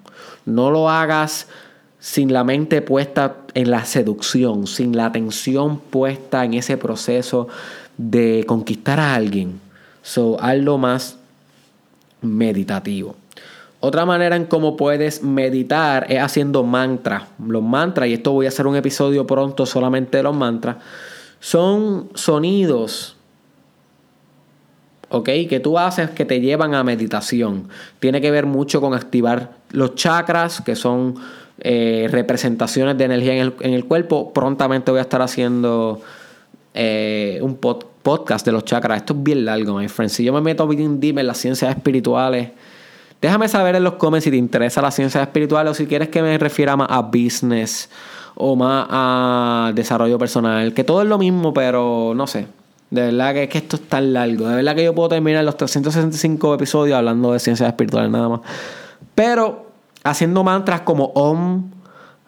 No 0.44 0.70
lo 0.70 0.90
hagas 0.90 1.48
sin 2.04 2.34
la 2.34 2.44
mente 2.44 2.82
puesta 2.82 3.38
en 3.54 3.70
la 3.70 3.86
seducción, 3.86 4.66
sin 4.66 4.94
la 4.94 5.06
atención 5.06 5.78
puesta 5.78 6.44
en 6.44 6.52
ese 6.52 6.76
proceso 6.76 7.48
de 7.96 8.44
conquistar 8.46 9.00
a 9.00 9.14
alguien. 9.14 9.58
So, 10.02 10.38
algo 10.38 10.76
más 10.76 11.16
meditativo. 12.20 13.16
Otra 13.80 14.04
manera 14.04 14.36
en 14.36 14.44
cómo 14.44 14.76
puedes 14.76 15.22
meditar 15.22 16.04
es 16.10 16.20
haciendo 16.20 16.62
mantras. 16.62 17.22
Los 17.42 17.62
mantras, 17.62 18.10
y 18.10 18.12
esto 18.12 18.32
voy 18.32 18.44
a 18.44 18.50
hacer 18.50 18.66
un 18.66 18.76
episodio 18.76 19.26
pronto 19.26 19.64
solamente 19.64 20.18
de 20.18 20.24
los 20.24 20.36
mantras, 20.36 20.76
son 21.40 22.10
sonidos, 22.12 23.16
¿ok? 25.08 25.30
Que 25.48 25.58
tú 25.58 25.78
haces 25.78 26.10
que 26.10 26.26
te 26.26 26.42
llevan 26.42 26.74
a 26.74 26.84
meditación. 26.84 27.68
Tiene 27.98 28.20
que 28.20 28.30
ver 28.30 28.44
mucho 28.44 28.82
con 28.82 28.92
activar 28.92 29.54
los 29.70 29.94
chakras, 29.94 30.60
que 30.60 30.76
son 30.76 31.14
eh, 31.60 32.08
representaciones 32.10 32.98
de 32.98 33.04
energía 33.04 33.34
en 33.36 33.74
el, 33.74 33.84
cuerpo. 33.84 34.32
Prontamente 34.32 34.90
voy 34.90 34.98
a 34.98 35.02
estar 35.02 35.22
haciendo 35.22 36.00
eh, 36.74 37.38
un 37.42 37.56
podcast 37.56 38.44
de 38.44 38.52
los 38.52 38.64
chakras. 38.64 38.98
Esto 38.98 39.14
es 39.14 39.22
bien 39.22 39.44
largo, 39.44 39.78
my 39.78 39.88
friend. 39.88 40.10
Si 40.10 40.24
yo 40.24 40.32
me 40.32 40.40
meto 40.40 40.66
bien 40.66 40.98
deep 40.98 41.18
en 41.18 41.26
las 41.28 41.38
ciencias 41.38 41.70
espirituales, 41.70 42.50
déjame 43.22 43.48
saber 43.48 43.76
en 43.76 43.84
los 43.84 43.94
comments 43.94 44.24
si 44.24 44.30
te 44.30 44.36
interesa 44.36 44.82
las 44.82 44.94
ciencias 44.96 45.22
espirituales 45.22 45.70
o 45.70 45.74
si 45.74 45.86
quieres 45.86 46.08
que 46.08 46.22
me 46.22 46.36
refiera 46.38 46.76
más 46.76 46.88
a 46.90 47.02
business 47.02 47.88
o 48.34 48.56
más 48.56 48.86
a 48.90 49.72
desarrollo 49.74 50.18
personal. 50.18 50.74
Que 50.74 50.82
todo 50.82 51.02
es 51.02 51.08
lo 51.08 51.18
mismo, 51.18 51.54
pero 51.54 52.14
no 52.16 52.26
sé. 52.26 52.48
De 52.90 53.02
verdad 53.02 53.32
que, 53.32 53.48
que 53.48 53.58
esto 53.58 53.76
es 53.76 53.82
tan 53.82 54.12
largo. 54.12 54.48
De 54.48 54.56
verdad 54.56 54.74
que 54.74 54.84
yo 54.84 54.94
puedo 54.94 55.08
terminar 55.08 55.44
los 55.44 55.56
365 55.56 56.54
episodios 56.54 56.96
hablando 56.96 57.32
de 57.32 57.38
ciencias 57.38 57.68
espirituales 57.68 58.10
nada 58.10 58.28
más. 58.28 58.40
Pero 59.14 59.63
haciendo 60.04 60.44
mantras 60.44 60.82
como 60.82 61.06
Om, 61.06 61.70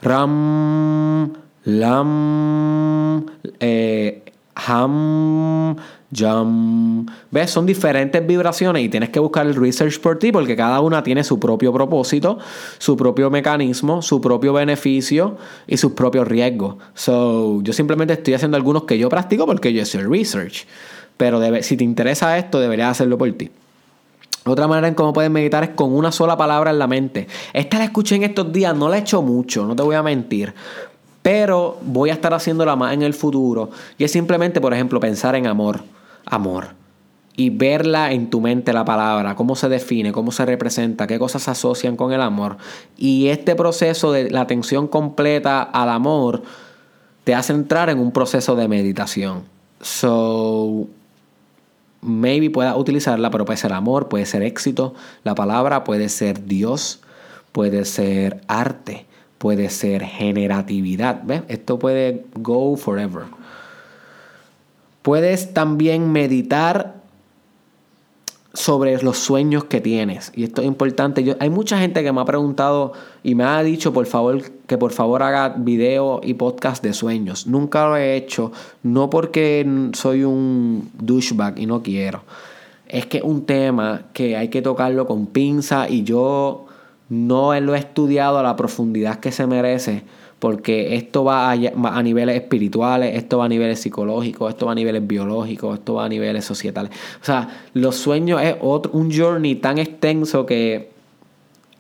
Ram, 0.03 1.33
Lam, 1.65 3.27
eh, 3.61 4.23
Ham, 4.55 5.77
Jam. 6.13 7.07
¿Ves? 7.31 7.51
Son 7.51 7.67
diferentes 7.67 8.27
vibraciones 8.27 8.83
y 8.83 8.89
tienes 8.89 9.11
que 9.11 9.21
buscar 9.21 9.47
el 9.47 9.55
research 9.55 10.01
por 10.01 10.19
ti 10.19 10.33
porque 10.33 10.57
cada 10.57 10.81
una 10.81 11.03
tiene 11.03 11.23
su 11.25 11.39
propio 11.39 11.73
propósito, 11.73 12.39
su 12.79 12.97
propio 12.97 13.31
mecanismo, 13.31 14.01
su 14.01 14.21
propio 14.21 14.53
beneficio 14.53 15.37
y 15.67 15.77
sus 15.77 15.93
propios 15.93 16.27
riesgos. 16.27 16.77
So, 16.95 17.61
yo 17.63 17.73
simplemente 17.73 18.15
estoy 18.15 18.35
haciendo 18.35 18.57
algunos 18.57 18.85
que 18.85 18.99
yo 18.99 19.09
practico 19.09 19.47
porque 19.47 19.73
yo 19.73 19.85
soy 19.85 20.03
research. 20.03 20.67
Pero 21.17 21.41
si 21.63 21.77
te 21.77 21.85
interesa 21.85 22.39
esto, 22.39 22.61
deberías 22.61 22.91
hacerlo 22.91 23.19
por 23.19 23.33
ti. 23.33 23.51
Otra 24.47 24.69
manera 24.69 24.89
en 24.89 24.95
cómo 24.95 25.13
puedes 25.13 25.31
meditar 25.31 25.65
es 25.65 25.71
con 25.71 25.93
una 25.95 26.13
sola 26.13 26.37
palabra 26.37 26.71
en 26.71 26.79
la 26.79 26.87
mente. 26.87 27.27
Esta 27.53 27.79
la 27.79 27.85
escuché 27.85 28.15
en 28.15 28.23
estos 28.23 28.53
días, 28.53 28.77
no 28.77 28.89
la 28.89 28.97
he 28.97 29.01
hecho 29.01 29.23
mucho, 29.23 29.67
no 29.67 29.75
te 29.75 29.83
voy 29.83 29.97
a 29.97 30.03
mentir. 30.03 30.55
Pero 31.23 31.79
voy 31.83 32.11
a 32.11 32.13
estar 32.13 32.33
haciéndola 32.33 32.77
más 32.77 32.95
en 32.95 33.03
el 33.03 33.13
futuro. 33.13 33.71
Y 33.99 34.05
es 34.05 34.13
simplemente, 34.13 34.61
por 34.61 34.73
ejemplo, 34.73 35.01
pensar 35.01 35.35
en 35.35 35.49
amor. 35.49 35.83
Amor. 36.25 36.69
Y 37.37 37.51
verla 37.51 38.13
en 38.13 38.31
tu 38.31 38.41
mente 38.41 38.73
la 38.73 38.85
palabra, 38.85 39.35
cómo 39.35 39.57
se 39.57 39.69
define, 39.69 40.13
cómo 40.13 40.31
se 40.31 40.47
representa, 40.47 41.07
qué 41.07 41.19
cosas 41.19 41.43
se 41.43 41.51
asocian 41.51 41.97
con 41.97 42.13
el 42.13 42.23
amor. 42.23 42.57
Y 42.97 43.27
este 43.27 43.57
proceso 43.57 44.13
de 44.13 44.31
la 44.31 44.43
atención 44.43 44.87
completa 44.87 45.63
al 45.63 45.91
amor 45.91 46.43
te 47.25 47.35
hace 47.35 47.53
entrar 47.53 47.91
en 47.91 47.99
un 47.99 48.13
proceso 48.13 48.55
de 48.55 48.69
meditación. 48.69 49.43
So, 49.81 50.87
maybe 52.01 52.51
puedas 52.51 52.77
utilizarla, 52.77 53.31
pero 53.31 53.45
puede 53.45 53.57
ser 53.57 53.73
amor, 53.73 54.09
puede 54.09 54.27
ser 54.27 54.43
éxito. 54.43 54.95
La 55.25 55.35
palabra 55.35 55.85
puede 55.85 56.09
ser 56.09 56.47
Dios, 56.47 57.01
puede 57.53 57.85
ser 57.85 58.41
arte, 58.49 59.07
puede 59.39 59.71
ser 59.71 60.03
generatividad. 60.03 61.23
¿Ves? 61.25 61.43
Esto 61.49 61.79
puede 61.79 62.25
go 62.35 62.77
forever. 62.77 63.25
Puedes 65.03 65.55
también 65.55 66.11
meditar 66.11 66.96
sobre 68.57 69.01
los 69.03 69.19
sueños 69.19 69.65
que 69.65 69.83
tienes. 69.83 70.33
Y 70.35 70.45
esto 70.45 70.63
es 70.63 70.67
importante. 70.67 71.23
Yo, 71.23 71.35
hay 71.41 71.51
mucha 71.51 71.79
gente 71.79 72.03
que 72.03 72.11
me 72.11 72.23
ha 72.23 72.25
preguntado 72.25 72.95
y 73.23 73.35
me 73.35 73.45
ha 73.45 73.63
dicho 73.63 73.93
por 73.93 74.07
favor 74.07 74.41
que 74.67 74.79
por 74.79 74.93
favor 74.93 75.23
haga 75.23 75.55
video 75.59 76.21
y 76.25 76.35
podcast 76.35 76.83
de 76.83 76.95
sueños. 76.95 77.47
Nunca 77.47 77.87
lo 77.87 77.97
he 77.97 78.17
hecho, 78.17 78.53
no 78.83 79.11
porque 79.11 79.91
soy 79.93 80.25
un 80.25 80.91
douchebag 80.95 81.59
y 81.59 81.67
no 81.67 81.83
quiero. 81.83 82.23
Es 82.89 83.05
que 83.05 83.19
es 83.19 83.25
un 83.25 83.45
tema 83.45 84.05
que 84.15 84.39
hay 84.39 84.49
que 84.49 84.63
tocarlo 84.63 85.07
con 85.07 85.27
pinza 85.27 85.89
y 85.91 86.03
yo 86.03 86.65
no 87.11 87.61
lo 87.61 87.75
he 87.75 87.79
estudiado 87.79 88.39
a 88.39 88.43
la 88.43 88.57
profundidad 88.57 89.21
que 89.21 89.33
se 89.33 89.47
merece 89.47 90.03
porque 90.39 90.97
esto 90.97 91.25
va 91.25 91.51
a, 91.51 92.03
niveles 92.03 92.37
espirituales, 92.37 93.17
esto 93.17 93.39
va 93.39 93.47
a 93.47 93.49
niveles 93.49 93.81
psicológicos, 93.81 94.51
esto 94.51 94.67
va 94.67 94.73
a 94.73 94.75
niveles 94.75 95.07
biológicos, 95.07 95.79
esto 95.79 95.95
va 95.95 96.05
a 96.05 96.09
niveles 96.09 96.45
societales. 96.45 96.93
O 97.23 97.25
sea, 97.25 97.65
los 97.73 97.97
sueños 97.97 98.43
es 98.43 98.57
otro, 98.61 98.93
un 98.93 99.11
journey 99.11 99.57
tan 99.57 99.79
extenso 99.79 100.45
que 100.45 100.91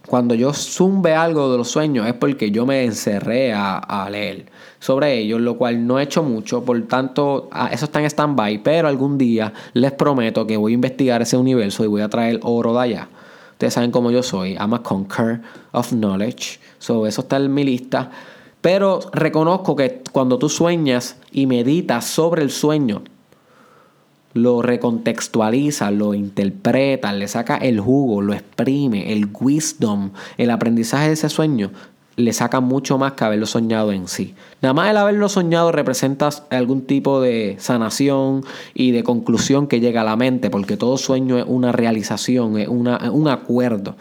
cuando 0.06 0.34
yo 0.34 0.54
zumbe 0.54 1.14
algo 1.14 1.50
de 1.50 1.58
los 1.58 1.68
sueños 1.68 2.06
es 2.06 2.14
porque 2.14 2.50
yo 2.50 2.64
me 2.64 2.84
encerré 2.84 3.52
a, 3.52 4.08
leer 4.10 4.46
sobre 4.78 5.18
ellos, 5.18 5.40
lo 5.40 5.58
cual 5.58 5.86
no 5.86 5.98
he 5.98 6.04
hecho 6.04 6.22
mucho, 6.22 6.64
por 6.64 6.80
tanto, 6.86 7.50
eso 7.70 7.86
está 7.86 8.00
en 8.00 8.06
stand-by, 8.06 8.62
pero 8.62 8.88
algún 8.88 9.18
día 9.18 9.52
les 9.72 9.92
prometo 9.92 10.46
que 10.46 10.56
voy 10.56 10.72
a 10.72 10.74
investigar 10.74 11.22
ese 11.22 11.36
universo 11.36 11.84
y 11.84 11.88
voy 11.88 12.02
a 12.02 12.08
traer 12.08 12.40
oro 12.42 12.72
de 12.74 12.80
allá. 12.80 13.08
Ustedes 13.52 13.74
saben 13.74 13.90
cómo 13.90 14.10
yo 14.10 14.22
soy, 14.22 14.54
I'm 14.54 14.74
a 14.74 14.82
conqueror 14.82 15.40
of 15.72 15.90
knowledge, 15.90 16.60
so 16.78 17.06
eso 17.06 17.22
está 17.22 17.38
en 17.38 17.52
mi 17.52 17.64
lista. 17.64 18.10
Pero 18.66 18.98
reconozco 19.12 19.76
que 19.76 20.02
cuando 20.10 20.40
tú 20.40 20.48
sueñas 20.48 21.18
y 21.30 21.46
meditas 21.46 22.04
sobre 22.04 22.42
el 22.42 22.50
sueño, 22.50 23.02
lo 24.32 24.60
recontextualiza, 24.60 25.92
lo 25.92 26.14
interpreta, 26.14 27.12
le 27.12 27.28
saca 27.28 27.58
el 27.58 27.78
jugo, 27.78 28.22
lo 28.22 28.34
exprime, 28.34 29.12
el 29.12 29.28
wisdom, 29.32 30.10
el 30.36 30.50
aprendizaje 30.50 31.06
de 31.06 31.12
ese 31.12 31.28
sueño, 31.28 31.70
le 32.16 32.32
saca 32.32 32.58
mucho 32.58 32.98
más 32.98 33.12
que 33.12 33.24
haberlo 33.24 33.46
soñado 33.46 33.92
en 33.92 34.08
sí. 34.08 34.34
Nada 34.60 34.72
más 34.72 34.90
el 34.90 34.96
haberlo 34.96 35.28
soñado 35.28 35.70
representa 35.70 36.30
algún 36.50 36.86
tipo 36.86 37.20
de 37.20 37.54
sanación 37.60 38.42
y 38.74 38.90
de 38.90 39.04
conclusión 39.04 39.68
que 39.68 39.78
llega 39.78 40.00
a 40.00 40.04
la 40.04 40.16
mente, 40.16 40.50
porque 40.50 40.76
todo 40.76 40.98
sueño 40.98 41.38
es 41.38 41.44
una 41.46 41.70
realización, 41.70 42.58
es 42.58 42.66
un 42.66 43.28
acuerdo 43.28 43.94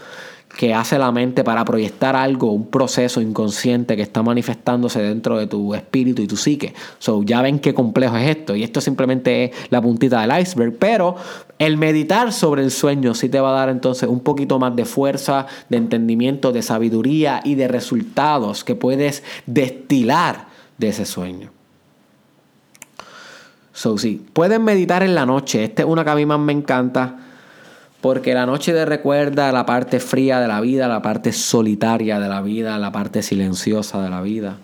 que 0.49 0.73
hace 0.73 0.97
la 0.97 1.11
mente 1.11 1.43
para 1.43 1.65
proyectar 1.65 2.15
algo, 2.15 2.51
un 2.51 2.67
proceso 2.67 3.19
inconsciente 3.21 3.95
que 3.95 4.01
está 4.01 4.23
manifestándose 4.23 5.01
dentro 5.01 5.37
de 5.37 5.47
tu 5.47 5.73
espíritu 5.75 6.21
y 6.21 6.27
tu 6.27 6.37
psique. 6.37 6.73
So, 6.99 7.23
ya 7.23 7.41
ven 7.41 7.59
qué 7.59 7.73
complejo 7.73 8.15
es 8.15 8.29
esto. 8.29 8.55
Y 8.55 8.63
esto 8.63 8.79
simplemente 8.79 9.45
es 9.45 9.51
la 9.69 9.81
puntita 9.81 10.21
del 10.21 10.39
iceberg. 10.39 10.77
Pero 10.77 11.15
el 11.59 11.77
meditar 11.77 12.31
sobre 12.31 12.63
el 12.63 12.71
sueño 12.71 13.13
sí 13.13 13.27
te 13.27 13.39
va 13.39 13.49
a 13.49 13.59
dar 13.59 13.69
entonces 13.69 14.07
un 14.07 14.21
poquito 14.21 14.57
más 14.57 14.75
de 14.75 14.85
fuerza, 14.85 15.45
de 15.69 15.77
entendimiento, 15.77 16.51
de 16.51 16.61
sabiduría 16.61 17.41
y 17.43 17.55
de 17.55 17.67
resultados 17.67 18.63
que 18.63 18.75
puedes 18.75 19.23
destilar 19.45 20.47
de 20.77 20.89
ese 20.89 21.05
sueño. 21.05 21.51
So, 23.73 23.97
sí, 23.97 24.25
pueden 24.31 24.63
meditar 24.63 25.03
en 25.03 25.15
la 25.15 25.25
noche. 25.25 25.65
Esta 25.65 25.81
es 25.81 25.87
una 25.89 26.05
que 26.05 26.09
a 26.11 26.15
mí 26.15 26.25
más 26.25 26.39
me 26.39 26.53
encanta 26.53 27.24
porque 28.05 28.35
la 28.35 28.45
noche 28.45 28.71
te 28.71 28.85
recuerda 28.85 29.51
la 29.51 29.65
parte 29.65 29.99
fría 29.99 30.39
de 30.39 30.47
la 30.47 30.61
vida, 30.61 30.87
la 30.87 31.01
parte 31.01 31.33
solitaria 31.33 32.19
de 32.19 32.29
la 32.29 32.43
vida, 32.43 32.77
la 32.77 32.91
parte 32.91 33.23
silenciosa 33.23 33.99
de 33.99 34.11
la 34.11 34.21
vida. 34.21 34.57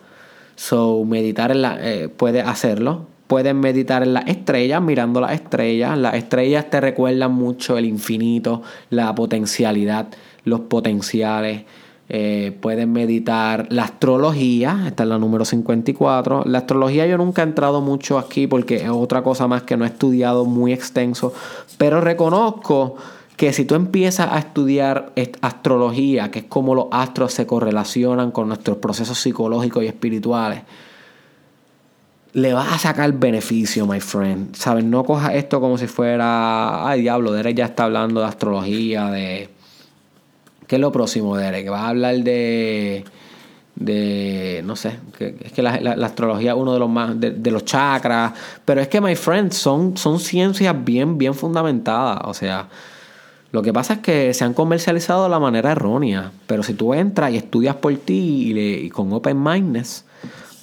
So, 0.54 1.04
meditar 1.06 1.50
en 1.50 1.64
la, 1.64 1.76
eh, 1.82 2.08
puedes 2.08 2.46
hacerlo. 2.46 3.08
Puedes 3.26 3.56
meditar 3.56 4.04
en 4.04 4.14
las 4.14 4.28
estrellas, 4.28 4.80
mirando 4.84 5.22
las 5.22 5.32
estrellas. 5.32 5.98
Las 5.98 6.14
estrellas 6.14 6.70
te 6.70 6.82
recuerdan 6.82 7.34
mucho 7.34 7.80
el 7.80 7.86
infinito, 7.86 8.62
la 8.92 9.16
potencialidad, 9.16 10.10
los 10.44 10.60
potenciales. 10.60 11.64
Eh, 12.10 12.56
puedes 12.62 12.86
meditar 12.86 13.66
la 13.72 13.86
astrología, 13.86 14.84
esta 14.86 15.02
es 15.02 15.10
la 15.10 15.18
número 15.18 15.46
54. 15.46 16.44
La 16.46 16.60
astrología 16.60 17.08
yo 17.08 17.18
nunca 17.18 17.42
he 17.42 17.46
entrado 17.46 17.82
mucho 17.82 18.20
aquí 18.20 18.46
porque 18.46 18.76
es 18.76 18.89
otra 18.89 19.24
cosa 19.24 19.48
más 19.48 19.64
que 19.64 19.78
no 19.78 19.86
he 19.86 19.88
estudiado 19.88 20.46
muy 20.46 20.74
extenso, 20.74 21.34
pero 21.80 22.02
reconozco 22.02 22.98
que 23.42 23.54
si 23.54 23.66
tú 23.66 23.74
empiezas 23.74 24.32
a 24.32 24.38
estudiar 24.38 25.14
astrología, 25.42 26.30
que 26.30 26.38
es 26.38 26.46
cómo 26.46 26.76
los 26.76 26.86
astros 26.92 27.34
se 27.34 27.48
correlacionan 27.48 28.30
con 28.30 28.48
nuestros 28.48 28.78
procesos 28.78 29.18
psicológicos 29.18 29.84
y 29.84 29.88
espirituales, 29.88 30.62
le 32.34 32.54
vas 32.54 32.72
a 32.72 32.78
sacar 32.78 33.12
beneficio, 33.14 33.88
my 33.88 34.00
friend. 34.00 34.56
¿Sabes? 34.56 34.84
No 34.84 35.04
cojas 35.04 35.34
esto 35.34 35.60
como 35.60 35.80
si 35.80 35.88
fuera. 35.88 36.88
Ay, 36.88 37.02
diablo, 37.02 37.32
Derek 37.32 37.58
ya 37.58 37.66
está 37.66 37.86
hablando 37.86 38.22
de 38.22 38.28
astrología, 38.28 39.10
de. 39.10 39.50
¿Qué 40.68 40.76
es 40.76 40.80
lo 40.80 40.92
próximo, 40.92 41.36
Derek? 41.36 41.68
Va 41.72 41.80
a 41.80 41.89
hablar 41.89 42.18
de. 42.18 43.04
De. 43.74 44.62
No 44.64 44.76
sé. 44.76 45.00
es 45.20 45.52
que 45.52 45.64
la, 45.64 45.72
astrología 46.06 46.52
es 46.52 46.58
uno 46.58 46.74
de 46.74 46.80
los 46.80 46.89
más. 46.92 47.20
De, 47.20 47.50
los 47.50 47.66
chakras. 47.66 48.34
Pero 48.66 48.82
es 48.82 48.88
que, 48.88 49.02
my 49.02 49.16
friend, 49.16 49.52
son, 49.52 49.98
son 49.98 50.20
ciencias 50.20 50.76
bien, 50.86 51.18
bien 51.18 51.34
fundamentadas. 51.34 52.20
O 52.26 52.36
sea. 52.36 52.70
Lo 53.52 53.62
que 53.62 53.74
pasa 53.74 53.95
es 53.95 53.99
que 53.99 54.34
se 54.34 54.45
han 54.45 54.54
comercializado 54.54 55.24
de 55.24 55.30
la 55.30 55.39
manera 55.39 55.74
errónea, 55.74 56.32
pero 56.47 56.64
si 56.64 56.74
tú 56.74 56.93
entras 56.93 57.34
y 57.34 57.38
estudias 57.38 57.76
por 57.76 57.93
ti 57.97 58.54
y, 58.56 58.89
con 58.89 59.12
open 59.12 59.41
mindness, 59.43 60.06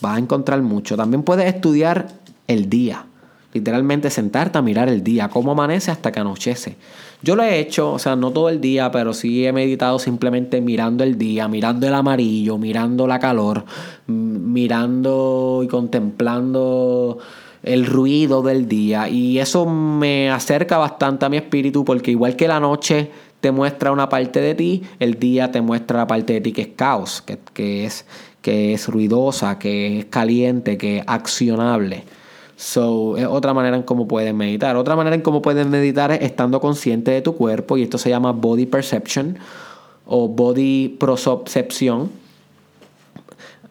vas 0.00 0.16
a 0.16 0.18
encontrar 0.18 0.62
mucho. 0.62 0.96
También 0.96 1.22
puedes 1.22 1.46
estudiar 1.52 2.08
el 2.46 2.70
día, 2.70 3.04
literalmente 3.52 4.08
sentarte 4.08 4.56
a 4.56 4.62
mirar 4.62 4.88
el 4.88 5.04
día, 5.04 5.28
cómo 5.28 5.52
amanece 5.52 5.90
hasta 5.90 6.10
que 6.12 6.20
anochece. 6.20 6.76
Yo 7.22 7.36
lo 7.36 7.42
he 7.42 7.58
hecho, 7.58 7.92
o 7.92 7.98
sea, 7.98 8.16
no 8.16 8.30
todo 8.30 8.48
el 8.48 8.60
día, 8.60 8.90
pero 8.90 9.12
sí 9.12 9.44
he 9.44 9.52
meditado 9.52 9.98
simplemente 9.98 10.62
mirando 10.62 11.04
el 11.04 11.18
día, 11.18 11.46
mirando 11.46 11.86
el 11.86 11.94
amarillo, 11.94 12.56
mirando 12.56 13.06
la 13.06 13.18
calor, 13.18 13.64
mirando 14.06 15.60
y 15.62 15.68
contemplando 15.68 17.18
el 17.62 17.86
ruido 17.86 18.42
del 18.42 18.68
día 18.68 19.08
y 19.08 19.38
eso 19.38 19.66
me 19.66 20.30
acerca 20.30 20.78
bastante 20.78 21.26
a 21.26 21.28
mi 21.28 21.36
espíritu 21.36 21.84
porque 21.84 22.10
igual 22.10 22.36
que 22.36 22.48
la 22.48 22.60
noche 22.60 23.10
te 23.40 23.52
muestra 23.52 23.92
una 23.92 24.08
parte 24.08 24.40
de 24.40 24.54
ti, 24.54 24.82
el 24.98 25.18
día 25.18 25.50
te 25.50 25.60
muestra 25.60 25.98
la 25.98 26.06
parte 26.06 26.34
de 26.34 26.40
ti 26.40 26.52
que 26.52 26.62
es 26.62 26.68
caos, 26.68 27.22
que, 27.54 27.84
es, 27.84 28.04
que 28.42 28.74
es 28.74 28.88
ruidosa, 28.88 29.58
que 29.58 30.00
es 30.00 30.04
caliente, 30.06 30.76
que 30.76 30.98
es 30.98 31.04
accionable. 31.06 32.04
So, 32.56 33.16
es 33.16 33.26
otra 33.26 33.54
manera 33.54 33.76
en 33.76 33.84
cómo 33.84 34.08
puedes 34.08 34.34
meditar. 34.34 34.76
Otra 34.76 34.96
manera 34.96 35.14
en 35.14 35.22
cómo 35.22 35.40
puedes 35.40 35.64
meditar 35.66 36.10
es 36.10 36.22
estando 36.22 36.60
consciente 36.60 37.12
de 37.12 37.22
tu 37.22 37.36
cuerpo 37.36 37.76
y 37.76 37.84
esto 37.84 37.98
se 37.98 38.10
llama 38.10 38.32
body 38.32 38.66
perception 38.66 39.38
o 40.06 40.26
body 40.26 40.96
prosocepción 40.98 42.10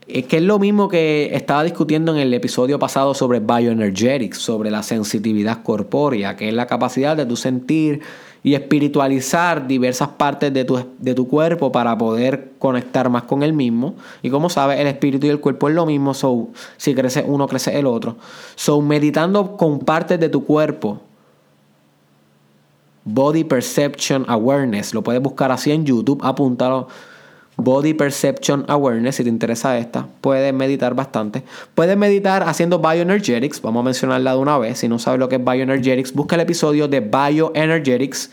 que 0.08 0.38
es 0.38 0.44
lo 0.44 0.58
mismo 0.58 0.88
que 0.88 1.30
estaba 1.34 1.64
discutiendo 1.64 2.14
en 2.14 2.20
el 2.20 2.34
episodio 2.34 2.80
pasado 2.80 3.14
sobre 3.14 3.40
bioenergetics, 3.40 4.38
sobre 4.38 4.72
la 4.72 4.82
sensitividad 4.82 5.64
corpórea, 5.64 6.36
que 6.36 6.48
es 6.48 6.54
la 6.54 6.66
capacidad 6.66 7.18
de 7.18 7.26
tu 7.26 7.36
sentir 7.36 8.02
y 8.42 8.56
espiritualizar 8.56 9.68
diversas 9.68 10.08
partes 10.10 10.54
de 10.54 10.64
tu, 10.64 10.82
de 11.00 11.14
tu 11.14 11.28
cuerpo 11.28 11.72
para 11.74 11.98
poder 11.98 12.52
conectar 12.60 13.10
más 13.10 13.24
con 13.24 13.44
el 13.44 13.52
mismo. 13.52 13.96
Y 14.22 14.30
como 14.30 14.50
sabes, 14.50 14.80
el 14.80 14.88
espíritu 14.88 15.28
y 15.28 15.30
el 15.30 15.42
cuerpo 15.42 15.68
es 15.68 15.76
lo 15.76 15.86
mismo, 15.86 16.14
so, 16.14 16.48
si 16.78 16.96
crece 16.96 17.26
uno, 17.28 17.46
crece 17.48 17.78
el 17.78 17.86
otro. 17.86 18.16
So, 18.56 18.82
meditando 18.82 19.58
con 19.58 19.80
partes 19.80 20.20
de 20.22 20.30
tu 20.30 20.46
cuerpo, 20.46 21.02
Body 23.04 23.44
Perception 23.44 24.26
Awareness, 24.30 24.94
lo 24.94 25.04
puedes 25.04 25.22
buscar 25.22 25.52
así 25.52 25.72
en 25.72 25.86
YouTube, 25.86 26.22
apúntalo. 26.24 26.88
Body 27.58 27.96
Perception 27.96 28.66
Awareness, 28.68 29.16
si 29.16 29.24
te 29.24 29.30
interesa 29.30 29.78
esta, 29.80 30.08
puedes 30.22 30.54
meditar 30.54 30.94
bastante. 30.94 31.42
Puedes 31.74 31.98
meditar 31.98 32.44
haciendo 32.44 32.78
Bioenergetics, 32.78 33.62
vamos 33.62 33.82
a 33.82 33.84
mencionarla 33.86 34.34
de 34.34 34.38
una 34.38 34.58
vez. 34.60 34.78
Si 34.78 34.88
no 34.88 35.00
sabes 35.00 35.20
lo 35.20 35.28
que 35.28 35.36
es 35.36 35.44
Bioenergetics, 35.44 36.14
busca 36.14 36.36
el 36.36 36.42
episodio 36.42 36.88
de 36.88 37.00
Bioenergetics 37.00 38.30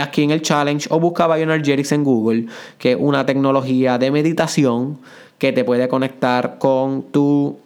aquí 0.00 0.24
en 0.24 0.32
el 0.32 0.42
challenge 0.42 0.88
o 0.90 0.98
busca 0.98 1.28
Bioenergetics 1.28 1.92
en 1.92 2.02
Google, 2.02 2.46
que 2.78 2.92
es 2.92 2.98
una 3.00 3.24
tecnología 3.24 3.96
de 3.96 4.10
meditación 4.10 4.98
que 5.38 5.52
te 5.52 5.62
puede 5.62 5.86
conectar 5.88 6.58
con 6.58 7.02
tu 7.12 7.58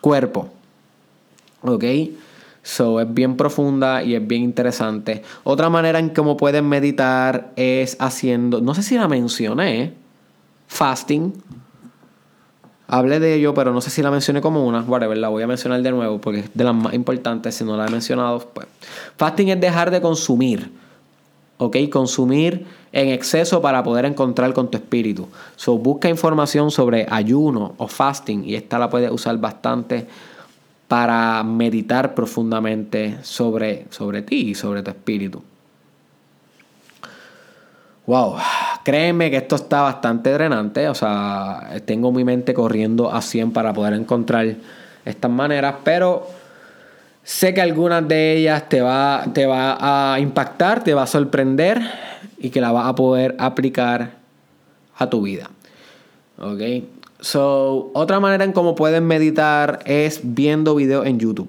cuerpo. 0.00 0.48
¿Ok? 1.62 1.84
So, 2.64 2.98
es 2.98 3.12
bien 3.12 3.36
profunda 3.36 4.02
y 4.02 4.14
es 4.14 4.26
bien 4.26 4.42
interesante. 4.42 5.22
Otra 5.44 5.68
manera 5.68 5.98
en 5.98 6.08
cómo 6.08 6.38
pueden 6.38 6.66
meditar 6.66 7.52
es 7.56 7.94
haciendo, 8.00 8.62
no 8.62 8.74
sé 8.74 8.82
si 8.82 8.96
la 8.96 9.06
mencioné, 9.06 9.92
fasting. 10.66 11.34
Hablé 12.88 13.20
de 13.20 13.34
ello, 13.34 13.52
pero 13.52 13.74
no 13.74 13.82
sé 13.82 13.90
si 13.90 14.02
la 14.02 14.10
mencioné 14.10 14.40
como 14.40 14.66
una. 14.66 14.80
Whatever, 14.80 15.18
la 15.18 15.28
voy 15.28 15.42
a 15.42 15.46
mencionar 15.46 15.82
de 15.82 15.90
nuevo 15.90 16.18
porque 16.22 16.40
es 16.40 16.50
de 16.54 16.64
las 16.64 16.74
más 16.74 16.94
importantes. 16.94 17.54
Si 17.54 17.64
no 17.64 17.76
la 17.76 17.86
he 17.86 17.90
mencionado, 17.90 18.38
pues. 18.54 18.66
Fasting 19.18 19.50
es 19.50 19.60
dejar 19.60 19.90
de 19.90 20.00
consumir. 20.00 20.72
¿Ok? 21.58 21.76
Consumir 21.92 22.66
en 22.92 23.08
exceso 23.08 23.60
para 23.60 23.82
poder 23.82 24.06
encontrar 24.06 24.54
con 24.54 24.70
tu 24.70 24.78
espíritu. 24.78 25.28
So, 25.56 25.76
busca 25.76 26.08
información 26.08 26.70
sobre 26.70 27.06
ayuno 27.10 27.74
o 27.76 27.88
fasting 27.88 28.44
y 28.46 28.54
esta 28.54 28.78
la 28.78 28.88
puedes 28.88 29.10
usar 29.10 29.36
bastante 29.36 30.06
para 30.88 31.42
meditar 31.42 32.14
profundamente 32.14 33.18
sobre, 33.22 33.86
sobre 33.90 34.22
ti 34.22 34.50
y 34.50 34.54
sobre 34.54 34.82
tu 34.82 34.90
espíritu. 34.90 35.42
Wow, 38.06 38.36
créeme 38.84 39.30
que 39.30 39.38
esto 39.38 39.56
está 39.56 39.80
bastante 39.80 40.30
drenante, 40.30 40.88
o 40.90 40.94
sea, 40.94 41.80
tengo 41.86 42.12
mi 42.12 42.22
mente 42.22 42.52
corriendo 42.52 43.10
a 43.10 43.22
100 43.22 43.52
para 43.52 43.72
poder 43.72 43.94
encontrar 43.94 44.56
estas 45.06 45.30
maneras, 45.30 45.76
pero 45.84 46.26
sé 47.22 47.54
que 47.54 47.62
algunas 47.62 48.06
de 48.06 48.36
ellas 48.36 48.68
te 48.68 48.82
va, 48.82 49.24
te 49.32 49.46
va 49.46 50.14
a 50.14 50.20
impactar, 50.20 50.84
te 50.84 50.92
va 50.92 51.04
a 51.04 51.06
sorprender 51.06 51.80
y 52.38 52.50
que 52.50 52.60
la 52.60 52.72
vas 52.72 52.86
a 52.86 52.94
poder 52.94 53.34
aplicar 53.38 54.10
a 54.96 55.08
tu 55.08 55.22
vida. 55.22 55.48
¿Ok? 56.38 56.60
So, 57.24 57.90
otra 57.94 58.20
manera 58.20 58.44
en 58.44 58.52
cómo 58.52 58.74
pueden 58.74 59.06
meditar 59.06 59.78
es 59.86 60.20
viendo 60.22 60.74
videos 60.74 61.06
en 61.06 61.18
YouTube. 61.18 61.48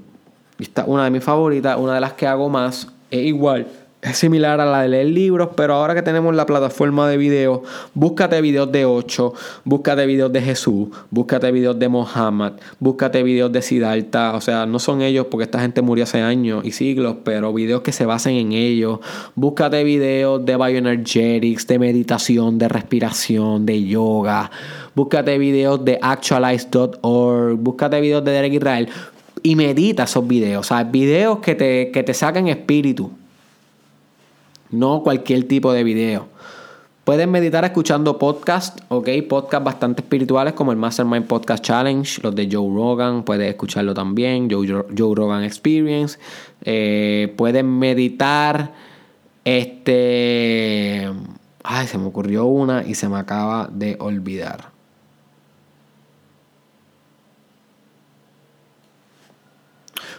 Esta 0.58 0.86
una 0.86 1.04
de 1.04 1.10
mis 1.10 1.22
favoritas, 1.22 1.78
una 1.78 1.96
de 1.96 2.00
las 2.00 2.14
que 2.14 2.26
hago 2.26 2.48
más. 2.48 2.88
Es 3.12 3.26
igual, 3.26 3.68
es 4.06 4.18
similar 4.18 4.62
a 4.62 4.66
la 4.66 4.84
de 4.84 4.90
leer 4.90 5.08
libros, 5.08 5.50
pero 5.56 5.74
ahora 5.74 5.96
que 5.96 6.02
tenemos 6.02 6.36
la 6.36 6.46
plataforma 6.46 7.10
de 7.10 7.18
videos, 7.18 7.62
búscate 7.94 8.40
videos 8.40 8.72
de 8.72 8.86
8, 8.86 9.34
búscate 9.64 10.06
videos 10.06 10.32
de 10.32 10.42
Jesús, 10.42 10.90
búscate 11.10 11.52
videos 11.52 11.80
de 11.80 11.90
Mohammed, 11.90 12.54
búscate 12.80 13.24
videos 13.24 13.52
de 13.52 13.62
Siddhartha. 13.62 14.36
O 14.36 14.42
sea, 14.42 14.66
no 14.66 14.80
son 14.80 15.02
ellos 15.02 15.28
porque 15.32 15.46
esta 15.46 15.60
gente 15.60 15.82
murió 15.82 16.04
hace 16.04 16.22
años 16.22 16.64
y 16.64 16.72
siglos, 16.72 17.18
pero 17.24 17.52
videos 17.52 17.82
que 17.82 17.92
se 17.92 18.06
basen 18.06 18.36
en 18.36 18.52
ellos. 18.52 19.00
Búscate 19.34 19.84
videos 19.84 20.46
de 20.46 20.56
bioenergetics, 20.56 21.66
de 21.68 21.80
meditación, 21.80 22.58
de 22.58 22.68
respiración, 22.68 23.66
de 23.66 23.84
yoga 23.84 24.52
búscate 24.96 25.38
videos 25.38 25.84
de 25.84 26.00
actualize.org, 26.02 27.58
búscate 27.58 28.00
videos 28.00 28.24
de 28.24 28.32
Derek 28.32 28.54
Israel 28.54 28.90
y 29.44 29.56
medita 29.56 30.04
esos 30.04 30.26
videos. 30.26 30.66
O 30.66 30.68
sea, 30.68 30.84
videos 30.84 31.40
que 31.40 31.54
te, 31.54 31.92
que 31.92 32.02
te 32.02 32.14
saquen 32.14 32.48
espíritu. 32.48 33.12
No 34.76 35.04
cualquier 35.04 35.48
tipo 35.48 35.74
de 35.74 35.84
video. 35.84 36.28
Puedes 37.06 37.28
meditar 37.28 37.64
escuchando 37.64 38.18
podcasts, 38.18 38.82
ok, 38.88 39.10
podcasts 39.30 39.64
bastante 39.64 40.02
espirituales 40.02 40.54
como 40.54 40.72
el 40.72 40.78
Mastermind 40.78 41.28
Podcast 41.28 41.64
Challenge, 41.64 42.20
los 42.24 42.34
de 42.34 42.50
Joe 42.52 42.68
Rogan, 42.74 43.22
puedes 43.24 43.48
escucharlo 43.48 43.94
también, 43.94 44.50
Joe, 44.50 44.68
Joe 44.68 45.16
Rogan 45.16 45.44
Experience. 45.44 46.18
Eh, 46.64 47.32
puedes 47.38 47.64
meditar, 47.64 48.74
este, 49.44 51.08
ay, 51.64 51.86
se 51.86 51.98
me 52.00 52.08
ocurrió 52.08 52.46
una 52.46 52.84
y 52.84 52.96
se 52.96 53.08
me 53.08 53.18
acaba 53.20 53.70
de 53.72 53.98
olvidar. 54.00 54.75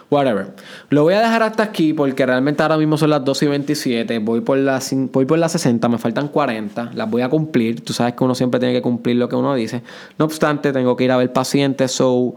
Whatever. 0.09 0.53
Lo 0.89 1.03
voy 1.03 1.15
a 1.15 1.19
dejar 1.19 1.43
hasta 1.43 1.63
aquí 1.63 1.91
porque 1.91 2.25
realmente 2.25 2.63
ahora 2.63 2.77
mismo 2.77 2.97
son 2.97 3.09
las 3.09 3.25
2 3.25 3.43
y 3.43 3.47
27. 3.47 4.19
Voy 4.19 4.39
por, 4.41 4.57
las, 4.57 4.95
voy 5.11 5.25
por 5.25 5.37
las 5.37 5.51
60, 5.51 5.89
me 5.89 5.97
faltan 5.97 6.29
40. 6.29 6.91
Las 6.93 7.09
voy 7.09 7.23
a 7.23 7.29
cumplir. 7.29 7.83
Tú 7.83 7.91
sabes 7.91 8.13
que 8.13 8.23
uno 8.23 8.33
siempre 8.33 8.59
tiene 8.59 8.73
que 8.73 8.81
cumplir 8.81 9.17
lo 9.17 9.27
que 9.27 9.35
uno 9.35 9.53
dice. 9.53 9.81
No 10.17 10.25
obstante, 10.25 10.71
tengo 10.71 10.95
que 10.95 11.03
ir 11.03 11.11
a 11.11 11.17
ver 11.17 11.33
pacientes. 11.33 11.91
So, 11.91 12.35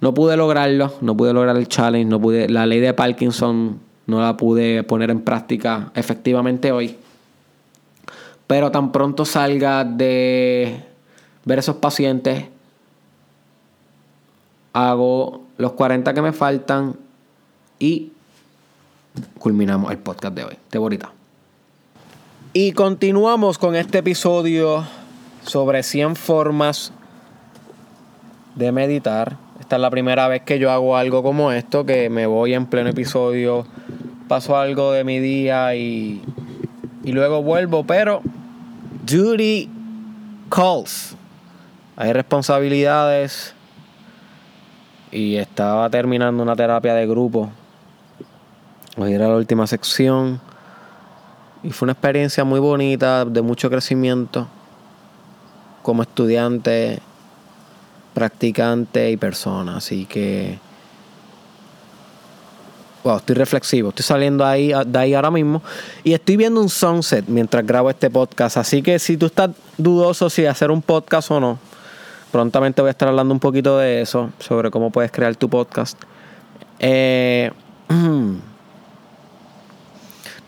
no 0.00 0.12
pude 0.12 0.36
lograrlo. 0.36 0.92
No 1.02 1.16
pude 1.16 1.32
lograr 1.32 1.56
el 1.56 1.68
challenge. 1.68 2.06
No 2.06 2.20
pude, 2.20 2.48
la 2.48 2.66
ley 2.66 2.80
de 2.80 2.92
Parkinson 2.94 3.78
no 4.06 4.20
la 4.20 4.36
pude 4.36 4.82
poner 4.82 5.10
en 5.10 5.20
práctica 5.20 5.92
efectivamente 5.94 6.72
hoy. 6.72 6.96
Pero 8.48 8.70
tan 8.70 8.92
pronto 8.92 9.24
salga 9.24 9.84
de 9.84 10.84
ver 11.44 11.58
esos 11.58 11.76
pacientes, 11.76 12.46
hago 14.72 15.44
los 15.56 15.72
40 15.72 16.12
que 16.14 16.22
me 16.22 16.32
faltan 16.32 16.96
y 17.78 18.12
culminamos 19.38 19.90
el 19.90 19.98
podcast 19.98 20.34
de 20.34 20.44
hoy. 20.44 20.56
Te 20.70 20.78
bonita. 20.78 21.12
Y 22.52 22.72
continuamos 22.72 23.58
con 23.58 23.74
este 23.74 23.98
episodio 23.98 24.84
sobre 25.44 25.82
100 25.82 26.16
formas 26.16 26.92
de 28.54 28.72
meditar. 28.72 29.36
Esta 29.60 29.76
es 29.76 29.82
la 29.82 29.90
primera 29.90 30.28
vez 30.28 30.42
que 30.42 30.58
yo 30.58 30.70
hago 30.70 30.96
algo 30.96 31.22
como 31.22 31.52
esto, 31.52 31.84
que 31.84 32.10
me 32.10 32.26
voy 32.26 32.54
en 32.54 32.66
pleno 32.66 32.90
episodio, 32.90 33.66
paso 34.28 34.56
algo 34.56 34.92
de 34.92 35.04
mi 35.04 35.18
día 35.18 35.74
y, 35.74 36.22
y 37.02 37.12
luego 37.12 37.42
vuelvo, 37.42 37.84
pero 37.84 38.22
duty 39.04 39.68
calls. 40.48 41.16
Hay 41.96 42.12
responsabilidades 42.12 43.54
y 45.10 45.36
estaba 45.36 45.88
terminando 45.90 46.42
una 46.42 46.56
terapia 46.56 46.94
de 46.94 47.06
grupo 47.06 47.50
Hoy 48.96 49.12
era 49.12 49.26
la 49.26 49.36
última 49.36 49.66
sección. 49.66 50.40
Y 51.64 51.70
fue 51.70 51.86
una 51.86 51.92
experiencia 51.92 52.44
muy 52.44 52.60
bonita, 52.60 53.24
de 53.24 53.42
mucho 53.42 53.68
crecimiento 53.70 54.46
como 55.82 56.02
estudiante, 56.02 57.00
practicante 58.14 59.10
y 59.10 59.16
persona. 59.16 59.78
Así 59.78 60.06
que, 60.06 60.58
wow, 63.02 63.16
estoy 63.16 63.34
reflexivo. 63.34 63.88
Estoy 63.88 64.04
saliendo 64.04 64.46
ahí, 64.46 64.72
de 64.86 64.98
ahí 64.98 65.14
ahora 65.14 65.30
mismo 65.30 65.62
y 66.04 66.12
estoy 66.12 66.36
viendo 66.36 66.60
un 66.60 66.68
sunset 66.68 67.24
mientras 67.26 67.66
grabo 67.66 67.90
este 67.90 68.10
podcast. 68.10 68.58
Así 68.58 68.80
que 68.82 68.98
si 68.98 69.16
tú 69.16 69.26
estás 69.26 69.50
dudoso 69.76 70.30
si 70.30 70.46
hacer 70.46 70.70
un 70.70 70.82
podcast 70.82 71.30
o 71.32 71.40
no, 71.40 71.58
prontamente 72.30 72.80
voy 72.80 72.88
a 72.88 72.92
estar 72.92 73.08
hablando 73.08 73.34
un 73.34 73.40
poquito 73.40 73.78
de 73.78 74.02
eso, 74.02 74.30
sobre 74.38 74.70
cómo 74.70 74.90
puedes 74.90 75.10
crear 75.10 75.34
tu 75.34 75.48
podcast. 75.48 75.98
Eh, 76.78 77.50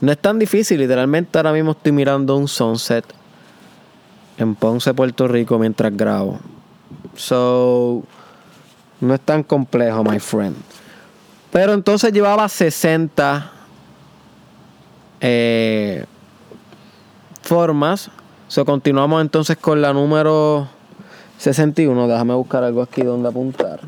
No 0.01 0.13
es 0.13 0.19
tan 0.19 0.39
difícil, 0.39 0.79
literalmente 0.79 1.39
ahora 1.39 1.53
mismo 1.53 1.73
estoy 1.73 1.93
mirando 1.93 2.37
un 2.37 2.49
sunset 2.49 3.05
en 4.37 4.55
Ponce, 4.55 4.93
Puerto 4.93 5.27
Rico 5.27 5.59
mientras 5.59 5.97
grabo. 5.97 6.39
So, 7.17 8.03
no 9.01 9.15
es 9.15 9.21
tan 9.21 9.43
complejo, 9.43 10.05
my 10.05 10.21
friend. 10.21 10.57
Pero 11.51 11.73
entonces 11.73 12.13
llevaba 12.13 12.47
60 12.47 13.51
eh, 15.21 16.05
formas. 17.41 18.11
So, 18.49 18.67
continuamos 18.67 19.23
entonces 19.23 19.57
con 19.57 19.81
la 19.81 19.95
número 19.95 20.69
61. 21.39 22.07
Déjame 22.07 22.35
buscar 22.35 22.65
algo 22.65 22.83
aquí 22.83 23.03
donde 23.03 23.31
apuntar 23.31 23.81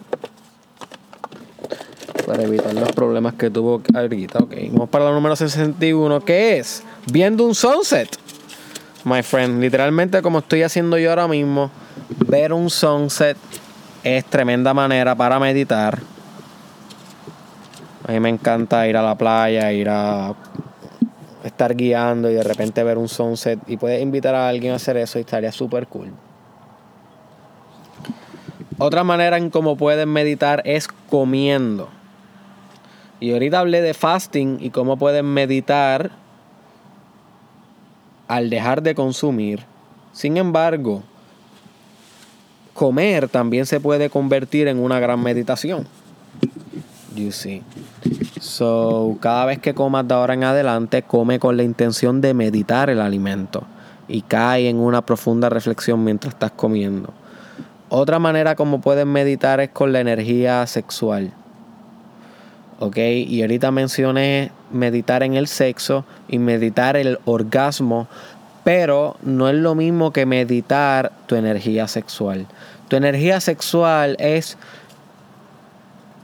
para 2.29 2.43
evitar 2.43 2.75
los 2.75 2.93
problemas 2.93 3.33
que 3.35 3.49
tuvo 3.49 3.81
ahorita. 3.95 4.41
Ok, 4.41 4.53
vamos 4.71 4.91
para 4.91 5.07
la 5.07 5.13
número 5.13 5.35
61, 5.35 6.21
que 6.21 6.59
es 6.59 6.83
viendo 7.11 7.43
un 7.43 7.55
sunset. 7.55 8.07
My 9.05 9.23
friend, 9.23 9.63
literalmente 9.63 10.21
como 10.21 10.41
estoy 10.41 10.63
haciendo 10.63 10.99
yo 10.99 11.09
ahora 11.09 11.27
mismo, 11.27 11.71
ver 12.27 12.53
un 12.53 12.69
sunset 12.69 13.39
es 14.05 14.27
tremenda 14.27 14.75
manera 14.75 15.15
para 15.15 15.41
meditar. 15.41 15.99
A 18.07 18.13
mí 18.13 18.21
me 18.21 18.29
encanta 18.29 18.87
ir 18.87 18.99
a 18.99 19.03
la 19.03 19.15
playa, 19.15 19.73
ir 19.73 19.89
a 19.89 20.35
estar 21.45 21.75
guiando 21.75 22.31
y 22.31 22.35
de 22.35 22.43
repente 22.43 22.85
ver 22.85 22.99
un 22.99 23.09
sunset 23.09 23.59
y 23.67 23.79
puedes 23.79 24.03
invitar 24.03 24.35
a 24.35 24.51
alguien 24.51 24.75
a 24.75 24.77
hacer 24.77 24.99
eso 24.99 25.19
y 25.19 25.23
estaría 25.23 25.51
súper 25.51 25.87
cool. 25.87 26.13
Otra 28.77 29.03
manera 29.03 29.39
en 29.39 29.49
cómo 29.49 29.79
puedes 29.79 30.07
meditar 30.07 30.61
es 30.67 30.89
comiendo. 31.09 31.89
Y 33.21 33.33
ahorita 33.33 33.61
hablé 33.61 33.83
de 33.83 33.95
fasting 33.95 34.59
y 34.61 34.71
cómo 34.71 34.97
puedes 34.97 35.25
meditar 35.25 36.11
al 38.29 38.51
dejar 38.51 38.83
de 38.83 38.95
consumir. 38.95 39.65
Sin 40.13 40.37
embargo, 40.37 41.03
comer 42.75 43.29
también 43.29 43.67
se 43.67 43.81
puede 43.81 44.11
convertir 44.11 44.69
en 44.69 44.79
una 44.79 45.01
gran 45.01 45.21
meditación. 45.21 45.87
You 47.17 47.33
see. 47.33 47.63
So, 48.41 49.19
cada 49.21 49.47
vez 49.47 49.59
que 49.59 49.75
comas 49.75 50.07
de 50.07 50.15
ahora 50.15 50.35
en 50.35 50.45
adelante, 50.45 51.03
come 51.03 51.41
con 51.41 51.57
la 51.57 51.65
intención 51.65 52.21
de 52.21 52.35
meditar 52.35 52.91
el 52.91 53.01
alimento 53.01 53.65
y 54.07 54.23
cae 54.23 54.69
en 54.69 54.77
una 54.79 55.05
profunda 55.05 55.49
reflexión 55.49 56.05
mientras 56.05 56.35
estás 56.35 56.53
comiendo. 56.53 57.13
Otra 57.89 58.19
manera 58.19 58.55
como 58.55 58.81
puedes 58.81 59.07
meditar 59.07 59.61
es 59.61 59.71
con 59.71 59.93
la 59.93 60.01
energía 60.01 60.67
sexual. 60.67 61.33
¿Ok? 62.79 62.97
Y 62.97 63.43
ahorita 63.43 63.71
mencioné 63.71 64.53
meditar 64.71 65.23
en 65.23 65.35
el 65.35 65.49
sexo 65.49 66.05
y 66.29 66.39
meditar 66.39 66.97
el 66.97 67.19
orgasmo, 67.25 68.07
pero 68.63 69.17
no 69.23 69.49
es 69.49 69.57
lo 69.57 69.75
mismo 69.75 70.13
que 70.13 70.27
meditar 70.27 71.13
tu 71.27 71.35
energía 71.35 71.89
sexual. 71.89 72.47
Tu 72.89 72.97
energía 72.97 73.41
sexual 73.41 74.17
es 74.21 74.57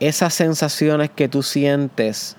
esas 0.00 0.34
sensaciones 0.34 1.10
que 1.10 1.28
tú 1.28 1.42
sientes 1.42 2.36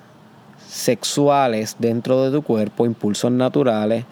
sexuales 0.67 1.75
dentro 1.79 2.23
de 2.23 2.31
tu 2.31 2.43
cuerpo, 2.43 2.85
impulsos 2.85 3.31
naturales, 3.31 4.05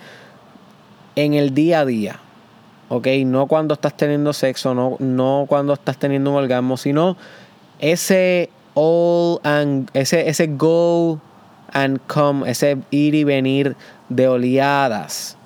en 1.16 1.34
el 1.34 1.54
día 1.54 1.82
a 1.82 1.86
día. 1.86 2.20
¿Ok? 2.90 3.08
No 3.26 3.48
cuando 3.48 3.74
estás 3.74 3.96
teniendo 3.96 4.34
sexo, 4.34 4.74
no, 4.74 4.98
no 5.00 5.46
cuando 5.48 5.74
estás 5.74 5.98
teniendo 5.98 6.32
un 6.32 6.38
orgasmo, 6.38 6.78
sino 6.78 7.18
ese 7.80 8.50
all 8.76 9.40
and 9.44 9.90
ese, 9.94 10.28
ese 10.28 10.48
go 10.48 11.20
and 11.72 12.00
come, 12.08 12.50
ese 12.50 12.78
ir 12.92 13.16
y 13.16 13.24
venir 13.24 13.76
de 14.10 14.28
oleadas 14.28 15.38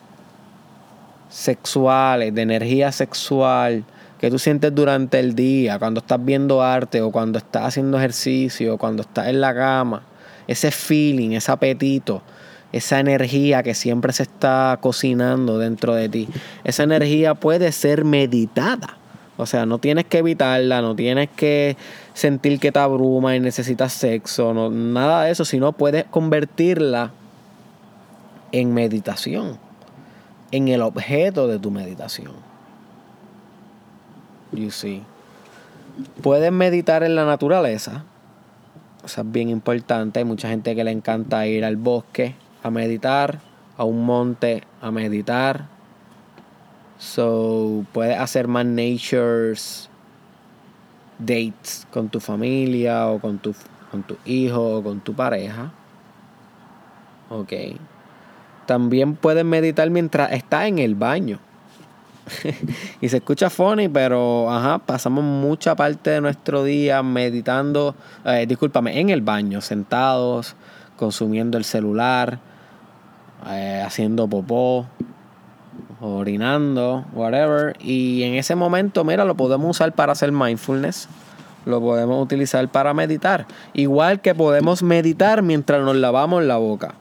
sexuales, 1.30 2.34
de 2.34 2.42
energía 2.42 2.92
sexual 2.92 3.86
que 4.20 4.32
tú 4.32 4.40
sientes 4.40 4.74
durante 4.74 5.20
el 5.20 5.36
día, 5.36 5.78
cuando 5.78 6.00
estás 6.00 6.24
viendo 6.24 6.64
arte 6.64 7.02
o 7.02 7.12
cuando 7.12 7.38
estás 7.38 7.66
haciendo 7.66 7.98
ejercicio, 7.98 8.74
o 8.74 8.78
cuando 8.78 9.04
estás 9.04 9.28
en 9.28 9.42
la 9.42 9.54
cama, 9.54 10.04
ese 10.48 10.72
feeling, 10.72 11.32
ese 11.32 11.52
apetito, 11.52 12.24
esa 12.72 13.00
energía 13.00 13.64
que 13.64 13.76
siempre 13.76 14.12
se 14.14 14.24
está 14.24 14.78
cocinando 14.82 15.60
dentro 15.60 15.94
de 15.94 16.10
ti, 16.10 16.28
esa 16.64 16.84
energía 16.84 17.36
puede 17.36 17.72
ser 17.72 18.06
meditada. 18.06 18.98
O 19.38 19.46
sea, 19.46 19.68
no 19.68 19.78
tienes 19.78 20.06
que 20.06 20.18
evitarla, 20.18 20.82
no 20.82 20.96
tienes 20.96 21.30
que 21.30 21.78
sentir 22.18 22.60
que 22.60 22.72
te 22.72 22.80
abruma 22.80 23.36
y 23.36 23.40
necesitas 23.40 23.94
sexo, 23.94 24.52
no, 24.52 24.72
nada 24.72 25.26
de 25.26 25.32
eso, 25.32 25.46
sino 25.46 25.74
puedes 25.74 26.06
convertirla 26.06 27.12
en 28.52 28.74
meditación, 28.74 29.60
en 30.50 30.68
el 30.68 30.82
objeto 30.82 31.48
de 31.48 31.60
tu 31.60 31.70
meditación. 31.70 32.32
You 34.52 34.72
see. 34.72 35.04
Puedes 36.24 36.52
meditar 36.52 37.04
en 37.04 37.14
la 37.14 37.24
naturaleza. 37.24 38.04
Eso 39.06 39.22
es 39.22 39.32
bien 39.32 39.50
importante. 39.50 40.18
Hay 40.18 40.26
mucha 40.26 40.50
gente 40.50 40.76
que 40.76 40.84
le 40.84 40.90
encanta 40.90 41.46
ir 41.46 41.64
al 41.64 41.76
bosque 41.76 42.34
a 42.64 42.72
meditar, 42.72 43.42
a 43.78 43.84
un 43.84 44.04
monte 44.04 44.64
a 44.82 44.90
meditar. 44.90 45.68
So, 46.98 47.86
puedes 47.94 48.18
hacer 48.18 48.48
más 48.48 48.66
natures 48.66 49.92
dates 51.20 51.88
con 51.92 52.10
tu 52.10 52.20
familia 52.20 53.08
o 53.08 53.20
con 53.20 53.40
tu, 53.40 53.54
con 53.92 54.04
tu 54.04 54.18
hijo 54.26 54.78
o 54.78 54.84
con 54.84 55.00
tu 55.00 55.14
pareja. 55.14 55.72
Ok. 57.30 57.54
También 58.66 59.16
puedes 59.16 59.46
meditar 59.46 59.90
mientras 59.90 60.32
estás 60.32 60.66
en 60.66 60.80
el 60.80 60.96
baño. 60.96 61.40
y 63.02 63.10
se 63.10 63.18
escucha 63.18 63.50
funny, 63.50 63.88
pero 63.88 64.52
ajá, 64.52 64.80
pasamos 64.80 65.24
mucha 65.24 65.76
parte 65.76 66.10
de 66.10 66.22
nuestro 66.22 66.64
día 66.64 67.02
meditando, 67.04 67.96
eh, 68.26 68.46
discúlpame, 68.48 69.00
en 69.00 69.10
el 69.10 69.22
baño, 69.22 69.62
sentados, 69.62 70.56
consumiendo 70.98 71.58
el 71.58 71.64
celular, 71.64 72.40
eh, 73.50 73.82
haciendo 73.86 74.28
popó, 74.28 74.88
orinando, 76.02 77.06
whatever. 77.14 77.76
Y 77.80 78.24
en 78.24 78.36
ese 78.36 78.56
momento, 78.56 79.04
mira, 79.04 79.26
lo 79.26 79.36
podemos 79.36 79.70
usar 79.70 79.94
para 79.94 80.14
hacer 80.14 80.32
mindfulness. 80.32 81.08
Lo 81.66 81.82
podemos 81.82 82.24
utilizar 82.24 82.68
para 82.70 82.94
meditar. 82.94 83.46
Igual 83.74 84.22
que 84.22 84.34
podemos 84.34 84.84
meditar 84.84 85.42
mientras 85.42 85.84
nos 85.84 85.96
lavamos 85.96 86.44
la 86.44 86.58
boca. 86.58 86.96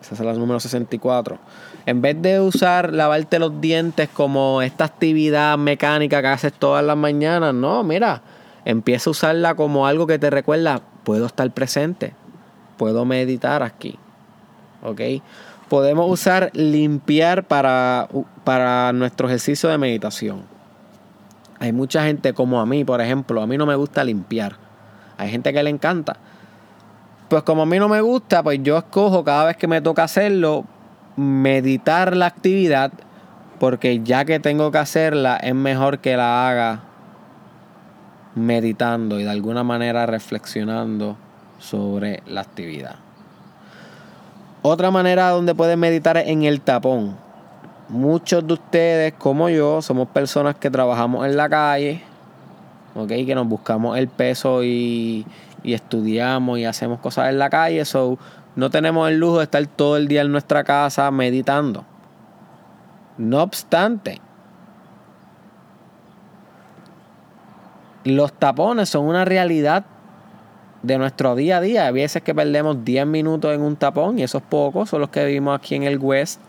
Esa 0.00 0.14
es 0.14 0.20
la 0.20 0.32
número 0.32 0.60
64. 0.60 1.38
En 1.84 2.00
vez 2.00 2.20
de 2.20 2.40
usar 2.40 2.92
lavarte 2.92 3.38
los 3.38 3.60
dientes 3.60 4.08
como 4.08 4.62
esta 4.62 4.84
actividad 4.84 5.58
mecánica 5.58 6.22
que 6.22 6.28
haces 6.28 6.52
todas 6.52 6.84
las 6.84 6.96
mañanas, 6.96 7.54
no, 7.54 7.82
mira, 7.82 8.22
empieza 8.64 9.10
a 9.10 9.12
usarla 9.12 9.54
como 9.54 9.86
algo 9.86 10.06
que 10.06 10.18
te 10.18 10.30
recuerda, 10.30 10.80
puedo 11.04 11.26
estar 11.26 11.50
presente, 11.52 12.14
puedo 12.76 13.04
meditar 13.04 13.62
aquí. 13.62 13.98
¿Ok? 14.82 15.00
Podemos 15.68 16.10
usar 16.10 16.50
limpiar 16.54 17.44
para, 17.44 18.08
para 18.44 18.92
nuestro 18.92 19.28
ejercicio 19.28 19.68
de 19.68 19.78
meditación. 19.78 20.42
Hay 21.60 21.72
mucha 21.72 22.04
gente 22.04 22.32
como 22.34 22.60
a 22.60 22.66
mí, 22.66 22.84
por 22.84 23.00
ejemplo, 23.00 23.42
a 23.42 23.46
mí 23.46 23.58
no 23.58 23.66
me 23.66 23.74
gusta 23.74 24.04
limpiar. 24.04 24.56
Hay 25.16 25.30
gente 25.30 25.52
que 25.52 25.62
le 25.62 25.70
encanta. 25.70 26.16
Pues 27.28 27.42
como 27.42 27.62
a 27.62 27.66
mí 27.66 27.78
no 27.78 27.88
me 27.88 28.00
gusta, 28.00 28.42
pues 28.42 28.60
yo 28.62 28.78
escojo 28.78 29.24
cada 29.24 29.44
vez 29.46 29.56
que 29.56 29.66
me 29.66 29.80
toca 29.80 30.04
hacerlo, 30.04 30.64
meditar 31.16 32.16
la 32.16 32.26
actividad, 32.26 32.92
porque 33.58 34.00
ya 34.02 34.24
que 34.24 34.40
tengo 34.40 34.70
que 34.70 34.78
hacerla, 34.78 35.36
es 35.36 35.54
mejor 35.54 35.98
que 35.98 36.16
la 36.16 36.48
haga 36.48 36.84
meditando 38.34 39.18
y 39.18 39.24
de 39.24 39.30
alguna 39.30 39.64
manera 39.64 40.06
reflexionando 40.06 41.16
sobre 41.58 42.22
la 42.26 42.40
actividad. 42.40 43.07
Otra 44.62 44.90
manera 44.90 45.30
donde 45.30 45.54
pueden 45.54 45.78
meditar 45.78 46.16
es 46.16 46.26
en 46.28 46.42
el 46.42 46.60
tapón. 46.60 47.16
Muchos 47.88 48.46
de 48.46 48.54
ustedes, 48.54 49.14
como 49.14 49.48
yo, 49.48 49.80
somos 49.82 50.08
personas 50.08 50.56
que 50.56 50.68
trabajamos 50.70 51.24
en 51.26 51.36
la 51.36 51.48
calle, 51.48 52.02
¿ok? 52.94 53.08
Que 53.08 53.34
nos 53.34 53.46
buscamos 53.46 53.96
el 53.96 54.08
peso 54.08 54.64
y, 54.64 55.24
y 55.62 55.74
estudiamos 55.74 56.58
y 56.58 56.64
hacemos 56.64 56.98
cosas 56.98 57.28
en 57.30 57.38
la 57.38 57.48
calle. 57.48 57.84
So, 57.84 58.18
no 58.56 58.68
tenemos 58.70 59.08
el 59.08 59.18
lujo 59.18 59.38
de 59.38 59.44
estar 59.44 59.64
todo 59.66 59.96
el 59.96 60.08
día 60.08 60.22
en 60.22 60.32
nuestra 60.32 60.64
casa 60.64 61.10
meditando. 61.12 61.84
No 63.16 63.42
obstante, 63.42 64.20
los 68.04 68.32
tapones 68.32 68.88
son 68.88 69.06
una 69.06 69.24
realidad 69.24 69.84
de 70.82 70.98
nuestro 70.98 71.34
día 71.34 71.58
a 71.58 71.60
día. 71.60 71.86
Hay 71.86 71.92
veces 71.92 72.22
que 72.22 72.34
perdemos 72.34 72.84
10 72.84 73.06
minutos 73.06 73.54
en 73.54 73.62
un 73.62 73.76
tapón 73.76 74.18
y 74.18 74.22
esos 74.22 74.42
pocos 74.42 74.90
son 74.90 75.00
los 75.00 75.10
que 75.10 75.24
vivimos 75.24 75.58
aquí 75.58 75.74
en 75.74 75.84
el 75.84 75.98
West. 75.98 76.40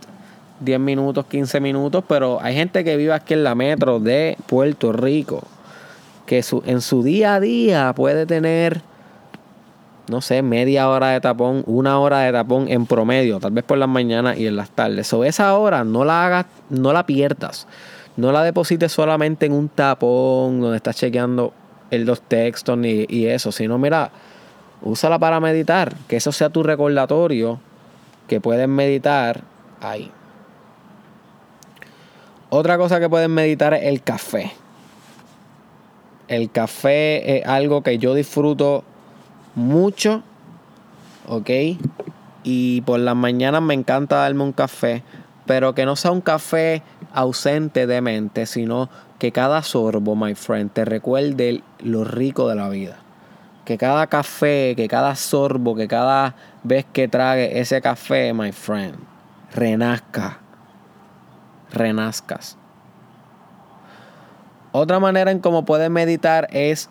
10 0.61 0.80
minutos, 0.80 1.25
15 1.25 1.61
minutos, 1.61 2.03
pero 2.07 2.39
hay 2.41 2.53
gente 2.53 2.84
que 2.84 2.97
vive 2.97 3.13
aquí 3.13 3.34
en 3.34 3.45
la 3.45 3.55
metro 3.55 3.99
de 3.99 4.38
Puerto 4.47 4.91
Rico 4.91 5.41
que 6.30 6.45
en 6.65 6.82
su 6.82 7.01
día 7.01 7.34
a 7.34 7.39
día 7.39 7.91
puede 7.95 8.27
tener, 8.27 8.82
no 10.07 10.21
sé, 10.21 10.43
media 10.43 10.88
hora 10.88 11.07
de 11.07 11.19
tapón, 11.19 11.63
una 11.65 11.99
hora 11.99 12.19
de 12.19 12.32
tapón 12.32 12.67
en 12.67 12.86
promedio, 12.86 13.39
tal 13.39 13.51
vez 13.51 13.63
por 13.63 13.80
las 13.80 13.89
mañanas 13.89 14.38
y 14.38 14.45
en 14.45 14.55
las 14.55 14.69
tardes. 14.69 15.11
O 15.11 15.23
esa 15.23 15.57
hora 15.57 15.84
no 15.84 16.05
la 16.05 16.27
hagas, 16.27 16.45
no 16.69 16.93
la 16.93 17.07
pierdas. 17.07 17.65
No 18.15 18.32
la 18.32 18.43
deposites 18.43 18.91
solamente 18.91 19.47
en 19.47 19.53
un 19.53 19.69
tapón 19.69 20.61
donde 20.61 20.77
estás 20.77 20.97
chequeando 20.97 21.51
los 21.91 22.21
textos 22.21 22.77
ni, 22.77 23.05
y 23.09 23.27
eso, 23.27 23.51
sino 23.51 23.77
mira, 23.77 24.11
úsala 24.81 25.19
para 25.19 25.39
meditar, 25.39 25.95
que 26.07 26.17
eso 26.17 26.31
sea 26.31 26.49
tu 26.49 26.63
recordatorio, 26.63 27.59
que 28.27 28.39
puedes 28.39 28.67
meditar 28.67 29.41
ahí. 29.81 30.11
Otra 32.49 32.77
cosa 32.77 32.99
que 32.99 33.09
puedes 33.09 33.29
meditar 33.29 33.73
es 33.73 33.83
el 33.83 34.01
café. 34.01 34.51
El 36.27 36.51
café 36.51 37.37
es 37.37 37.45
algo 37.45 37.81
que 37.81 37.97
yo 37.97 38.13
disfruto 38.13 38.83
mucho, 39.55 40.23
¿ok? 41.27 41.49
Y 42.43 42.81
por 42.81 42.99
las 42.99 43.15
mañanas 43.15 43.61
me 43.61 43.73
encanta 43.73 44.17
darme 44.17 44.43
un 44.43 44.53
café, 44.53 45.03
pero 45.45 45.73
que 45.73 45.85
no 45.85 45.95
sea 45.95 46.11
un 46.11 46.21
café 46.21 46.83
ausente 47.14 47.88
de 47.88 48.01
mente, 48.01 48.45
sino 48.45 48.89
que 49.18 49.32
cada 49.32 49.62
sorbo, 49.64 50.16
my 50.16 50.36
friend, 50.36 50.72
te 50.72 50.86
recuerde 50.86 51.64
lo 51.80 52.03
rico 52.03 52.47
de 52.47 52.55
la 52.55 52.70
vida. 52.70 52.97
Que 53.66 53.78
cada 53.78 54.07
café, 54.07 54.74
que 54.76 54.88
cada 54.88 55.16
sorbo, 55.16 55.76
que 55.76 55.88
cada 55.88 56.36
vez 56.64 56.86
que 56.91 57.07
trague 57.07 57.60
ese 57.60 57.82
café, 57.82 58.34
my 58.34 58.51
friend, 58.51 58.95
renazca. 59.53 60.39
Renazcas. 61.72 62.57
Otra 64.72 64.99
manera 64.99 65.32
en 65.32 65.39
cómo 65.39 65.66
puedes 65.66 65.89
meditar 65.89 66.47
es 66.51 66.89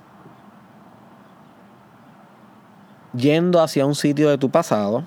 yendo 3.14 3.60
hacia 3.60 3.86
un 3.86 3.94
sitio 3.94 4.30
de 4.30 4.38
tu 4.38 4.50
pasado. 4.50 5.04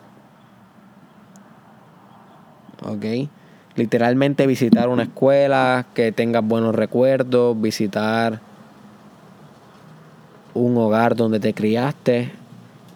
¿Ok? 2.84 3.30
Literalmente 3.76 4.48
visitar 4.48 4.90
una 4.90 5.04
escuela 5.04 5.86
que 5.94 6.12
tengas 6.12 6.46
buenos 6.46 6.76
recuerdos, 6.76 7.60
visitar 7.60 8.40
un 10.54 10.78
hogar 10.78 11.16
donde 11.16 11.40
te 11.40 11.54
criaste 11.54 12.32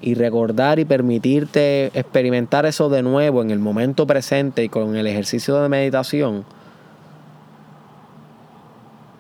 y 0.02 0.14
recordar 0.16 0.80
y 0.80 0.86
permitirte 0.86 1.86
experimentar 1.98 2.66
eso 2.66 2.90
de 2.90 3.02
nuevo 3.02 3.42
en 3.42 3.52
el 3.52 3.60
momento 3.60 4.06
presente 4.06 4.64
y 4.64 4.70
con 4.70 4.96
el 4.96 5.08
ejercicio 5.08 5.62
de 5.62 5.70
meditación 5.70 6.46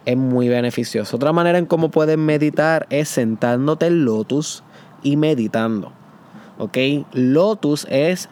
es 0.05 0.17
muy 0.17 0.47
beneficioso. 0.47 1.17
Otra 1.17 1.33
manera 1.33 1.57
en 1.57 1.65
cómo 1.65 1.89
puedes 1.89 2.17
meditar 2.17 2.85
es 2.89 3.09
sentándote 3.09 3.87
en 3.87 4.05
lotus 4.05 4.63
y 5.03 5.17
meditando. 5.17 5.91
¿Ok? 6.57 6.77
Lotus 7.11 7.85
es 7.89 8.29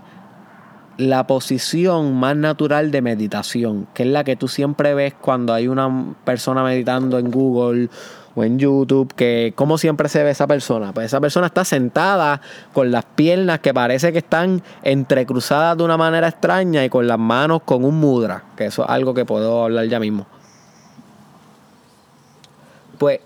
la 0.97 1.25
posición 1.25 2.15
más 2.15 2.35
natural 2.35 2.91
de 2.91 3.01
meditación, 3.01 3.87
que 3.93 4.03
es 4.03 4.09
la 4.09 4.23
que 4.23 4.35
tú 4.35 4.47
siempre 4.47 4.93
ves 4.93 5.13
cuando 5.19 5.53
hay 5.53 5.67
una 5.67 6.15
persona 6.23 6.63
meditando 6.63 7.17
en 7.17 7.31
Google 7.31 7.89
o 8.35 8.43
en 8.43 8.59
YouTube, 8.59 9.13
que 9.13 9.53
como 9.55 9.77
siempre 9.77 10.09
se 10.09 10.23
ve 10.23 10.31
esa 10.31 10.47
persona. 10.47 10.93
Pues 10.93 11.07
esa 11.07 11.19
persona 11.21 11.47
está 11.47 11.65
sentada 11.65 12.41
con 12.73 12.91
las 12.91 13.05
piernas 13.05 13.59
que 13.59 13.73
parece 13.73 14.11
que 14.11 14.19
están 14.19 14.61
entrecruzadas 14.83 15.77
de 15.77 15.83
una 15.83 15.97
manera 15.97 16.27
extraña 16.27 16.83
y 16.83 16.89
con 16.89 17.07
las 17.07 17.19
manos 17.19 17.61
con 17.63 17.85
un 17.85 17.99
mudra, 17.99 18.43
que 18.55 18.65
eso 18.65 18.83
es 18.83 18.89
algo 18.89 19.13
que 19.13 19.25
puedo 19.25 19.63
hablar 19.63 19.85
ya 19.87 19.99
mismo. 19.99 20.27
Pues 22.97 23.19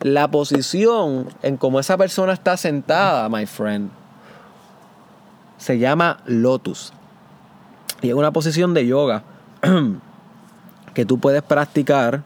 la 0.00 0.28
posición 0.28 1.28
en 1.42 1.56
cómo 1.56 1.80
esa 1.80 1.96
persona 1.96 2.32
está 2.32 2.56
sentada, 2.56 3.28
my 3.28 3.46
friend, 3.46 3.90
se 5.62 5.78
llama 5.78 6.18
lotus. 6.26 6.92
Y 8.00 8.08
es 8.08 8.14
una 8.14 8.32
posición 8.32 8.74
de 8.74 8.84
yoga 8.84 9.22
que 10.94 11.04
tú 11.04 11.20
puedes 11.20 11.40
practicar 11.40 12.24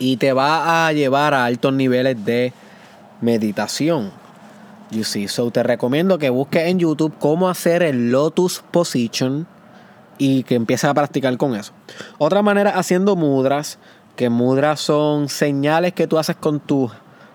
y 0.00 0.16
te 0.16 0.32
va 0.32 0.88
a 0.88 0.92
llevar 0.92 1.32
a 1.32 1.44
altos 1.44 1.72
niveles 1.72 2.24
de 2.24 2.52
meditación. 3.20 4.10
You 4.90 5.04
see, 5.04 5.28
so 5.28 5.52
te 5.52 5.62
recomiendo 5.62 6.18
que 6.18 6.28
busques 6.28 6.66
en 6.66 6.80
YouTube 6.80 7.14
cómo 7.20 7.48
hacer 7.48 7.84
el 7.84 8.10
lotus 8.10 8.64
position 8.72 9.46
y 10.18 10.42
que 10.42 10.56
empieces 10.56 10.90
a 10.90 10.94
practicar 10.94 11.36
con 11.36 11.54
eso. 11.54 11.72
Otra 12.18 12.42
manera 12.42 12.70
haciendo 12.70 13.14
mudras, 13.14 13.78
que 14.16 14.28
mudras 14.28 14.80
son 14.80 15.28
señales 15.28 15.92
que 15.92 16.08
tú 16.08 16.18
haces 16.18 16.34
con, 16.34 16.60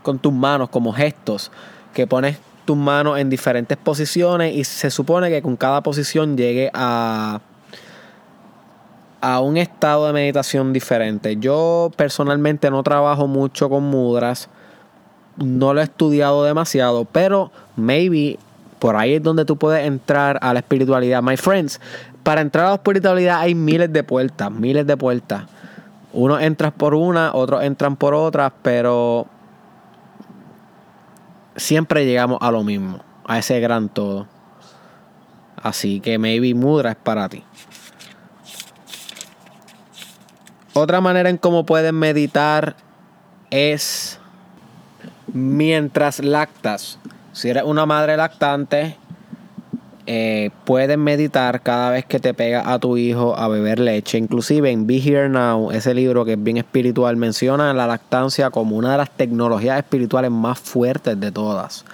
con 0.03 0.19
tus 0.19 0.33
manos 0.33 0.69
como 0.69 0.91
gestos, 0.91 1.51
que 1.93 2.07
pones 2.07 2.37
tus 2.65 2.77
manos 2.77 3.19
en 3.19 3.29
diferentes 3.29 3.77
posiciones 3.77 4.55
y 4.55 4.63
se 4.63 4.91
supone 4.91 5.29
que 5.29 5.41
con 5.41 5.55
cada 5.55 5.81
posición 5.81 6.37
llegue 6.37 6.69
a 6.73 7.41
a 9.21 9.39
un 9.39 9.55
estado 9.57 10.07
de 10.07 10.13
meditación 10.13 10.73
diferente. 10.73 11.37
Yo 11.37 11.91
personalmente 11.95 12.69
no 12.71 12.81
trabajo 12.81 13.27
mucho 13.27 13.69
con 13.69 13.83
mudras, 13.83 14.49
no 15.37 15.73
lo 15.73 15.79
he 15.79 15.83
estudiado 15.83 16.43
demasiado, 16.43 17.05
pero 17.05 17.51
maybe 17.75 18.37
por 18.79 18.95
ahí 18.95 19.13
es 19.13 19.23
donde 19.23 19.45
tú 19.45 19.57
puedes 19.57 19.85
entrar 19.85 20.39
a 20.41 20.53
la 20.53 20.59
espiritualidad. 20.59 21.21
My 21.21 21.37
friends, 21.37 21.79
para 22.23 22.41
entrar 22.41 22.65
a 22.65 22.69
la 22.69 22.75
espiritualidad 22.75 23.39
hay 23.39 23.53
miles 23.53 23.93
de 23.93 24.03
puertas, 24.03 24.51
miles 24.51 24.87
de 24.87 24.97
puertas. 24.97 25.43
Unos 26.13 26.41
entran 26.41 26.71
por 26.71 26.95
una, 26.95 27.33
otros 27.33 27.63
entran 27.63 27.95
por 27.95 28.15
otras, 28.15 28.51
pero 28.63 29.27
siempre 31.61 32.05
llegamos 32.05 32.39
a 32.41 32.51
lo 32.51 32.63
mismo, 32.63 33.03
a 33.25 33.37
ese 33.37 33.59
gran 33.59 33.87
todo. 33.87 34.27
Así 35.61 35.99
que 35.99 36.17
maybe 36.17 36.55
mudra 36.55 36.91
es 36.91 36.97
para 36.97 37.29
ti. 37.29 37.43
Otra 40.73 41.01
manera 41.01 41.29
en 41.29 41.37
cómo 41.37 41.65
puedes 41.65 41.93
meditar 41.93 42.75
es 43.51 44.19
mientras 45.31 46.19
lactas. 46.19 46.97
Si 47.31 47.49
eres 47.49 47.63
una 47.63 47.85
madre 47.85 48.17
lactante, 48.17 48.97
eh, 50.13 50.49
puedes 50.65 50.97
meditar 50.97 51.61
cada 51.61 51.89
vez 51.89 52.03
que 52.03 52.19
te 52.19 52.33
pega 52.33 52.73
a 52.73 52.79
tu 52.79 52.97
hijo 52.97 53.33
a 53.37 53.47
beber 53.47 53.79
leche. 53.79 54.17
Inclusive 54.17 54.69
en 54.69 54.85
Be 54.85 54.97
Here 54.97 55.29
Now, 55.29 55.71
ese 55.71 55.93
libro 55.93 56.25
que 56.25 56.33
es 56.33 56.43
bien 56.43 56.57
espiritual, 56.57 57.15
menciona 57.15 57.73
la 57.73 57.87
lactancia 57.87 58.49
como 58.49 58.75
una 58.75 58.91
de 58.91 58.97
las 58.97 59.09
tecnologías 59.09 59.77
espirituales 59.77 60.29
más 60.29 60.59
fuertes 60.59 61.17
de 61.17 61.31
todas. 61.31 61.85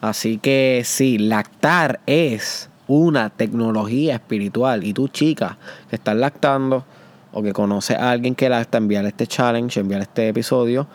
Así 0.00 0.38
que 0.38 0.82
sí, 0.84 1.18
lactar 1.18 1.98
es 2.06 2.70
una 2.86 3.28
tecnología 3.28 4.14
espiritual. 4.14 4.84
Y 4.84 4.92
tú, 4.92 5.08
chica, 5.08 5.58
que 5.90 5.96
estás 5.96 6.14
lactando 6.14 6.84
o 7.32 7.42
que 7.42 7.52
conoces 7.52 7.96
a 7.96 8.12
alguien 8.12 8.36
que 8.36 8.48
lacta, 8.48 8.78
enviar 8.78 9.04
este 9.04 9.26
challenge, 9.26 9.80
enviar 9.80 10.02
este 10.02 10.28
episodio, 10.28 10.86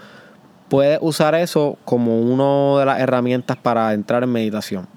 puedes 0.70 1.00
usar 1.02 1.36
eso 1.36 1.78
como 1.84 2.22
una 2.22 2.80
de 2.80 2.86
las 2.86 3.02
herramientas 3.02 3.58
para 3.58 3.94
entrar 3.94 4.24
en 4.24 4.32
meditación. 4.32 4.93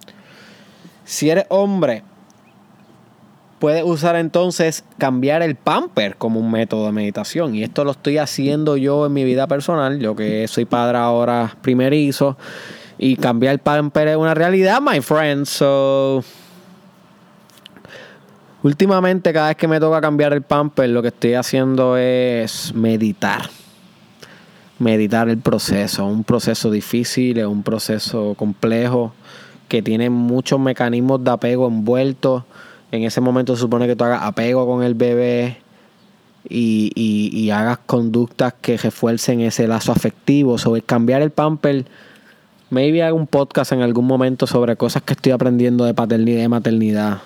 Si 1.06 1.30
eres 1.30 1.46
hombre, 1.50 2.02
puedes 3.60 3.84
usar 3.84 4.16
entonces 4.16 4.84
cambiar 4.98 5.40
el 5.40 5.54
pamper 5.54 6.16
como 6.16 6.40
un 6.40 6.50
método 6.50 6.86
de 6.86 6.92
meditación. 6.92 7.54
Y 7.54 7.62
esto 7.62 7.84
lo 7.84 7.92
estoy 7.92 8.18
haciendo 8.18 8.76
yo 8.76 9.06
en 9.06 9.12
mi 9.12 9.22
vida 9.22 9.46
personal, 9.46 10.00
yo 10.00 10.16
que 10.16 10.48
soy 10.48 10.64
padre 10.64 10.98
ahora 10.98 11.56
primerizo. 11.62 12.36
Y 12.98 13.14
cambiar 13.14 13.52
el 13.52 13.60
pamper 13.60 14.08
es 14.08 14.16
una 14.16 14.34
realidad, 14.34 14.80
my 14.80 15.00
friend. 15.00 15.46
So, 15.46 16.24
últimamente, 18.64 19.32
cada 19.32 19.48
vez 19.48 19.56
que 19.56 19.68
me 19.68 19.78
toca 19.78 20.00
cambiar 20.00 20.32
el 20.32 20.42
pamper, 20.42 20.90
lo 20.90 21.02
que 21.02 21.08
estoy 21.08 21.34
haciendo 21.34 21.96
es 21.96 22.74
meditar. 22.74 23.48
Meditar 24.80 25.28
el 25.28 25.38
proceso. 25.38 26.04
Un 26.04 26.24
proceso 26.24 26.68
difícil, 26.68 27.46
un 27.46 27.62
proceso 27.62 28.34
complejo 28.36 29.14
que 29.68 29.82
tiene 29.82 30.10
muchos 30.10 30.60
mecanismos 30.60 31.22
de 31.24 31.30
apego 31.30 31.66
envueltos. 31.66 32.44
En 32.92 33.04
ese 33.04 33.20
momento 33.20 33.54
se 33.56 33.62
supone 33.62 33.86
que 33.86 33.96
tú 33.96 34.04
hagas 34.04 34.22
apego 34.22 34.66
con 34.66 34.82
el 34.82 34.94
bebé 34.94 35.58
y, 36.48 36.92
y, 36.94 37.50
hagas 37.50 37.78
conductas 37.86 38.54
que 38.60 38.76
refuercen 38.76 39.40
ese 39.40 39.66
lazo 39.66 39.92
afectivo. 39.92 40.58
Sobre 40.58 40.82
cambiar 40.82 41.22
el 41.22 41.30
pamper, 41.30 41.84
maybe 42.70 43.02
haga 43.02 43.14
un 43.14 43.26
podcast 43.26 43.72
en 43.72 43.82
algún 43.82 44.06
momento 44.06 44.46
sobre 44.46 44.76
cosas 44.76 45.02
que 45.02 45.14
estoy 45.14 45.32
aprendiendo 45.32 45.84
de 45.84 45.94
paternidad 45.94 46.44
y 46.44 46.48
maternidad 46.48 47.18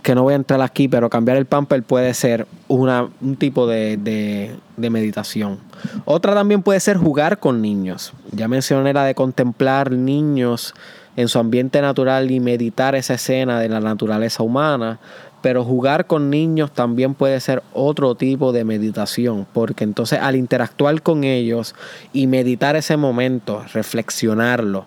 que 0.00 0.14
no 0.14 0.22
voy 0.22 0.32
a 0.32 0.36
entrar 0.36 0.60
aquí, 0.62 0.88
pero 0.88 1.10
cambiar 1.10 1.36
el 1.36 1.44
pamper 1.44 1.82
puede 1.82 2.14
ser 2.14 2.46
una, 2.68 3.08
un 3.20 3.36
tipo 3.36 3.66
de, 3.66 3.98
de, 3.98 4.90
meditación. 4.90 5.58
Otra 6.06 6.34
también 6.34 6.62
puede 6.62 6.80
ser 6.80 6.96
jugar 6.96 7.38
con 7.38 7.60
niños. 7.60 8.12
Ya 8.30 8.48
mencioné 8.48 8.94
la 8.94 9.04
de 9.04 9.14
contemplar 9.14 9.92
niños 9.92 10.74
en 11.16 11.28
su 11.28 11.38
ambiente 11.38 11.82
natural 11.82 12.30
y 12.30 12.40
meditar 12.40 12.94
esa 12.94 13.14
escena 13.14 13.60
de 13.60 13.68
la 13.68 13.80
naturaleza 13.80 14.42
humana, 14.42 14.98
pero 15.42 15.64
jugar 15.64 16.06
con 16.06 16.30
niños 16.30 16.72
también 16.72 17.14
puede 17.14 17.38
ser 17.40 17.62
otro 17.74 18.14
tipo 18.14 18.52
de 18.52 18.64
meditación, 18.64 19.46
porque 19.52 19.84
entonces 19.84 20.20
al 20.20 20.36
interactuar 20.36 21.02
con 21.02 21.24
ellos 21.24 21.74
y 22.14 22.28
meditar 22.28 22.76
ese 22.76 22.96
momento, 22.96 23.62
reflexionarlo, 23.74 24.86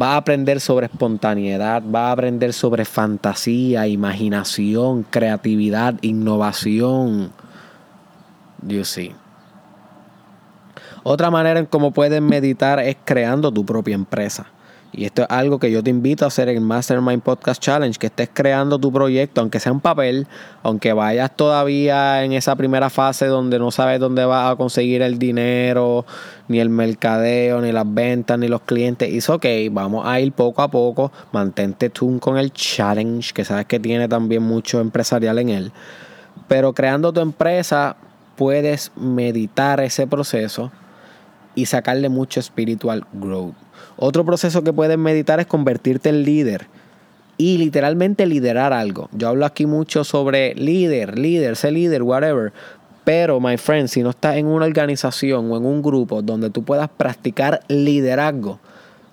Va 0.00 0.12
a 0.12 0.16
aprender 0.18 0.60
sobre 0.60 0.86
espontaneidad, 0.86 1.82
va 1.82 2.08
a 2.08 2.12
aprender 2.12 2.52
sobre 2.52 2.84
fantasía, 2.84 3.86
imaginación, 3.86 5.04
creatividad, 5.04 5.94
innovación. 6.02 7.32
You 8.66 8.84
see. 8.84 9.14
Otra 11.02 11.30
manera 11.30 11.60
en 11.60 11.66
cómo 11.66 11.92
puedes 11.92 12.20
meditar 12.20 12.80
es 12.80 12.96
creando 13.04 13.52
tu 13.52 13.64
propia 13.64 13.94
empresa. 13.94 14.46
Y 14.96 15.04
esto 15.04 15.22
es 15.22 15.28
algo 15.30 15.58
que 15.58 15.70
yo 15.70 15.82
te 15.82 15.90
invito 15.90 16.24
a 16.24 16.28
hacer 16.28 16.48
en 16.48 16.62
Mastermind 16.62 17.22
Podcast 17.22 17.62
Challenge, 17.62 17.98
que 17.98 18.06
estés 18.06 18.30
creando 18.32 18.78
tu 18.78 18.90
proyecto, 18.90 19.42
aunque 19.42 19.60
sea 19.60 19.72
en 19.72 19.80
papel, 19.80 20.26
aunque 20.62 20.94
vayas 20.94 21.36
todavía 21.36 22.24
en 22.24 22.32
esa 22.32 22.56
primera 22.56 22.88
fase 22.88 23.26
donde 23.26 23.58
no 23.58 23.70
sabes 23.70 24.00
dónde 24.00 24.24
vas 24.24 24.50
a 24.50 24.56
conseguir 24.56 25.02
el 25.02 25.18
dinero, 25.18 26.06
ni 26.48 26.60
el 26.60 26.70
mercadeo, 26.70 27.60
ni 27.60 27.72
las 27.72 27.84
ventas, 27.92 28.38
ni 28.38 28.48
los 28.48 28.62
clientes. 28.62 29.12
Es 29.12 29.28
ok, 29.28 29.44
vamos 29.70 30.06
a 30.06 30.18
ir 30.18 30.32
poco 30.32 30.62
a 30.62 30.68
poco, 30.68 31.12
mantente 31.30 31.90
tú 31.90 32.18
con 32.18 32.38
el 32.38 32.50
challenge, 32.54 33.34
que 33.34 33.44
sabes 33.44 33.66
que 33.66 33.78
tiene 33.78 34.08
también 34.08 34.42
mucho 34.42 34.80
empresarial 34.80 35.38
en 35.40 35.50
él. 35.50 35.72
Pero 36.48 36.72
creando 36.72 37.12
tu 37.12 37.20
empresa, 37.20 37.96
puedes 38.34 38.92
meditar 38.96 39.78
ese 39.80 40.06
proceso 40.06 40.72
y 41.54 41.66
sacarle 41.66 42.08
mucho 42.08 42.40
spiritual 42.40 43.04
growth. 43.12 43.65
Otro 43.98 44.24
proceso 44.24 44.62
que 44.62 44.72
puedes 44.72 44.98
meditar 44.98 45.40
es 45.40 45.46
convertirte 45.46 46.10
en 46.10 46.22
líder 46.22 46.66
y 47.38 47.58
literalmente 47.58 48.26
liderar 48.26 48.72
algo. 48.72 49.08
Yo 49.12 49.28
hablo 49.28 49.46
aquí 49.46 49.66
mucho 49.66 50.04
sobre 50.04 50.54
líder, 50.54 51.18
líder, 51.18 51.56
ser 51.56 51.72
líder, 51.72 52.02
whatever. 52.02 52.52
Pero, 53.04 53.40
my 53.40 53.56
friend, 53.56 53.88
si 53.88 54.02
no 54.02 54.10
estás 54.10 54.36
en 54.36 54.46
una 54.46 54.66
organización 54.66 55.50
o 55.50 55.56
en 55.56 55.64
un 55.64 55.80
grupo 55.80 56.22
donde 56.22 56.50
tú 56.50 56.64
puedas 56.64 56.88
practicar 56.88 57.60
liderazgo, 57.68 58.58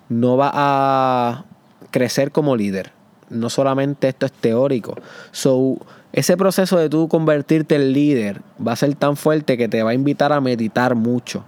no 0.09 0.35
va 0.35 0.51
a 0.53 1.45
crecer 1.91 2.31
como 2.31 2.55
líder. 2.55 2.91
No 3.29 3.49
solamente 3.49 4.07
esto 4.07 4.25
es 4.25 4.31
teórico. 4.31 4.95
So, 5.31 5.77
ese 6.11 6.37
proceso 6.37 6.77
de 6.77 6.89
tú 6.89 7.07
convertirte 7.07 7.75
en 7.75 7.93
líder 7.93 8.41
va 8.65 8.73
a 8.73 8.75
ser 8.75 8.93
tan 8.95 9.15
fuerte 9.15 9.57
que 9.57 9.67
te 9.67 9.83
va 9.83 9.91
a 9.91 9.95
invitar 9.95 10.33
a 10.33 10.41
meditar 10.41 10.95
mucho. 10.95 11.43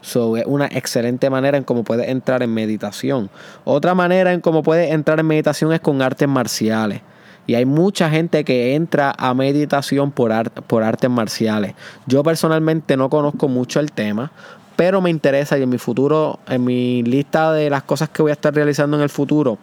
So, 0.00 0.36
es 0.36 0.44
una 0.46 0.66
excelente 0.66 1.28
manera 1.28 1.58
en 1.58 1.64
cómo 1.64 1.84
puedes 1.84 2.08
entrar 2.08 2.42
en 2.42 2.52
meditación. 2.54 3.30
Otra 3.64 3.94
manera 3.94 4.32
en 4.32 4.40
cómo 4.40 4.62
puedes 4.62 4.90
entrar 4.92 5.20
en 5.20 5.26
meditación 5.26 5.72
es 5.72 5.80
con 5.80 6.00
artes 6.00 6.28
marciales. 6.28 7.02
Y 7.46 7.54
hay 7.54 7.64
mucha 7.64 8.08
gente 8.08 8.44
que 8.44 8.74
entra 8.74 9.12
a 9.18 9.34
meditación 9.34 10.12
por, 10.12 10.50
por 10.50 10.82
artes 10.82 11.10
marciales. 11.10 11.74
Yo 12.06 12.22
personalmente 12.22 12.96
no 12.96 13.10
conozco 13.10 13.48
mucho 13.48 13.80
el 13.80 13.92
tema, 13.92 14.30
pero 14.76 15.00
me 15.00 15.10
interesa 15.10 15.58
y 15.58 15.62
en 15.62 15.68
mi 15.68 15.78
futuro, 15.78 16.38
en 16.46 16.64
mi 16.64 17.02
lista 17.02 17.52
de 17.52 17.68
las 17.68 17.82
cosas 17.82 18.08
que 18.08 18.22
voy 18.22 18.30
a 18.30 18.34
estar 18.34 18.54
realizando 18.54 18.96
en 18.96 19.02
el 19.02 19.10
futuro, 19.10 19.58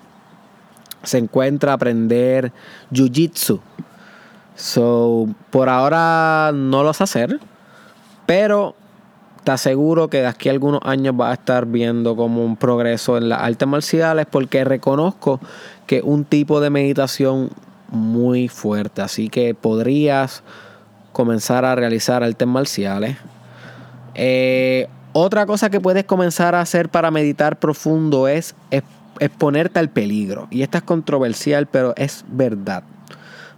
se 1.01 1.17
encuentra 1.17 1.73
aprender 1.73 2.51
jiu-jitsu. 2.91 3.59
So, 4.55 5.27
por 5.49 5.69
ahora 5.69 6.51
no 6.53 6.83
lo 6.83 6.93
sé 6.93 7.03
hacer, 7.03 7.39
pero 8.25 8.75
te 9.47 9.53
aseguro 9.53 10.09
que 10.09 10.19
de 10.19 10.27
aquí 10.27 10.49
a 10.49 10.51
algunos 10.51 10.81
años 10.83 11.15
vas 11.15 11.29
a 11.29 11.33
estar 11.35 11.65
viendo 11.67 12.17
como 12.17 12.43
un 12.43 12.57
progreso 12.57 13.17
en 13.17 13.29
las 13.29 13.43
artes 13.43 13.65
marciales 13.65 14.25
porque 14.29 14.65
reconozco 14.65 15.39
que 15.85 16.01
un 16.01 16.25
tipo 16.25 16.59
de 16.59 16.69
meditación 16.69 17.51
muy 17.87 18.49
fuerte. 18.49 19.01
Así 19.01 19.29
que 19.29 19.55
podrías 19.55 20.43
comenzar 21.13 21.63
a 21.63 21.75
realizar 21.75 22.23
artes 22.23 22.45
marciales. 22.45 23.15
Eh, 24.15 24.89
otra 25.13 25.45
cosa 25.45 25.69
que 25.69 25.79
puedes 25.79 26.03
comenzar 26.03 26.53
a 26.53 26.59
hacer 26.59 26.89
para 26.89 27.09
meditar 27.09 27.57
profundo 27.57 28.27
es 28.27 28.53
exponerte 29.21 29.79
al 29.79 29.89
peligro. 29.89 30.49
Y 30.51 30.63
esta 30.63 30.79
es 30.79 30.83
controversial, 30.83 31.67
pero 31.67 31.93
es 31.95 32.25
verdad. 32.27 32.83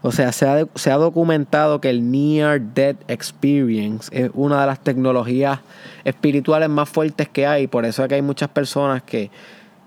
O 0.01 0.13
sea, 0.13 0.31
se 0.31 0.45
ha, 0.45 0.95
documentado 0.95 1.81
que 1.81 1.89
el 1.89 2.09
Near 2.09 2.61
Death 2.61 2.97
Experience 3.09 4.09
es 4.13 4.31
una 4.33 4.61
de 4.61 4.67
las 4.67 4.79
tecnologías 4.79 5.59
espirituales 6.05 6.69
más 6.69 6.87
fuertes 6.87 7.27
que 7.27 7.45
hay. 7.45 7.67
Por 7.67 7.83
eso 7.85 8.03
es 8.03 8.07
que 8.07 8.15
hay 8.15 8.21
muchas 8.21 8.49
personas 8.49 9.03
que 9.03 9.29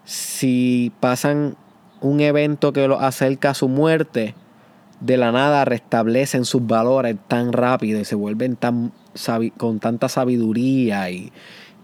si 0.04 0.92
pasan 1.00 1.56
un 2.02 2.20
evento 2.20 2.74
que 2.74 2.86
los 2.88 3.02
acerca 3.02 3.50
a 3.50 3.54
su 3.54 3.68
muerte, 3.68 4.34
de 5.00 5.16
la 5.16 5.32
nada 5.32 5.64
restablecen 5.64 6.44
sus 6.44 6.64
valores 6.66 7.16
tan 7.26 7.52
rápido 7.52 7.98
y 7.98 8.04
se 8.04 8.14
vuelven 8.14 8.56
tan 8.56 8.92
con 9.56 9.78
tanta 9.80 10.08
sabiduría 10.08 11.10
y, 11.10 11.32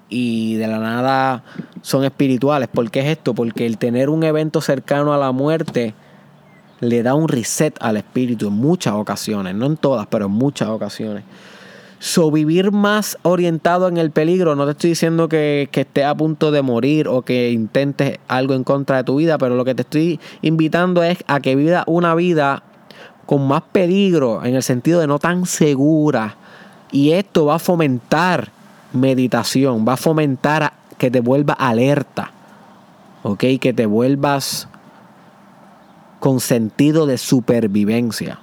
y 0.09 0.55
de 0.57 0.67
la 0.67 0.79
nada 0.79 1.45
son 1.83 2.05
espirituales. 2.05 2.69
¿Por 2.69 2.91
qué 2.91 3.01
es 3.01 3.07
esto? 3.07 3.35
Porque 3.35 3.67
el 3.67 3.79
tener 3.79 4.11
un 4.11 4.23
evento 4.23 4.61
cercano 4.61 5.15
a 5.15 5.19
la 5.19 5.33
muerte 5.33 5.95
le 6.81 7.03
da 7.03 7.15
un 7.15 7.29
reset 7.29 7.77
al 7.81 7.97
espíritu 7.97 8.49
en 8.49 8.55
muchas 8.55 8.95
ocasiones, 8.95 9.55
no 9.55 9.67
en 9.67 9.77
todas, 9.77 10.07
pero 10.07 10.27
en 10.27 10.33
muchas 10.33 10.69
ocasiones. 10.69 11.25
So, 12.01 12.31
vivir 12.31 12.71
más 12.71 13.19
orientado 13.23 13.89
en 13.89 13.97
el 13.97 14.13
peligro, 14.13 14.55
no 14.55 14.65
te 14.67 14.71
estoy 14.71 14.91
diciendo 14.91 15.29
que, 15.29 15.69
que 15.73 15.81
estés 15.81 16.05
a 16.05 16.15
punto 16.15 16.53
de 16.53 16.63
morir 16.63 17.09
o 17.09 17.23
que 17.23 17.51
intentes 17.51 18.19
algo 18.29 18.55
en 18.55 18.63
contra 18.63 18.99
de 18.99 19.05
tu 19.05 19.17
vida, 19.17 19.37
pero 19.37 19.57
lo 19.57 19.65
que 19.65 19.75
te 19.75 19.83
estoy 19.83 20.21
invitando 20.41 21.03
es 21.03 21.19
a 21.27 21.41
que 21.41 21.57
vivas 21.57 21.83
una 21.89 22.15
vida 22.15 22.63
con 23.27 23.47
más 23.49 23.63
peligro, 23.73 24.45
en 24.45 24.55
el 24.55 24.63
sentido 24.63 25.01
de 25.01 25.07
no 25.09 25.19
tan 25.19 25.45
segura. 25.45 26.37
Y 26.93 27.11
esto 27.11 27.47
va 27.47 27.57
a 27.57 27.59
fomentar 27.59 28.51
meditación, 28.93 29.85
va 29.87 29.95
a 29.95 29.97
fomentar 29.99 30.73
que 30.97 31.11
te 31.11 31.21
vuelvas 31.21 31.57
alerta, 31.59 32.31
¿ok? 33.23 33.45
Que 33.61 33.73
te 33.75 33.87
vuelvas 33.87 34.69
con 36.21 36.41
sentido 36.41 37.07
de 37.07 37.19
supervivencia. 37.19 38.41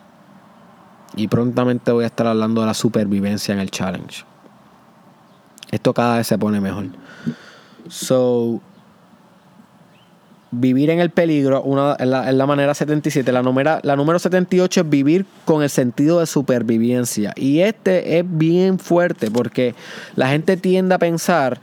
Y 1.15 1.28
prontamente 1.28 1.91
voy 1.91 2.03
a 2.03 2.07
estar 2.07 2.28
hablando 2.28 2.61
de 2.61 2.67
la 2.67 2.73
supervivencia 2.73 3.53
en 3.53 3.59
el 3.59 3.71
challenge. 3.71 4.26
Esto 5.71 5.93
cada 5.93 6.17
vez 6.17 6.28
se 6.28 6.38
pone 6.38 6.59
mejor. 6.59 6.88
So, 7.88 8.61
vivir 10.51 10.89
en 10.89 10.99
el 10.99 11.09
peligro, 11.09 11.61
una, 11.63 11.95
en, 11.99 12.11
la, 12.11 12.32
la 12.32 12.45
manera 12.45 12.73
77. 12.73 13.32
La, 13.32 13.41
número, 13.41 13.80
la 13.84 13.95
número 13.95 14.19
78 14.19 14.82
es 14.82 14.89
vivir 14.89 15.26
con 15.45 15.63
el 15.63 15.69
sentido 15.69 16.19
de 16.19 16.26
supervivencia. 16.26 17.34
Y 17.36 17.59
este 17.59 18.19
es 18.19 18.26
bien 18.28 18.80
fuerte 18.80 19.32
porque 19.32 19.76
la 20.15 20.30
gente 20.30 20.57
tiende 20.57 20.95
a 20.95 20.99
pensar 20.99 21.59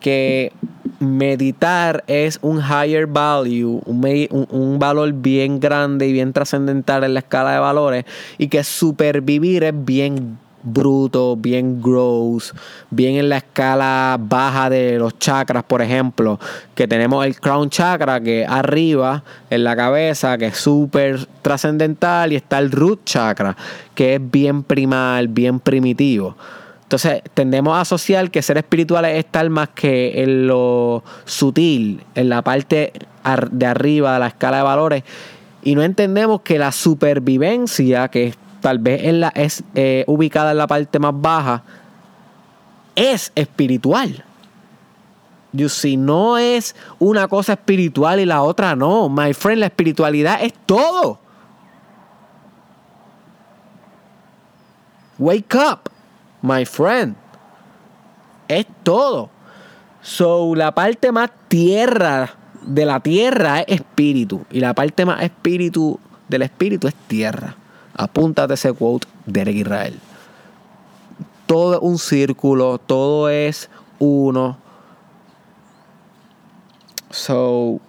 que 0.00 0.52
meditar 0.98 2.04
es 2.06 2.38
un 2.42 2.60
higher 2.60 3.06
value, 3.06 3.82
un, 3.84 4.78
valor 4.78 5.12
bien 5.12 5.60
grande 5.60 6.06
y 6.06 6.12
bien 6.12 6.32
trascendental 6.32 7.04
en 7.04 7.14
la 7.14 7.20
escala 7.20 7.52
de 7.52 7.58
valores 7.58 8.04
y 8.38 8.48
que 8.48 8.62
supervivir 8.64 9.64
es 9.64 9.84
bien 9.84 10.38
bruto, 10.62 11.36
bien 11.36 11.80
gross, 11.80 12.52
bien 12.90 13.16
en 13.16 13.28
la 13.28 13.36
escala 13.38 14.18
baja 14.20 14.68
de 14.68 14.98
los 14.98 15.16
chakras, 15.18 15.62
por 15.62 15.80
ejemplo, 15.80 16.40
que 16.74 16.88
tenemos 16.88 17.24
el 17.24 17.38
crown 17.40 17.70
chakra 17.70 18.20
que 18.20 18.44
arriba 18.44 19.22
en 19.48 19.62
la 19.62 19.76
cabeza, 19.76 20.36
que 20.36 20.46
es 20.46 20.56
súper 20.56 21.24
trascendental, 21.42 22.32
y 22.32 22.36
está 22.36 22.58
el 22.58 22.72
root 22.72 23.04
chakra, 23.04 23.56
que 23.94 24.16
es 24.16 24.30
bien 24.30 24.64
primal, 24.64 25.28
bien 25.28 25.60
primitivo. 25.60 26.36
Entonces 26.86 27.20
tendemos 27.34 27.76
a 27.76 27.80
asociar 27.80 28.30
que 28.30 28.40
ser 28.42 28.58
espiritual 28.58 29.04
es 29.06 29.18
estar 29.18 29.50
más 29.50 29.70
que 29.70 30.22
en 30.22 30.46
lo 30.46 31.02
sutil, 31.24 32.04
en 32.14 32.28
la 32.28 32.42
parte 32.42 32.92
de 33.50 33.66
arriba 33.66 34.12
de 34.12 34.20
la 34.20 34.28
escala 34.28 34.58
de 34.58 34.62
valores. 34.62 35.02
Y 35.64 35.74
no 35.74 35.82
entendemos 35.82 36.42
que 36.42 36.60
la 36.60 36.70
supervivencia, 36.70 38.06
que 38.06 38.34
tal 38.60 38.78
vez 38.78 39.02
en 39.02 39.18
la, 39.18 39.30
es 39.30 39.64
eh, 39.74 40.04
ubicada 40.06 40.52
en 40.52 40.58
la 40.58 40.68
parte 40.68 41.00
más 41.00 41.12
baja, 41.12 41.64
es 42.94 43.32
espiritual. 43.34 44.24
You 45.50 45.68
see, 45.68 45.96
no 45.96 46.38
es 46.38 46.76
una 47.00 47.26
cosa 47.26 47.54
espiritual 47.54 48.20
y 48.20 48.26
la 48.26 48.42
otra 48.42 48.76
no. 48.76 49.08
My 49.08 49.34
friend, 49.34 49.58
la 49.58 49.66
espiritualidad 49.66 50.40
es 50.40 50.52
todo. 50.66 51.18
Wake 55.18 55.56
up 55.56 55.95
my 56.42 56.64
friend. 56.64 57.16
Es 58.48 58.66
todo. 58.82 59.30
So, 60.02 60.54
la 60.54 60.72
parte 60.72 61.10
más 61.10 61.30
tierra 61.48 62.30
de 62.66 62.84
la 62.84 63.00
tierra 63.00 63.60
es 63.60 63.80
espíritu. 63.80 64.44
Y 64.50 64.60
la 64.60 64.74
parte 64.74 65.04
más 65.04 65.22
espíritu 65.22 65.98
del 66.28 66.42
espíritu 66.42 66.88
es 66.88 66.94
tierra. 66.94 67.56
Apúntate 67.94 68.54
ese 68.54 68.72
quote 68.72 69.06
de 69.24 69.40
Eric 69.40 69.56
Israel. 69.56 69.98
Todo 71.46 71.74
es 71.74 71.80
un 71.82 71.98
círculo, 71.98 72.78
todo 72.78 73.28
es 73.28 73.70
uno. 73.98 74.58
So, 77.10 77.80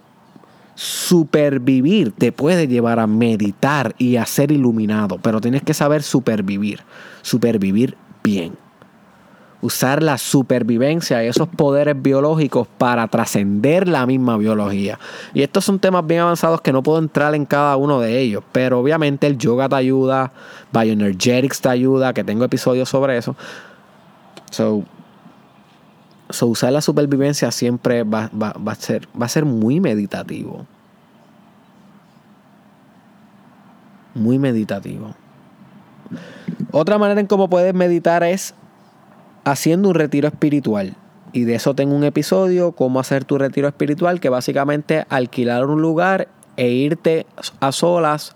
supervivir 0.75 2.11
te 2.11 2.31
puede 2.31 2.67
llevar 2.67 2.99
a 2.99 3.07
meditar 3.07 3.95
y 3.97 4.17
a 4.17 4.25
ser 4.25 4.51
iluminado, 4.51 5.17
pero 5.17 5.41
tienes 5.41 5.63
que 5.63 5.73
saber 5.73 6.03
supervivir. 6.03 6.81
Supervivir 7.23 7.97
bien. 8.27 8.57
Usar 9.61 10.03
la 10.03 10.17
supervivencia 10.17 11.23
y 11.23 11.27
esos 11.27 11.47
poderes 11.47 11.99
biológicos 11.99 12.67
para 12.77 13.07
trascender 13.07 13.87
la 13.87 14.05
misma 14.05 14.37
biología. 14.37 14.99
Y 15.33 15.41
estos 15.41 15.65
son 15.65 15.79
temas 15.79 16.05
bien 16.05 16.19
avanzados 16.21 16.61
que 16.61 16.71
no 16.71 16.83
puedo 16.83 16.99
entrar 16.99 17.33
en 17.33 17.45
cada 17.45 17.75
uno 17.77 17.99
de 17.99 18.19
ellos. 18.19 18.43
Pero 18.51 18.79
obviamente 18.79 19.25
el 19.25 19.37
yoga 19.37 19.67
te 19.67 19.75
ayuda, 19.75 20.31
Bioenergetics 20.71 21.61
te 21.61 21.69
ayuda, 21.69 22.13
que 22.13 22.23
tengo 22.23 22.43
episodios 22.43 22.89
sobre 22.89 23.17
eso. 23.17 23.35
So, 24.51 24.83
usar 26.41 26.73
la 26.73 26.81
supervivencia 26.81 27.49
siempre 27.51 28.03
va, 28.03 28.29
a 28.33 28.75
ser, 28.75 29.07
va 29.19 29.25
a 29.25 29.29
ser 29.29 29.45
muy 29.45 29.79
meditativo. 29.79 30.67
Muy 34.13 34.37
meditativo. 34.37 35.15
Otra 36.71 36.97
manera 36.97 37.19
en 37.19 37.27
cómo 37.27 37.49
puedes 37.49 37.73
meditar 37.73 38.23
es 38.23 38.53
haciendo 39.45 39.89
un 39.89 39.95
retiro 39.95 40.27
espiritual. 40.27 40.95
Y 41.33 41.43
de 41.43 41.55
eso 41.55 41.75
tengo 41.75 41.95
un 41.95 42.03
episodio, 42.03 42.71
cómo 42.71 42.99
hacer 42.99 43.25
tu 43.25 43.37
retiro 43.37 43.67
espiritual, 43.67 44.19
que 44.19 44.29
básicamente 44.29 45.05
alquilar 45.09 45.65
un 45.65 45.81
lugar 45.81 46.27
e 46.55 46.69
irte 46.69 47.25
a 47.59 47.71
solas 47.71 48.35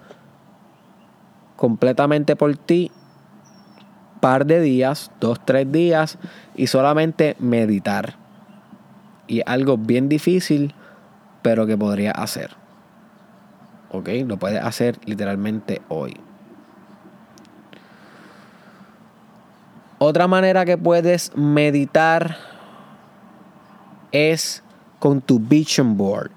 completamente 1.55 2.35
por 2.35 2.55
ti, 2.57 2.91
par 4.19 4.45
de 4.45 4.61
días, 4.61 5.11
dos, 5.19 5.43
tres 5.45 5.71
días, 5.71 6.17
y 6.55 6.67
solamente 6.67 7.35
meditar. 7.39 8.15
Y 9.27 9.41
algo 9.45 9.77
bien 9.77 10.09
difícil, 10.09 10.73
pero 11.41 11.65
que 11.65 11.77
podría 11.77 12.11
hacer. 12.11 12.51
¿Ok? 13.91 14.09
Lo 14.25 14.37
puedes 14.37 14.63
hacer 14.63 14.99
literalmente 15.05 15.81
hoy. 15.89 16.17
Otra 20.03 20.27
manera 20.27 20.65
que 20.65 20.79
puedes 20.79 21.31
meditar 21.35 22.35
es 24.11 24.63
con 24.97 25.21
tu 25.21 25.37
vision 25.37 25.95
board. 25.95 26.31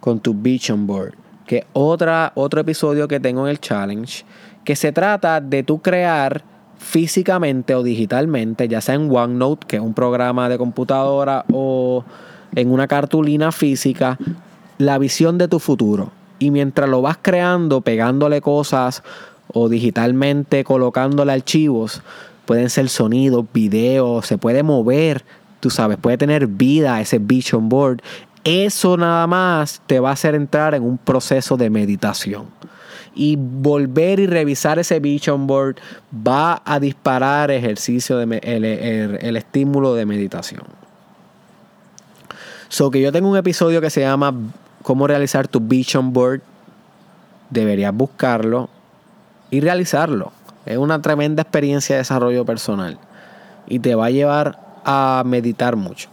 Con 0.00 0.18
tu 0.18 0.34
vision 0.34 0.84
board. 0.84 1.14
Que 1.46 1.68
otra, 1.72 2.32
otro 2.34 2.60
episodio 2.60 3.06
que 3.06 3.20
tengo 3.20 3.46
en 3.46 3.50
el 3.50 3.60
challenge. 3.60 4.24
Que 4.64 4.74
se 4.74 4.90
trata 4.90 5.40
de 5.40 5.62
tú 5.62 5.78
crear 5.78 6.42
físicamente 6.78 7.76
o 7.76 7.84
digitalmente, 7.84 8.66
ya 8.66 8.80
sea 8.80 8.96
en 8.96 9.08
OneNote, 9.08 9.64
que 9.68 9.76
es 9.76 9.82
un 9.82 9.94
programa 9.94 10.48
de 10.48 10.58
computadora, 10.58 11.44
o 11.52 12.04
en 12.56 12.72
una 12.72 12.88
cartulina 12.88 13.52
física, 13.52 14.18
la 14.78 14.98
visión 14.98 15.38
de 15.38 15.46
tu 15.46 15.60
futuro. 15.60 16.10
Y 16.40 16.50
mientras 16.50 16.88
lo 16.88 17.02
vas 17.02 17.18
creando, 17.22 17.82
pegándole 17.82 18.40
cosas 18.40 19.04
o 19.46 19.68
digitalmente 19.68 20.64
colocándole 20.64 21.32
archivos, 21.32 22.02
pueden 22.48 22.70
ser 22.70 22.88
sonidos, 22.88 23.44
videos, 23.52 24.24
se 24.24 24.38
puede 24.38 24.62
mover, 24.62 25.22
tú 25.60 25.68
sabes, 25.68 25.98
puede 25.98 26.16
tener 26.16 26.46
vida 26.46 26.98
ese 26.98 27.18
vision 27.18 27.68
board. 27.68 28.00
Eso 28.42 28.96
nada 28.96 29.26
más 29.26 29.82
te 29.86 30.00
va 30.00 30.08
a 30.08 30.12
hacer 30.14 30.34
entrar 30.34 30.74
en 30.74 30.82
un 30.82 30.96
proceso 30.96 31.58
de 31.58 31.68
meditación. 31.68 32.46
Y 33.14 33.36
volver 33.36 34.18
y 34.18 34.26
revisar 34.26 34.78
ese 34.78 34.98
vision 34.98 35.46
board 35.46 35.76
va 36.26 36.62
a 36.64 36.80
disparar 36.80 37.50
ejercicio 37.50 38.16
de 38.16 38.38
el, 38.38 39.36
estímulo 39.36 39.92
de 39.92 40.06
meditación. 40.06 40.62
So 42.70 42.90
que 42.90 43.02
yo 43.02 43.12
tengo 43.12 43.28
un 43.28 43.36
episodio 43.36 43.82
que 43.82 43.90
se 43.90 44.00
llama 44.00 44.32
Cómo 44.82 45.06
realizar 45.06 45.48
tu 45.48 45.60
vision 45.60 46.14
board. 46.14 46.40
Deberías 47.50 47.92
buscarlo 47.92 48.70
y 49.50 49.60
realizarlo. 49.60 50.37
Es 50.66 50.76
una 50.76 51.00
tremenda 51.00 51.42
experiencia 51.42 51.96
de 51.96 52.00
desarrollo 52.00 52.44
personal 52.44 52.98
y 53.66 53.78
te 53.78 53.94
va 53.94 54.06
a 54.06 54.10
llevar 54.10 54.58
a 54.84 55.22
meditar 55.24 55.76
mucho. 55.76 56.08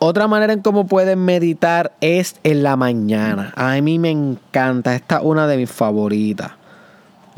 Otra 0.00 0.28
manera 0.28 0.52
en 0.52 0.62
cómo 0.62 0.86
puedes 0.86 1.16
meditar 1.16 1.92
es 2.00 2.36
en 2.44 2.62
la 2.62 2.76
mañana. 2.76 3.52
A 3.56 3.80
mí 3.80 3.98
me 3.98 4.10
encanta, 4.10 4.94
esta 4.94 5.16
es 5.16 5.22
una 5.24 5.48
de 5.48 5.56
mis 5.56 5.70
favoritas. 5.70 6.52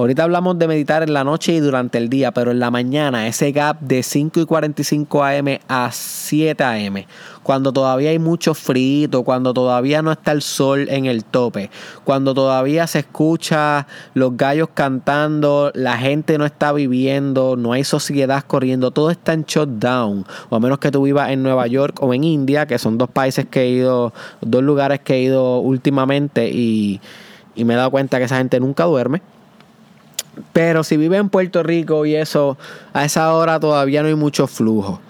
Ahorita 0.00 0.22
hablamos 0.22 0.58
de 0.58 0.66
meditar 0.66 1.02
en 1.02 1.12
la 1.12 1.24
noche 1.24 1.52
y 1.52 1.60
durante 1.60 1.98
el 1.98 2.08
día, 2.08 2.32
pero 2.32 2.52
en 2.52 2.58
la 2.58 2.70
mañana, 2.70 3.28
ese 3.28 3.52
gap 3.52 3.80
de 3.80 4.02
5 4.02 4.40
y 4.40 4.46
45 4.46 5.24
am 5.24 5.58
a 5.68 5.90
7 5.92 6.64
am, 6.64 7.04
cuando 7.42 7.70
todavía 7.70 8.08
hay 8.08 8.18
mucho 8.18 8.54
frito, 8.54 9.24
cuando 9.24 9.52
todavía 9.52 10.00
no 10.00 10.10
está 10.10 10.32
el 10.32 10.40
sol 10.40 10.88
en 10.88 11.04
el 11.04 11.22
tope, 11.22 11.68
cuando 12.02 12.32
todavía 12.32 12.86
se 12.86 13.00
escucha 13.00 13.86
los 14.14 14.38
gallos 14.38 14.70
cantando, 14.72 15.70
la 15.74 15.98
gente 15.98 16.38
no 16.38 16.46
está 16.46 16.72
viviendo, 16.72 17.56
no 17.56 17.74
hay 17.74 17.84
sociedad 17.84 18.42
corriendo, 18.46 18.92
todo 18.92 19.10
está 19.10 19.34
en 19.34 19.44
shutdown, 19.44 20.24
o 20.48 20.56
a 20.56 20.60
menos 20.60 20.78
que 20.78 20.90
tú 20.90 21.02
vivas 21.02 21.28
en 21.28 21.42
Nueva 21.42 21.66
York 21.66 21.98
o 22.02 22.14
en 22.14 22.24
India, 22.24 22.64
que 22.64 22.78
son 22.78 22.96
dos 22.96 23.10
países 23.10 23.44
que 23.50 23.64
he 23.64 23.68
ido, 23.68 24.14
dos 24.40 24.62
lugares 24.62 25.00
que 25.00 25.16
he 25.16 25.20
ido 25.20 25.58
últimamente 25.58 26.48
y 26.48 27.02
me 27.54 27.74
he 27.74 27.76
dado 27.76 27.90
cuenta 27.90 28.16
que 28.16 28.24
esa 28.24 28.38
gente 28.38 28.58
nunca 28.60 28.84
duerme. 28.84 29.20
Pero 30.52 30.84
si 30.84 30.96
vive 30.96 31.16
en 31.16 31.28
Puerto 31.28 31.62
Rico 31.62 32.06
y 32.06 32.14
eso, 32.14 32.58
a 32.92 33.04
esa 33.04 33.32
hora 33.34 33.60
todavía 33.60 34.02
no 34.02 34.08
hay 34.08 34.14
mucho 34.14 34.46
flujo. 34.46 35.00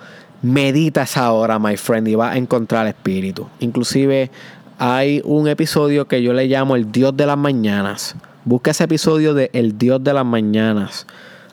Medita 0.43 1.03
esa 1.03 1.33
hora, 1.33 1.59
my 1.59 1.77
friend, 1.77 2.09
y 2.09 2.15
vas 2.15 2.35
a 2.35 2.39
encontrar 2.39 2.87
espíritu. 2.87 3.47
Inclusive 3.61 4.31
hay 4.79 5.21
un 5.25 5.49
episodio 5.49 6.09
que 6.09 6.23
yo 6.23 6.33
le 6.33 6.47
llamo 6.47 6.77
el 6.77 6.91
Dios 6.91 7.15
de 7.17 7.27
las 7.27 7.37
Mañanas. 7.37 8.15
Busca 8.47 8.71
ese 8.71 8.85
episodio 8.85 9.35
de 9.35 9.51
El 9.53 9.77
Dios 9.77 10.03
de 10.03 10.15
las 10.15 10.25
Mañanas. 10.25 11.07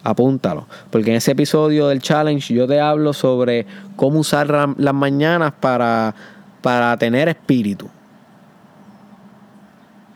Apúntalo. 0.04 0.68
Porque 0.90 1.10
en 1.10 1.18
ese 1.18 1.32
episodio 1.32 1.90
del 1.90 2.02
challenge 2.02 2.54
yo 2.54 2.66
te 2.66 2.80
hablo 2.80 3.12
sobre 3.12 3.66
cómo 3.98 4.20
usar 4.20 4.48
las 4.78 4.94
mañanas 4.94 5.52
para, 5.60 6.16
para 6.62 6.96
tener 6.98 7.28
espíritu. 7.28 7.90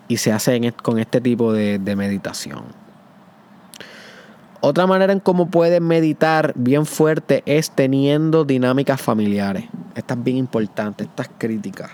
Y 0.07 0.15
se 0.15 0.31
hace 0.31 0.73
con 0.81 0.97
este 0.97 1.19
tipo 1.19 1.51
de 1.51 1.95
meditación. 1.97 2.80
Otra 4.63 4.85
manera 4.85 5.11
en 5.11 5.19
cómo 5.19 5.49
puedes 5.49 5.81
meditar 5.81 6.53
bien 6.55 6.85
fuerte 6.85 7.41
es 7.47 7.71
teniendo 7.71 8.45
dinámicas 8.45 9.01
familiares. 9.01 9.65
Esta 9.95 10.13
es 10.13 10.23
bien 10.23 10.37
importante, 10.37 11.05
esta 11.05 11.23
es 11.23 11.31
crítica. 11.37 11.89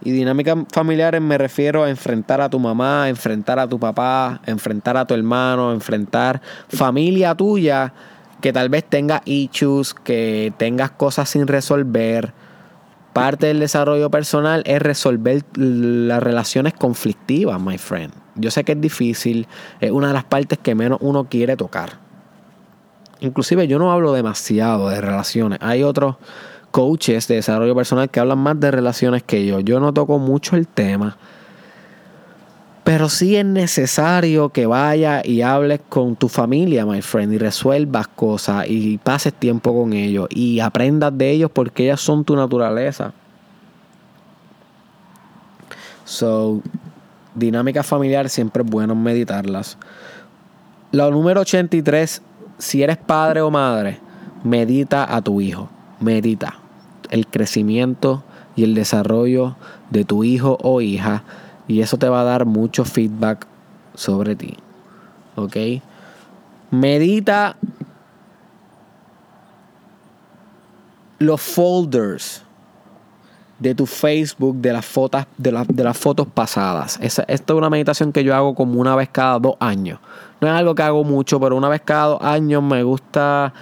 Y 0.00 0.12
dinámicas 0.12 0.56
familiares 0.72 1.20
me 1.20 1.36
refiero 1.36 1.82
a 1.82 1.90
enfrentar 1.90 2.40
a 2.40 2.48
tu 2.48 2.60
mamá, 2.60 3.08
enfrentar 3.08 3.58
a 3.58 3.66
tu 3.66 3.80
papá, 3.80 4.40
enfrentar 4.46 4.96
a 4.96 5.04
tu 5.04 5.14
hermano, 5.14 5.72
enfrentar 5.72 6.40
familia 6.68 7.34
tuya 7.34 7.92
que 8.40 8.52
tal 8.52 8.68
vez 8.68 8.84
tenga 8.84 9.22
issues, 9.24 9.94
que 9.94 10.52
tengas 10.56 10.92
cosas 10.92 11.28
sin 11.28 11.48
resolver. 11.48 12.32
Parte 13.14 13.46
del 13.46 13.60
desarrollo 13.60 14.10
personal 14.10 14.64
es 14.66 14.82
resolver 14.82 15.44
las 15.54 16.20
relaciones 16.20 16.74
conflictivas, 16.74 17.60
my 17.60 17.78
friend. 17.78 18.12
Yo 18.34 18.50
sé 18.50 18.64
que 18.64 18.72
es 18.72 18.80
difícil, 18.80 19.46
es 19.80 19.92
una 19.92 20.08
de 20.08 20.14
las 20.14 20.24
partes 20.24 20.58
que 20.58 20.74
menos 20.74 20.98
uno 21.00 21.28
quiere 21.28 21.56
tocar. 21.56 22.00
Inclusive 23.20 23.68
yo 23.68 23.78
no 23.78 23.92
hablo 23.92 24.12
demasiado 24.12 24.88
de 24.88 25.00
relaciones. 25.00 25.60
Hay 25.62 25.84
otros 25.84 26.16
coaches 26.72 27.28
de 27.28 27.36
desarrollo 27.36 27.76
personal 27.76 28.10
que 28.10 28.18
hablan 28.18 28.38
más 28.38 28.58
de 28.58 28.72
relaciones 28.72 29.22
que 29.22 29.46
yo. 29.46 29.60
Yo 29.60 29.78
no 29.78 29.94
toco 29.94 30.18
mucho 30.18 30.56
el 30.56 30.66
tema. 30.66 31.16
Pero 32.84 33.08
sí 33.08 33.34
es 33.36 33.46
necesario 33.46 34.50
que 34.50 34.66
vayas 34.66 35.24
y 35.24 35.40
hables 35.40 35.80
con 35.88 36.16
tu 36.16 36.28
familia, 36.28 36.84
my 36.84 37.00
friend, 37.00 37.32
y 37.32 37.38
resuelvas 37.38 38.08
cosas 38.08 38.66
y 38.68 38.98
pases 38.98 39.32
tiempo 39.32 39.74
con 39.74 39.94
ellos 39.94 40.28
y 40.30 40.60
aprendas 40.60 41.16
de 41.16 41.30
ellos 41.30 41.50
porque 41.50 41.84
ellas 41.84 42.02
son 42.02 42.24
tu 42.24 42.36
naturaleza. 42.36 43.14
So, 46.04 46.60
dinámica 47.34 47.82
familiar 47.82 48.28
siempre 48.28 48.62
es 48.62 48.70
bueno 48.70 48.94
meditarlas. 48.94 49.78
La 50.92 51.08
número 51.08 51.40
83, 51.40 52.20
si 52.58 52.82
eres 52.82 52.98
padre 52.98 53.40
o 53.40 53.50
madre, 53.50 53.98
medita 54.44 55.12
a 55.12 55.22
tu 55.22 55.40
hijo. 55.40 55.70
Medita 56.00 56.58
el 57.10 57.26
crecimiento 57.26 58.22
y 58.56 58.64
el 58.64 58.74
desarrollo 58.74 59.56
de 59.90 60.04
tu 60.04 60.22
hijo 60.22 60.58
o 60.62 60.82
hija 60.82 61.22
y 61.66 61.80
eso 61.80 61.96
te 61.98 62.08
va 62.08 62.20
a 62.20 62.24
dar 62.24 62.44
mucho 62.44 62.84
feedback 62.84 63.46
sobre 63.94 64.36
ti. 64.36 64.56
¿Ok? 65.36 65.56
Medita 66.70 67.56
los 71.18 71.40
folders 71.40 72.42
de 73.58 73.74
tu 73.74 73.86
Facebook 73.86 74.56
de 74.56 74.72
las 74.72 74.84
fotos, 74.84 75.24
de, 75.38 75.52
las 75.52 75.96
fotos 75.96 76.26
pasadas. 76.26 76.98
Esta, 77.00 77.22
es 77.22 77.42
una 77.50 77.70
meditación 77.70 78.12
que 78.12 78.24
yo 78.24 78.34
hago 78.34 78.54
como 78.54 78.80
una 78.80 78.96
vez 78.96 79.08
cada 79.10 79.38
dos 79.38 79.54
años. 79.60 80.00
No 80.40 80.48
es 80.48 80.54
algo 80.54 80.74
que 80.74 80.82
hago 80.82 81.04
mucho, 81.04 81.40
pero 81.40 81.56
una 81.56 81.68
vez 81.68 81.80
cada 81.84 82.06
dos 82.06 82.22
años 82.22 82.62
me 82.62 82.82
gusta 82.82 83.54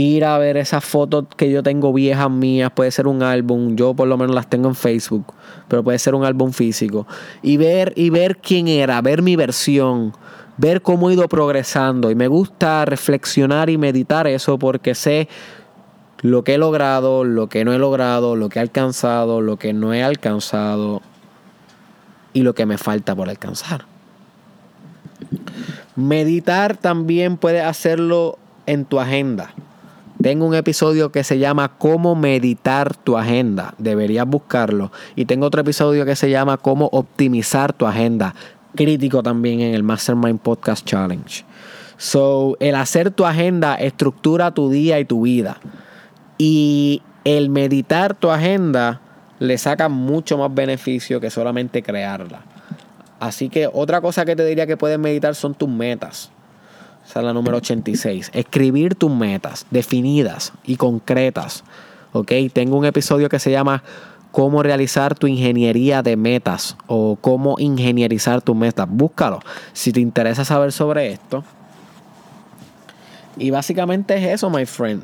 ir 0.00 0.24
a 0.24 0.38
ver 0.38 0.56
esas 0.56 0.84
fotos 0.84 1.26
que 1.36 1.50
yo 1.50 1.62
tengo 1.62 1.92
viejas 1.92 2.30
mías. 2.30 2.70
Puede 2.74 2.90
ser 2.90 3.06
un 3.06 3.22
álbum, 3.22 3.76
yo 3.76 3.94
por 3.94 4.08
lo 4.08 4.16
menos 4.16 4.34
las 4.34 4.48
tengo 4.48 4.68
en 4.68 4.74
Facebook, 4.74 5.34
pero 5.68 5.82
puede 5.82 5.98
ser 5.98 6.14
un 6.14 6.24
álbum 6.24 6.52
físico. 6.52 7.06
Y 7.42 7.56
ver, 7.56 7.92
y 7.96 8.10
ver 8.10 8.38
quién 8.38 8.68
era, 8.68 9.00
ver 9.00 9.22
mi 9.22 9.36
versión 9.36 10.12
ver 10.58 10.82
cómo 10.82 11.08
he 11.08 11.14
ido 11.14 11.26
progresando 11.28 12.10
y 12.10 12.14
me 12.14 12.26
gusta 12.28 12.84
reflexionar 12.84 13.70
y 13.70 13.78
meditar 13.78 14.26
eso 14.26 14.58
porque 14.58 14.94
sé 14.94 15.28
lo 16.20 16.42
que 16.42 16.54
he 16.54 16.58
logrado, 16.58 17.24
lo 17.24 17.48
que 17.48 17.64
no 17.64 17.72
he 17.72 17.78
logrado, 17.78 18.34
lo 18.34 18.48
que 18.48 18.58
he 18.58 18.62
alcanzado, 18.62 19.40
lo 19.40 19.56
que 19.56 19.72
no 19.72 19.94
he 19.94 20.02
alcanzado 20.02 21.00
y 22.32 22.42
lo 22.42 22.54
que 22.54 22.66
me 22.66 22.76
falta 22.76 23.14
por 23.14 23.28
alcanzar. 23.28 23.84
Meditar 25.94 26.76
también 26.76 27.36
puedes 27.36 27.64
hacerlo 27.64 28.38
en 28.66 28.84
tu 28.84 28.98
agenda. 28.98 29.54
Tengo 30.22 30.46
un 30.46 30.54
episodio 30.54 31.12
que 31.12 31.22
se 31.22 31.38
llama 31.38 31.78
Cómo 31.78 32.16
meditar 32.16 32.96
tu 32.96 33.16
agenda. 33.16 33.74
Deberías 33.78 34.26
buscarlo. 34.26 34.90
Y 35.14 35.26
tengo 35.26 35.46
otro 35.46 35.60
episodio 35.60 36.04
que 36.04 36.16
se 36.16 36.28
llama 36.28 36.56
Cómo 36.56 36.88
optimizar 36.92 37.72
tu 37.72 37.86
agenda. 37.86 38.34
Crítico 38.74 39.22
también 39.22 39.60
en 39.60 39.74
el 39.74 39.84
Mastermind 39.84 40.40
Podcast 40.40 40.84
Challenge. 40.84 41.44
So, 41.98 42.56
el 42.58 42.74
hacer 42.74 43.12
tu 43.12 43.26
agenda 43.26 43.76
estructura 43.76 44.52
tu 44.52 44.70
día 44.70 44.98
y 44.98 45.04
tu 45.04 45.22
vida. 45.22 45.58
Y 46.36 47.02
el 47.24 47.48
meditar 47.48 48.14
tu 48.14 48.30
agenda 48.30 49.00
le 49.38 49.56
saca 49.56 49.88
mucho 49.88 50.36
más 50.36 50.52
beneficio 50.52 51.20
que 51.20 51.30
solamente 51.30 51.82
crearla. 51.84 52.42
Así 53.20 53.48
que 53.48 53.68
otra 53.72 54.00
cosa 54.00 54.24
que 54.24 54.34
te 54.34 54.44
diría 54.44 54.66
que 54.66 54.76
puedes 54.76 54.98
meditar 54.98 55.36
son 55.36 55.54
tus 55.54 55.68
metas. 55.68 56.32
Esa 57.08 57.20
es 57.20 57.24
la 57.24 57.32
número 57.32 57.56
86. 57.56 58.32
Escribir 58.34 58.94
tus 58.94 59.10
metas 59.10 59.64
definidas 59.70 60.52
y 60.64 60.76
concretas. 60.76 61.64
¿ok? 62.12 62.30
Tengo 62.52 62.76
un 62.76 62.84
episodio 62.84 63.30
que 63.30 63.38
se 63.38 63.50
llama 63.50 63.82
cómo 64.30 64.62
realizar 64.62 65.14
tu 65.14 65.26
ingeniería 65.26 66.02
de 66.02 66.18
metas 66.18 66.76
o 66.86 67.16
cómo 67.18 67.56
ingenierizar 67.58 68.42
tus 68.42 68.54
metas. 68.54 68.86
Búscalo 68.90 69.40
si 69.72 69.90
te 69.90 70.00
interesa 70.00 70.44
saber 70.44 70.70
sobre 70.70 71.10
esto. 71.12 71.44
Y 73.38 73.52
básicamente 73.52 74.14
es 74.18 74.34
eso, 74.34 74.50
my 74.50 74.66
friend. 74.66 75.02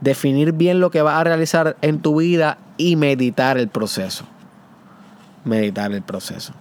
Definir 0.00 0.52
bien 0.52 0.80
lo 0.80 0.90
que 0.90 1.02
vas 1.02 1.20
a 1.20 1.24
realizar 1.24 1.76
en 1.82 2.00
tu 2.00 2.20
vida 2.20 2.56
y 2.78 2.96
meditar 2.96 3.58
el 3.58 3.68
proceso. 3.68 4.24
Meditar 5.44 5.92
el 5.92 6.00
proceso. 6.00 6.54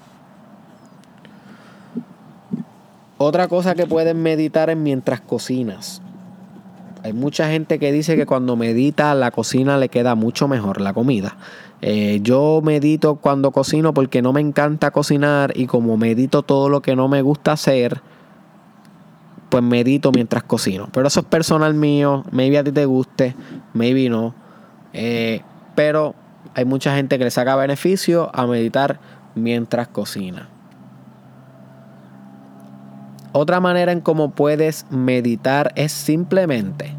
Otra 3.18 3.48
cosa 3.48 3.76
que 3.76 3.86
puedes 3.86 4.16
meditar 4.16 4.70
es 4.70 4.78
mientras 4.78 5.22
cocinas. 5.22 6.02
Hay 7.04 7.14
mucha 7.14 7.50
gente 7.50 7.80
que 7.80 7.92
dice 7.92 8.16
que 8.16 8.26
cuando 8.26 8.56
medita 8.56 9.14
la 9.14 9.30
cocina 9.32 9.78
le 9.78 9.90
queda 9.90 10.16
mucho 10.16 10.48
mejor 10.48 10.80
la 10.80 10.94
comida. 10.94 11.36
Eh, 11.82 12.22
yo 12.24 12.62
medito 12.64 13.16
cuando 13.16 13.52
cocino 13.52 13.94
porque 13.94 14.22
no 14.22 14.32
me 14.32 14.40
encanta 14.40 14.92
cocinar 14.92 15.52
y 15.56 15.68
como 15.68 15.98
medito 15.98 16.44
todo 16.44 16.70
lo 16.70 16.82
que 16.82 16.96
no 16.96 17.10
me 17.10 17.22
gusta 17.22 17.52
hacer, 17.52 18.02
pues 19.50 19.62
medito 19.62 20.14
mientras 20.14 20.44
cocino. 20.44 20.88
Pero 20.94 21.08
eso 21.08 21.20
es 21.20 21.26
personal 21.26 21.74
mío, 21.74 22.24
maybe 22.32 22.58
a 22.58 22.64
ti 22.64 22.72
te 22.72 22.86
guste, 22.86 23.36
maybe 23.74 24.08
no. 24.10 24.34
Eh, 24.94 25.42
pero 25.76 26.16
hay 26.56 26.64
mucha 26.64 26.96
gente 26.96 27.18
que 27.18 27.26
le 27.26 27.32
saca 27.32 27.58
beneficio 27.58 28.32
a 28.34 28.48
meditar 28.48 29.02
mientras 29.36 29.90
cocina. 29.90 30.48
Otra 33.34 33.60
manera 33.60 33.92
en 33.92 34.00
cómo 34.00 34.32
puedes 34.32 34.86
meditar 34.92 35.74
es 35.76 35.92
simplemente 35.92 36.96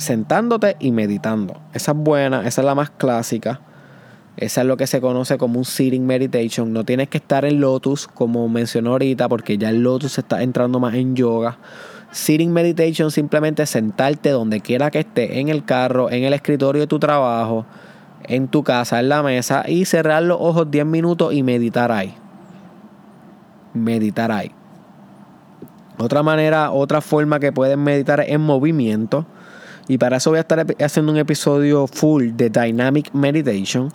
sentándote 0.00 0.76
y 0.80 0.92
meditando. 0.92 1.56
Esa 1.72 1.92
es 1.92 1.98
buena, 1.98 2.46
esa 2.46 2.60
es 2.60 2.64
la 2.64 2.74
más 2.74 2.90
clásica. 2.90 3.60
Esa 4.36 4.62
es 4.62 4.66
lo 4.66 4.76
que 4.76 4.86
se 4.86 5.00
conoce 5.00 5.38
como 5.38 5.58
un 5.58 5.64
sitting 5.64 6.06
meditation. 6.06 6.72
No 6.72 6.84
tienes 6.84 7.08
que 7.08 7.18
estar 7.18 7.44
en 7.44 7.60
lotus, 7.60 8.06
como 8.06 8.48
mencionó 8.48 8.92
ahorita, 8.92 9.28
porque 9.28 9.58
ya 9.58 9.70
el 9.70 9.82
lotus 9.82 10.18
está 10.18 10.42
entrando 10.42 10.80
más 10.80 10.94
en 10.94 11.14
yoga. 11.14 11.58
Sitting 12.10 12.52
meditation 12.52 13.10
simplemente 13.10 13.66
sentarte 13.66 14.30
donde 14.30 14.60
quiera 14.60 14.90
que 14.90 15.00
estés, 15.00 15.30
en 15.32 15.48
el 15.48 15.64
carro, 15.64 16.10
en 16.10 16.24
el 16.24 16.32
escritorio 16.32 16.80
de 16.80 16.86
tu 16.86 16.98
trabajo, 16.98 17.66
en 18.24 18.48
tu 18.48 18.64
casa, 18.64 19.00
en 19.00 19.08
la 19.08 19.22
mesa, 19.22 19.64
y 19.68 19.84
cerrar 19.84 20.22
los 20.22 20.38
ojos 20.40 20.70
10 20.70 20.86
minutos 20.86 21.32
y 21.32 21.42
meditar 21.42 21.92
ahí. 21.92 22.14
Meditar 23.74 24.32
ahí. 24.32 24.52
Otra 26.00 26.22
manera, 26.22 26.70
otra 26.70 27.02
forma 27.02 27.38
que 27.38 27.52
puedes 27.52 27.76
meditar 27.76 28.20
es 28.20 28.30
en 28.30 28.40
movimiento. 28.40 29.26
Y 29.86 29.98
para 29.98 30.16
eso 30.16 30.30
voy 30.30 30.38
a 30.38 30.40
estar 30.40 30.64
haciendo 30.82 31.12
un 31.12 31.18
episodio 31.18 31.86
full 31.86 32.30
de 32.32 32.48
Dynamic 32.48 33.12
Meditation. 33.12 33.92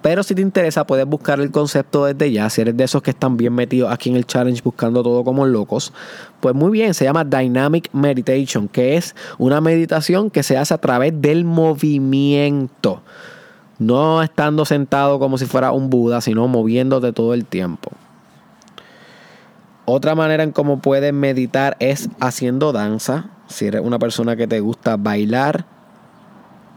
Pero 0.00 0.22
si 0.22 0.36
te 0.36 0.42
interesa, 0.42 0.86
puedes 0.86 1.06
buscar 1.06 1.40
el 1.40 1.50
concepto 1.50 2.04
desde 2.04 2.30
ya. 2.30 2.48
Si 2.48 2.60
eres 2.60 2.76
de 2.76 2.84
esos 2.84 3.02
que 3.02 3.10
están 3.10 3.36
bien 3.36 3.52
metidos 3.54 3.90
aquí 3.92 4.08
en 4.08 4.16
el 4.16 4.24
challenge 4.24 4.62
buscando 4.62 5.02
todo 5.02 5.24
como 5.24 5.46
locos, 5.46 5.92
pues 6.38 6.54
muy 6.54 6.70
bien, 6.70 6.94
se 6.94 7.04
llama 7.04 7.24
Dynamic 7.24 7.88
Meditation, 7.92 8.68
que 8.68 8.96
es 8.96 9.16
una 9.38 9.60
meditación 9.60 10.30
que 10.30 10.44
se 10.44 10.56
hace 10.56 10.74
a 10.74 10.78
través 10.78 11.20
del 11.20 11.44
movimiento. 11.44 13.02
No 13.80 14.22
estando 14.22 14.64
sentado 14.64 15.18
como 15.18 15.38
si 15.38 15.46
fuera 15.46 15.72
un 15.72 15.90
Buda, 15.90 16.20
sino 16.20 16.46
moviéndote 16.46 17.12
todo 17.12 17.34
el 17.34 17.44
tiempo. 17.44 17.90
Otra 19.90 20.14
manera 20.14 20.42
en 20.42 20.52
cómo 20.52 20.80
puedes 20.80 21.14
meditar 21.14 21.74
es 21.80 22.10
haciendo 22.20 22.72
danza. 22.72 23.30
Si 23.46 23.64
eres 23.64 23.80
una 23.80 23.98
persona 23.98 24.36
que 24.36 24.46
te 24.46 24.60
gusta 24.60 24.98
bailar, 24.98 25.64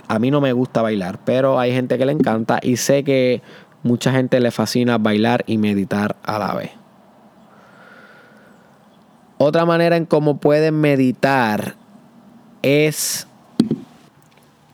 a 0.08 0.18
mí 0.18 0.32
no 0.32 0.40
me 0.40 0.54
gusta 0.54 0.82
bailar, 0.82 1.20
pero 1.26 1.60
hay 1.60 1.74
gente 1.74 1.98
que 1.98 2.06
le 2.06 2.14
encanta 2.14 2.60
y 2.64 2.78
sé 2.78 3.04
que 3.04 3.42
mucha 3.84 4.14
gente 4.14 4.40
le 4.40 4.50
fascina 4.50 4.98
bailar 4.98 5.44
y 5.46 5.58
meditar 5.58 6.16
a 6.24 6.40
la 6.40 6.56
vez. 6.56 6.72
Otra 9.38 9.66
manera 9.66 9.98
en 9.98 10.06
cómo 10.06 10.38
pueden 10.38 10.80
meditar 10.80 11.76
es 12.62 13.28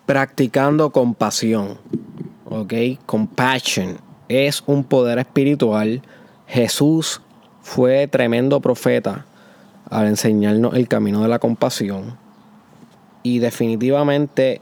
practicando 0.06 0.92
compasión. 0.92 1.80
¿Ok? 2.46 2.74
Compassion 3.08 3.98
es 4.28 4.62
un 4.68 4.84
poder 4.84 5.18
espiritual. 5.18 6.04
Jesús 6.46 7.20
fue 7.68 8.08
tremendo 8.08 8.62
profeta 8.62 9.26
al 9.90 10.08
enseñarnos 10.08 10.74
el 10.74 10.88
camino 10.88 11.22
de 11.22 11.28
la 11.28 11.38
compasión 11.38 12.18
y 13.24 13.40
definitivamente 13.40 14.62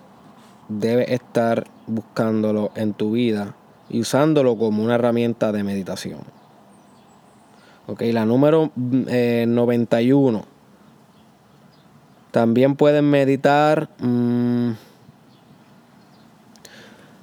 debes 0.70 1.10
estar 1.10 1.68
buscándolo 1.86 2.72
en 2.76 2.94
tu 2.96 3.12
vida 3.12 3.56
y 3.90 4.02
usándolo 4.02 4.58
como 4.58 4.84
una 4.84 4.96
herramienta 4.96 5.52
de 5.52 5.64
meditación. 5.64 6.22
Ok, 7.86 8.02
la 8.12 8.26
número 8.26 8.72
91. 8.76 10.40
Eh, 10.40 10.44
También 12.32 12.76
pueden 12.76 13.08
meditar 13.12 13.88
mm, 14.00 14.72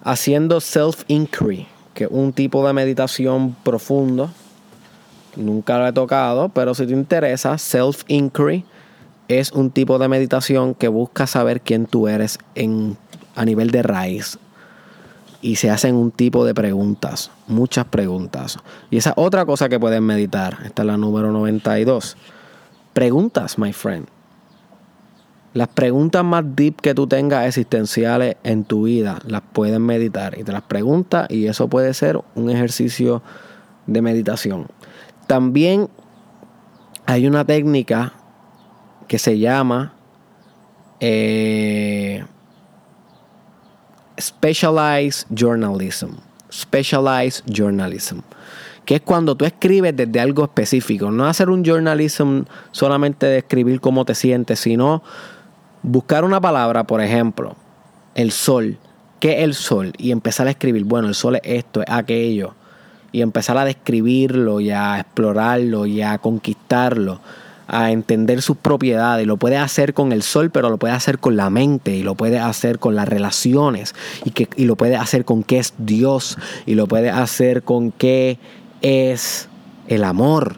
haciendo 0.05 0.61
self-inquiry, 0.61 1.67
que 1.93 2.05
es 2.05 2.11
un 2.13 2.33
tipo 2.33 2.65
de 2.65 2.73
meditación 2.73 3.57
profundo 3.65 4.31
Nunca 5.37 5.79
lo 5.79 5.87
he 5.87 5.93
tocado, 5.93 6.51
pero 6.51 6.75
si 6.75 6.87
te 6.87 6.93
interesa, 6.93 7.57
self-inquiry 7.57 8.65
es 9.29 9.53
un 9.53 9.71
tipo 9.71 9.99
de 9.99 10.09
meditación 10.09 10.75
que 10.75 10.89
busca 10.89 11.27
saber 11.27 11.61
quién 11.61 11.87
tú 11.87 12.09
eres 12.09 12.39
en, 12.55 12.97
a 13.35 13.45
nivel 13.45 13.71
de 13.71 13.83
raíz. 13.83 14.39
Y 15.41 15.57
se 15.57 15.71
hacen 15.71 15.97
un 15.97 16.11
tipo 16.11 16.45
de 16.45 16.55
preguntas, 16.55 17.31
muchas 17.49 17.87
preguntas. 17.87 18.59
Y 18.91 18.99
esa 18.99 19.13
otra 19.17 19.45
cosa 19.45 19.69
que 19.69 19.81
puedes 19.81 20.01
meditar, 20.01 20.59
esta 20.65 20.83
es 20.83 20.87
la 20.87 20.97
número 20.97 21.33
92. 21.33 22.17
Preguntas, 22.93 23.59
my 23.59 23.73
friend. 23.73 24.07
Las 25.55 25.69
preguntas 25.69 26.25
más 26.25 26.45
deep 26.55 26.81
que 26.81 26.95
tú 26.95 27.07
tengas 27.07 27.47
existenciales 27.47 28.37
en 28.43 28.65
tu 28.65 28.85
vida, 28.85 29.19
las 29.27 29.43
puedes 29.53 29.81
meditar. 29.81 30.39
Y 30.39 30.45
te 30.45 30.53
las 30.53 30.63
preguntas 30.63 31.27
y 31.31 31.47
eso 31.47 31.69
puede 31.69 31.93
ser 31.93 32.21
un 32.35 32.49
ejercicio 32.49 33.23
de 33.87 34.01
meditación. 34.01 34.69
También 35.27 35.89
hay 37.07 37.27
una 37.27 37.45
técnica 37.45 38.13
que 39.09 39.19
se 39.19 39.39
llama 39.39 39.95
eh, 41.01 42.25
Specialized 44.21 45.27
Journalism. 45.31 46.11
Specialized 46.51 47.45
Journalism. 47.47 48.21
Que 48.85 48.97
es 48.97 49.01
cuando 49.03 49.37
tú 49.37 49.45
escribes 49.45 49.97
desde 49.97 50.21
algo 50.21 50.45
específico. 50.45 51.11
No 51.11 51.27
hacer 51.27 51.51
un 51.51 51.65
journalism 51.65 52.43
solamente 52.73 53.27
de 53.27 53.39
escribir 53.39 53.81
cómo 53.81 54.05
te 54.05 54.15
sientes, 54.15 54.61
sino 54.61 55.03
buscar 55.83 56.25
una 56.25 56.41
palabra, 56.41 56.85
por 56.85 57.01
ejemplo, 57.01 57.57
el 58.15 58.33
sol. 58.33 58.79
¿Qué 59.21 59.39
es 59.39 59.45
el 59.45 59.55
sol? 59.55 59.93
Y 59.99 60.11
empezar 60.11 60.49
a 60.49 60.51
escribir, 60.51 60.85
bueno, 60.85 61.09
el 61.09 61.15
sol 61.15 61.37
es 61.37 61.43
esto, 61.45 61.81
es 61.83 61.89
aquello 61.89 62.55
y 63.13 63.21
empezar 63.21 63.59
a 63.59 63.65
describirlo 63.65 64.61
y 64.61 64.71
a 64.71 64.99
explorarlo 64.99 65.87
y 65.87 66.01
a 66.03 66.19
conquistarlo, 66.19 67.21
a 67.69 67.93
entender 67.93 68.43
sus 68.43 68.57
propiedades. 68.57 69.27
Lo 69.27 69.37
puede 69.37 69.59
hacer 69.59 69.95
con 69.95 70.13
el 70.13 70.23
sol, 70.23 70.51
pero 70.51 70.71
lo 70.71 70.79
puede 70.79 70.95
hacer 70.95 71.19
con 71.19 71.37
la 71.37 71.51
mente 71.51 71.95
y 71.95 72.03
lo 72.03 72.15
puede 72.15 72.39
hacer 72.39 72.79
con 72.79 72.95
las 72.95 73.09
relaciones 73.09 73.95
y, 74.25 74.31
que, 74.31 74.49
y 74.57 74.65
lo 74.65 74.77
puede 74.77 74.97
hacer 74.97 75.25
con 75.25 75.43
qué 75.43 75.59
es 75.59 75.75
Dios 75.79 76.39
y 76.67 76.75
lo 76.75 76.89
puede 76.89 77.11
hacer 77.11 77.63
con 77.63 77.93
qué 77.93 78.39
es 78.81 79.49
el 79.89 80.05
amor. 80.05 80.57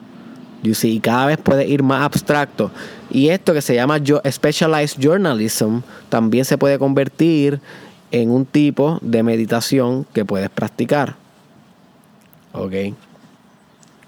y 0.62 1.01
cada 1.01 1.26
vez 1.26 1.39
puede 1.39 1.66
ir 1.66 1.82
más 1.82 2.02
abstracto. 2.02 2.70
Y 3.10 3.28
esto 3.28 3.52
que 3.52 3.62
se 3.62 3.74
llama 3.74 3.98
Specialized 3.98 4.98
Journalism 4.98 5.81
también 6.09 6.44
se 6.44 6.56
puede 6.56 6.78
convertir 6.78 7.60
en 8.10 8.31
un 8.31 8.47
tipo 8.47 8.98
de 9.02 9.22
meditación 9.22 10.06
que 10.12 10.24
puedes 10.24 10.48
practicar. 10.48 11.23
Ok. 12.55 12.72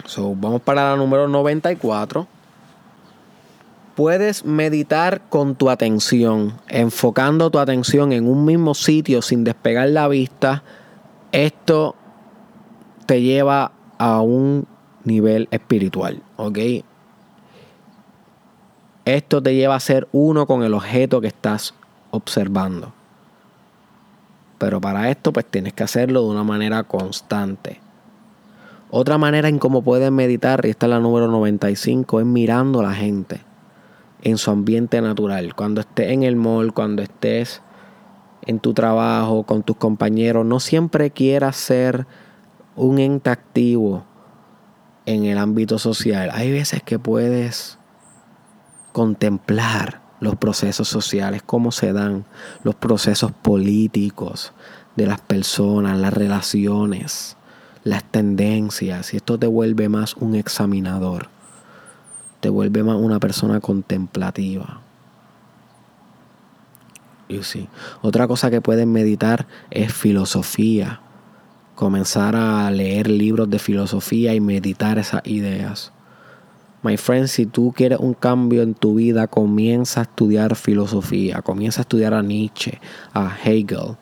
So, 0.04 0.34
vamos 0.36 0.62
para 0.62 0.90
la 0.90 0.96
número 0.96 1.26
94. 1.26 2.26
Puedes 3.96 4.44
meditar 4.44 5.22
con 5.28 5.56
tu 5.56 5.68
atención, 5.68 6.54
enfocando 6.68 7.50
tu 7.50 7.58
atención 7.58 8.12
en 8.12 8.28
un 8.28 8.44
mismo 8.44 8.74
sitio 8.74 9.20
sin 9.20 9.42
despegar 9.42 9.88
la 9.88 10.06
vista. 10.06 10.62
Esto 11.32 11.96
te 13.06 13.22
lleva 13.22 13.72
a 13.98 14.20
un 14.20 14.66
nivel 15.02 15.48
espiritual, 15.50 16.22
¿ok? 16.36 16.58
Esto 19.06 19.42
te 19.42 19.54
lleva 19.54 19.74
a 19.74 19.80
ser 19.80 20.08
uno 20.12 20.46
con 20.46 20.62
el 20.62 20.74
objeto 20.74 21.20
que 21.20 21.28
estás 21.28 21.74
observando. 22.10 22.92
Pero 24.58 24.80
para 24.80 25.10
esto 25.10 25.32
pues 25.32 25.46
tienes 25.46 25.72
que 25.72 25.84
hacerlo 25.84 26.22
de 26.22 26.28
una 26.28 26.44
manera 26.44 26.82
constante. 26.84 27.85
Otra 28.98 29.18
manera 29.18 29.50
en 29.50 29.58
cómo 29.58 29.82
puedes 29.82 30.10
meditar, 30.10 30.64
y 30.64 30.70
esta 30.70 30.86
es 30.86 30.90
la 30.90 31.00
número 31.00 31.28
95, 31.28 32.20
es 32.20 32.24
mirando 32.24 32.80
a 32.80 32.84
la 32.84 32.94
gente 32.94 33.42
en 34.22 34.38
su 34.38 34.50
ambiente 34.50 35.02
natural. 35.02 35.54
Cuando 35.54 35.82
estés 35.82 36.12
en 36.12 36.22
el 36.22 36.34
mall, 36.34 36.72
cuando 36.72 37.02
estés 37.02 37.60
en 38.46 38.58
tu 38.58 38.72
trabajo, 38.72 39.42
con 39.42 39.62
tus 39.64 39.76
compañeros. 39.76 40.46
No 40.46 40.60
siempre 40.60 41.10
quieras 41.10 41.56
ser 41.56 42.06
un 42.74 42.98
ente 42.98 43.28
activo 43.28 44.06
en 45.04 45.26
el 45.26 45.36
ámbito 45.36 45.78
social. 45.78 46.30
Hay 46.32 46.50
veces 46.50 46.82
que 46.82 46.98
puedes 46.98 47.78
contemplar 48.92 50.00
los 50.20 50.36
procesos 50.36 50.88
sociales, 50.88 51.42
cómo 51.44 51.70
se 51.70 51.92
dan 51.92 52.24
los 52.62 52.74
procesos 52.74 53.32
políticos 53.32 54.54
de 54.96 55.06
las 55.06 55.20
personas, 55.20 55.98
las 55.98 56.14
relaciones, 56.14 57.35
las 57.86 58.02
tendencias. 58.02 59.14
Y 59.14 59.16
esto 59.16 59.38
te 59.38 59.46
vuelve 59.46 59.88
más 59.88 60.16
un 60.16 60.34
examinador, 60.34 61.28
te 62.40 62.48
vuelve 62.48 62.82
más 62.82 62.96
una 62.96 63.20
persona 63.20 63.60
contemplativa. 63.60 64.80
Y 67.28 67.42
sí. 67.44 67.68
Otra 68.02 68.26
cosa 68.26 68.50
que 68.50 68.60
puedes 68.60 68.86
meditar 68.86 69.46
es 69.70 69.92
filosofía. 69.92 71.00
Comenzar 71.76 72.34
a 72.34 72.68
leer 72.70 73.08
libros 73.08 73.48
de 73.50 73.58
filosofía 73.60 74.34
y 74.34 74.40
meditar 74.40 74.98
esas 74.98 75.22
ideas. 75.24 75.92
My 76.82 76.96
friend, 76.96 77.28
si 77.28 77.46
tú 77.46 77.72
quieres 77.74 78.00
un 78.00 78.14
cambio 78.14 78.62
en 78.62 78.74
tu 78.74 78.96
vida, 78.96 79.28
comienza 79.28 80.00
a 80.00 80.02
estudiar 80.04 80.56
filosofía, 80.56 81.40
comienza 81.42 81.80
a 81.80 81.82
estudiar 81.82 82.14
a 82.14 82.22
Nietzsche, 82.22 82.80
a 83.12 83.36
Hegel, 83.44 83.96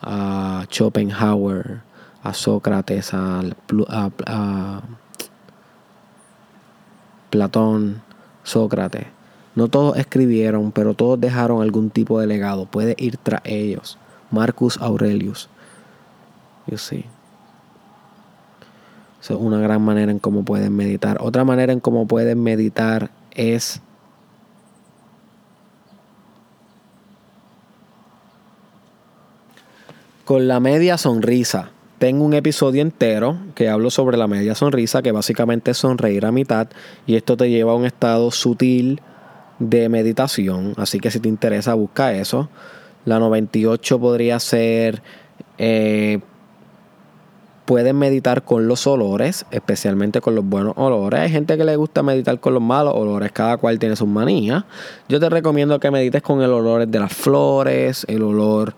a 0.00 0.64
Schopenhauer, 0.70 1.82
a 2.22 2.34
Sócrates, 2.34 3.12
a, 3.14 3.42
Platón, 7.30 8.02
Sócrates. 8.42 9.06
No 9.54 9.68
todos 9.68 9.96
escribieron, 9.96 10.72
pero 10.72 10.94
todos 10.94 11.20
dejaron 11.20 11.62
algún 11.62 11.90
tipo 11.90 12.20
de 12.20 12.26
legado. 12.26 12.66
Puedes 12.66 12.94
ir 12.98 13.16
tras 13.16 13.42
ellos. 13.44 13.98
Marcus 14.30 14.78
Aurelius. 14.78 15.48
You 16.66 16.78
see. 16.78 17.04
Eso 19.20 19.34
es 19.34 19.40
una 19.40 19.60
gran 19.60 19.82
manera 19.82 20.10
en 20.10 20.18
cómo 20.18 20.44
pueden 20.44 20.74
meditar. 20.74 21.18
Otra 21.20 21.44
manera 21.44 21.72
en 21.72 21.80
cómo 21.80 22.06
pueden 22.06 22.42
meditar 22.42 23.10
es 23.30 23.80
con 30.24 30.48
la 30.48 30.60
media 30.60 30.98
sonrisa. 30.98 31.70
Tengo 32.02 32.24
un 32.24 32.34
episodio 32.34 32.82
entero 32.82 33.38
que 33.54 33.68
hablo 33.68 33.88
sobre 33.88 34.16
la 34.16 34.26
media 34.26 34.56
sonrisa, 34.56 35.02
que 35.02 35.12
básicamente 35.12 35.70
es 35.70 35.76
sonreír 35.76 36.26
a 36.26 36.32
mitad, 36.32 36.66
y 37.06 37.14
esto 37.14 37.36
te 37.36 37.48
lleva 37.48 37.70
a 37.70 37.74
un 37.76 37.84
estado 37.84 38.32
sutil 38.32 39.00
de 39.60 39.88
meditación. 39.88 40.72
Así 40.78 40.98
que 40.98 41.12
si 41.12 41.20
te 41.20 41.28
interesa, 41.28 41.74
busca 41.74 42.12
eso. 42.12 42.48
La 43.04 43.20
98 43.20 44.00
podría 44.00 44.40
ser 44.40 45.00
eh, 45.58 46.18
pueden 47.66 47.98
meditar 47.98 48.42
con 48.42 48.66
los 48.66 48.84
olores, 48.88 49.46
especialmente 49.52 50.20
con 50.20 50.34
los 50.34 50.44
buenos 50.44 50.74
olores. 50.76 51.20
Hay 51.20 51.30
gente 51.30 51.56
que 51.56 51.62
le 51.62 51.76
gusta 51.76 52.02
meditar 52.02 52.40
con 52.40 52.54
los 52.54 52.62
malos 52.64 52.94
olores, 52.96 53.30
cada 53.30 53.58
cual 53.58 53.78
tiene 53.78 53.94
sus 53.94 54.08
manías. 54.08 54.64
Yo 55.08 55.20
te 55.20 55.30
recomiendo 55.30 55.78
que 55.78 55.92
medites 55.92 56.22
con 56.22 56.42
el 56.42 56.50
olor 56.50 56.84
de 56.84 56.98
las 56.98 57.12
flores, 57.12 58.04
el 58.08 58.24
olor 58.24 58.74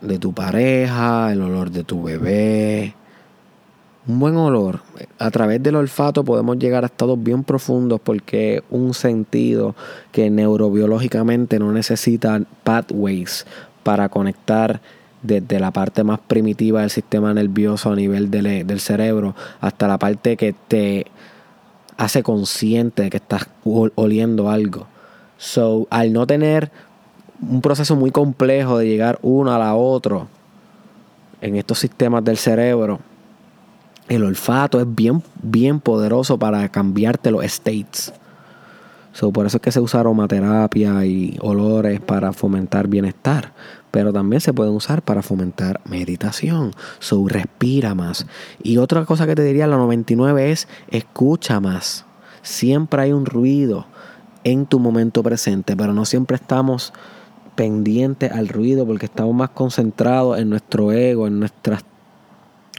de 0.00 0.18
tu 0.18 0.32
pareja, 0.32 1.32
el 1.32 1.42
olor 1.42 1.70
de 1.70 1.84
tu 1.84 2.02
bebé. 2.02 2.94
Un 4.06 4.18
buen 4.18 4.36
olor. 4.36 4.80
A 5.18 5.30
través 5.30 5.62
del 5.62 5.76
olfato 5.76 6.24
podemos 6.24 6.58
llegar 6.58 6.84
a 6.84 6.86
estados 6.86 7.22
bien 7.22 7.44
profundos 7.44 8.00
porque 8.02 8.62
un 8.70 8.94
sentido 8.94 9.74
que 10.10 10.30
neurobiológicamente 10.30 11.58
no 11.58 11.70
necesita 11.72 12.40
pathways 12.64 13.46
para 13.82 14.08
conectar 14.08 14.80
desde 15.22 15.60
la 15.60 15.70
parte 15.70 16.02
más 16.02 16.18
primitiva 16.18 16.80
del 16.80 16.90
sistema 16.90 17.34
nervioso 17.34 17.92
a 17.92 17.96
nivel 17.96 18.30
del, 18.30 18.80
cerebro 18.80 19.34
hasta 19.60 19.86
la 19.86 19.98
parte 19.98 20.36
que 20.36 20.54
te 20.66 21.06
hace 21.98 22.22
consciente 22.22 23.02
de 23.02 23.10
que 23.10 23.18
estás 23.18 23.46
oliendo 23.64 24.48
algo. 24.48 24.86
So, 25.36 25.86
al 25.90 26.12
no 26.12 26.26
tener 26.26 26.70
un 27.40 27.60
proceso 27.60 27.96
muy 27.96 28.10
complejo 28.10 28.78
de 28.78 28.86
llegar 28.86 29.18
uno 29.22 29.52
a 29.52 29.58
la 29.58 29.74
otro 29.74 30.28
en 31.40 31.56
estos 31.56 31.78
sistemas 31.78 32.24
del 32.24 32.36
cerebro, 32.36 33.00
el 34.08 34.24
olfato 34.24 34.80
es 34.80 34.86
bien, 34.88 35.22
bien 35.42 35.80
poderoso 35.80 36.38
para 36.38 36.68
cambiarte 36.68 37.30
los 37.30 37.44
states. 37.44 38.12
So, 39.12 39.32
por 39.32 39.46
eso 39.46 39.56
es 39.56 39.62
que 39.62 39.72
se 39.72 39.80
usa 39.80 40.00
aromaterapia 40.00 41.04
y 41.04 41.36
olores 41.40 42.00
para 42.00 42.32
fomentar 42.32 42.86
bienestar 42.86 43.52
pero 43.90 44.12
también 44.12 44.40
se 44.40 44.52
pueden 44.52 44.74
usar 44.74 45.02
para 45.02 45.22
fomentar 45.22 45.80
meditación. 45.84 46.72
So, 46.98 47.26
respira 47.28 47.94
más. 47.94 48.26
Y 48.62 48.78
otra 48.78 49.04
cosa 49.04 49.26
que 49.26 49.34
te 49.34 49.42
diría 49.42 49.66
la 49.66 49.76
99 49.76 50.50
es 50.50 50.68
escucha 50.90 51.60
más. 51.60 52.04
Siempre 52.42 53.02
hay 53.02 53.12
un 53.12 53.26
ruido 53.26 53.86
en 54.44 54.66
tu 54.66 54.78
momento 54.78 55.22
presente, 55.22 55.76
pero 55.76 55.92
no 55.92 56.04
siempre 56.04 56.36
estamos 56.36 56.92
pendientes 57.60 58.32
al 58.32 58.48
ruido 58.48 58.86
porque 58.86 59.04
estamos 59.04 59.34
más 59.34 59.50
concentrados 59.50 60.38
en 60.38 60.48
nuestro 60.48 60.92
ego, 60.92 61.26
en 61.26 61.38
nuestras 61.40 61.84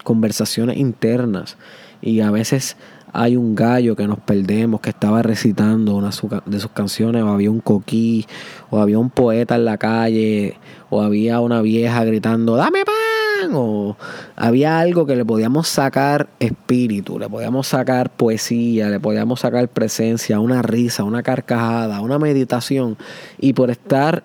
conversaciones 0.03 0.77
internas. 0.77 1.55
Y 2.01 2.21
a 2.21 2.31
veces 2.31 2.77
hay 3.13 3.35
un 3.35 3.53
gallo 3.53 3.95
que 3.95 4.07
nos 4.07 4.17
perdemos 4.17 4.81
que 4.81 4.89
estaba 4.89 5.21
recitando 5.21 5.95
una 5.95 6.09
de 6.47 6.59
sus 6.59 6.71
canciones, 6.71 7.21
o 7.21 7.27
había 7.27 7.51
un 7.51 7.59
coquí, 7.59 8.25
o 8.71 8.79
había 8.79 8.97
un 8.97 9.11
poeta 9.11 9.53
en 9.53 9.65
la 9.65 9.77
calle, 9.77 10.57
o 10.89 11.03
había 11.03 11.41
una 11.41 11.61
vieja 11.61 12.03
gritando, 12.03 12.55
dame 12.55 12.83
pan, 12.83 13.51
o 13.53 13.97
había 14.35 14.79
algo 14.79 15.05
que 15.05 15.15
le 15.15 15.23
podíamos 15.23 15.67
sacar 15.67 16.27
espíritu, 16.39 17.19
le 17.19 17.29
podíamos 17.29 17.67
sacar 17.67 18.09
poesía, 18.09 18.89
le 18.89 18.99
podíamos 18.99 19.41
sacar 19.41 19.67
presencia, 19.67 20.39
una 20.39 20.63
risa, 20.63 21.03
una 21.03 21.21
carcajada, 21.21 22.01
una 22.01 22.17
meditación, 22.17 22.97
y 23.39 23.53
por 23.53 23.69
estar 23.69 24.23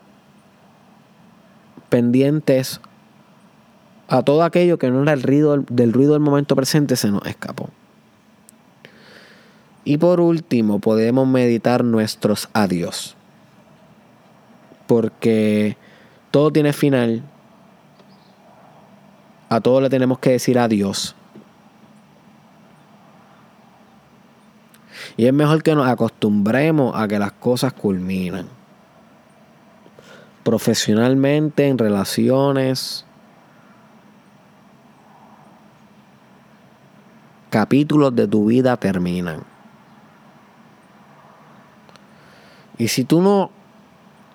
pendientes 1.88 2.80
a 4.08 4.22
todo 4.22 4.44
aquello 4.44 4.78
que 4.78 4.90
no 4.90 5.02
era 5.02 5.12
el 5.12 5.22
ruido 5.22 5.56
del 5.68 5.92
ruido 5.92 6.12
del 6.12 6.20
momento 6.20 6.54
presente 6.54 6.96
se 6.96 7.10
nos 7.10 7.26
escapó. 7.26 7.70
Y 9.84 9.98
por 9.98 10.20
último, 10.20 10.80
podemos 10.80 11.28
meditar 11.28 11.84
nuestros 11.84 12.48
adiós. 12.52 13.14
Porque 14.88 15.76
todo 16.32 16.50
tiene 16.50 16.72
final. 16.72 17.22
A 19.48 19.60
todo 19.60 19.80
le 19.80 19.88
tenemos 19.88 20.18
que 20.18 20.30
decir 20.30 20.58
adiós. 20.58 21.14
Y 25.16 25.26
es 25.26 25.32
mejor 25.32 25.62
que 25.62 25.76
nos 25.76 25.86
acostumbremos 25.86 26.92
a 26.96 27.06
que 27.06 27.20
las 27.20 27.30
cosas 27.32 27.72
culminan. 27.72 28.55
Profesionalmente, 30.46 31.66
en 31.66 31.76
relaciones. 31.76 33.04
Capítulos 37.50 38.14
de 38.14 38.28
tu 38.28 38.46
vida 38.46 38.76
terminan. 38.76 39.42
Y 42.78 42.86
si 42.86 43.02
tú 43.02 43.20
no 43.20 43.50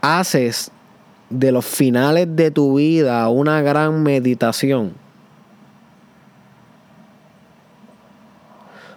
haces 0.02 0.70
de 1.30 1.54
los 1.54 1.66
finales 1.66 2.28
de 2.36 2.52
tu 2.52 2.76
vida 2.76 3.30
una 3.30 3.62
gran 3.62 4.04
meditación, 4.04 4.96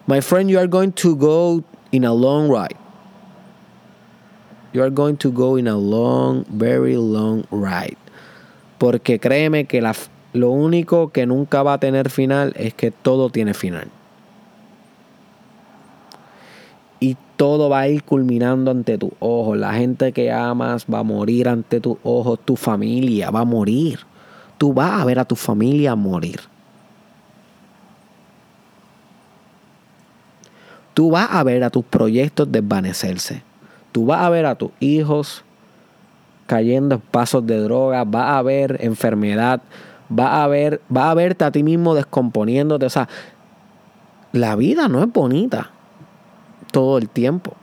my 0.09 0.21
friend, 0.21 0.51
you 0.51 0.59
are 0.59 0.67
going 0.67 0.91
to 0.91 1.15
go 1.15 1.63
in 1.93 2.05
a 2.05 2.13
long 2.13 2.51
ride. 2.51 2.84
You 4.75 4.83
are 4.83 4.91
going 4.91 5.17
to 5.19 5.31
go 5.31 5.57
in 5.57 5.67
a 5.67 5.77
long, 5.77 6.45
very 6.51 6.97
long 6.97 7.45
ride. 7.51 7.97
Porque 8.77 9.19
créeme 9.19 9.65
que 9.65 9.81
la, 9.81 9.95
lo 10.35 10.51
único 10.51 11.11
que 11.11 11.25
nunca 11.25 11.63
va 11.63 11.75
a 11.75 11.79
tener 11.79 12.11
final 12.11 12.53
es 12.57 12.75
que 12.75 12.91
todo 12.91 13.31
tiene 13.31 13.55
final. 13.55 13.89
todo 17.37 17.69
va 17.69 17.81
a 17.81 17.89
ir 17.89 18.05
culminando 18.05 18.71
ante 18.71 18.99
tus 18.99 19.13
ojos. 19.19 19.57
La 19.57 19.75
gente 19.75 20.13
que 20.13 20.31
amas 20.31 20.87
va 20.87 21.01
a 21.01 21.03
morir 21.03 21.49
ante 21.49 21.81
tus 21.81 21.97
ojos. 22.03 22.39
Tu 22.45 22.57
familia 22.57 23.31
va 23.31 23.41
a 23.41 23.45
morir. 23.45 24.01
Tú 24.59 24.73
vas 24.73 25.01
a 25.01 25.05
ver 25.05 25.19
a 25.19 25.25
tu 25.25 25.37
familia 25.37 25.95
morir. 25.95 26.41
Tú 30.95 31.11
vas 31.11 31.29
a 31.31 31.43
ver 31.43 31.65
a 31.65 31.71
tus 31.71 31.85
proyectos 31.85 32.51
desvanecerse. 32.51 33.43
Tú 33.95 34.07
vas 34.07 34.23
a 34.23 34.29
ver 34.29 34.45
a 34.45 34.57
tus 34.57 34.73
hijos 34.81 35.45
cayendo 36.49 36.97
en 36.97 37.01
pasos 37.01 37.47
de 37.47 37.61
droga. 37.61 38.03
Vas 38.03 38.39
a 38.39 38.43
ver 38.43 38.79
enfermedad. 38.81 39.63
Vas 40.09 40.33
a 40.33 40.47
a 41.11 41.15
verte 41.15 41.45
a 41.45 41.53
ti 41.53 41.63
mismo 41.63 41.95
descomponiéndote. 41.95 42.87
O 42.87 42.91
sea, 42.91 43.09
la 44.33 44.57
vida 44.57 44.89
no 44.89 45.01
es 45.01 45.13
bonita 45.13 45.71
todo 46.73 46.99
el 46.99 47.09
tiempo. 47.09 47.55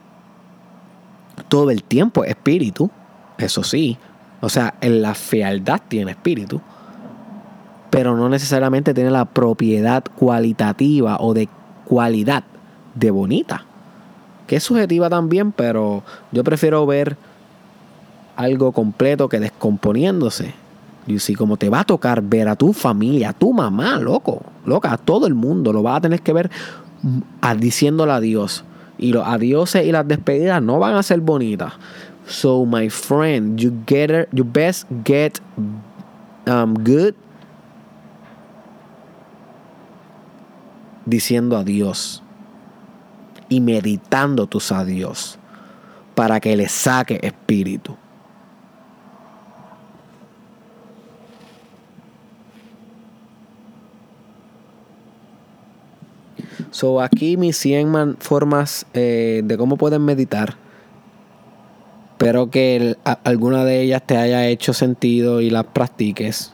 Todo 1.49 1.69
el 1.69 1.83
tiempo 1.83 2.23
espíritu, 2.23 2.89
eso 3.37 3.61
sí, 3.61 3.97
O 4.39 4.47
sea, 4.47 4.75
en 4.79 5.01
la 5.01 5.15
fealdad 5.15 5.81
tiene 5.85 6.11
espíritu, 6.11 6.61
pero 7.89 8.15
no 8.15 8.29
necesariamente 8.29 8.93
tiene 8.93 9.11
la 9.11 9.25
propiedad 9.25 10.01
cualitativa 10.15 11.17
o 11.19 11.33
de 11.33 11.49
cualidad 11.83 12.45
de 12.95 13.11
bonita. 13.11 13.65
Que 14.52 14.57
es 14.57 14.65
subjetiva 14.65 15.10
también, 15.10 15.53
pero 15.53 16.03
yo 16.34 16.44
prefiero 16.44 16.86
ver 16.86 17.15
algo 18.36 18.73
completo 18.73 19.30
que 19.30 19.40
descomponiéndose. 19.40 20.53
Y 21.07 21.19
si 21.19 21.36
como 21.36 21.56
te 21.56 21.69
va 21.69 21.80
a 21.80 21.84
tocar 21.86 22.22
ver 22.22 22.49
a 22.49 22.57
tu 22.57 22.73
familia, 22.73 23.30
a 23.30 23.34
tu 23.34 23.53
mamá, 23.53 23.98
loco, 23.98 24.41
loca, 24.65 24.91
a 24.91 24.98
todo 24.98 25.26
el 25.26 25.36
mundo, 25.36 25.72
lo 25.72 25.84
vas 25.84 25.99
a 25.99 26.02
tener 26.02 26.22
que 26.22 26.34
ver 26.34 26.52
diciéndole 27.60 28.11
adiós. 28.11 28.65
Y 28.98 29.14
los 29.14 29.26
adioses 29.26 29.86
y 29.86 29.94
las 29.94 30.06
despedidas 30.06 30.61
no 30.61 30.80
van 30.80 30.95
a 30.95 31.03
ser 31.03 31.22
bonitas. 31.22 31.72
So, 32.28 32.65
my 32.65 32.90
friend, 32.90 33.57
you 33.57 33.72
get 33.88 34.28
you 34.34 34.44
best 34.44 34.86
get 35.06 35.40
um, 36.45 36.73
good 36.73 37.14
diciendo 41.06 41.56
adiós 41.56 42.22
y 43.52 43.60
meditando 43.60 44.48
tus 44.48 44.72
adiós 44.72 45.38
para 46.15 46.40
que 46.40 46.56
le 46.56 46.69
saque 46.69 47.19
espíritu. 47.22 47.98
So, 56.72 57.02
aquí 57.02 57.36
mis 57.36 57.57
100 57.57 58.15
formas 58.19 58.86
eh, 58.94 59.41
de 59.44 59.57
cómo 59.57 59.76
pueden 59.76 60.06
meditar. 60.06 60.56
Espero 62.11 62.49
que 62.49 62.95
alguna 63.26 63.65
de 63.65 63.82
ellas 63.82 64.03
te 64.06 64.15
haya 64.15 64.48
hecho 64.48 64.72
sentido 64.73 65.41
y 65.41 65.49
las 65.49 65.65
practiques. 65.65 66.53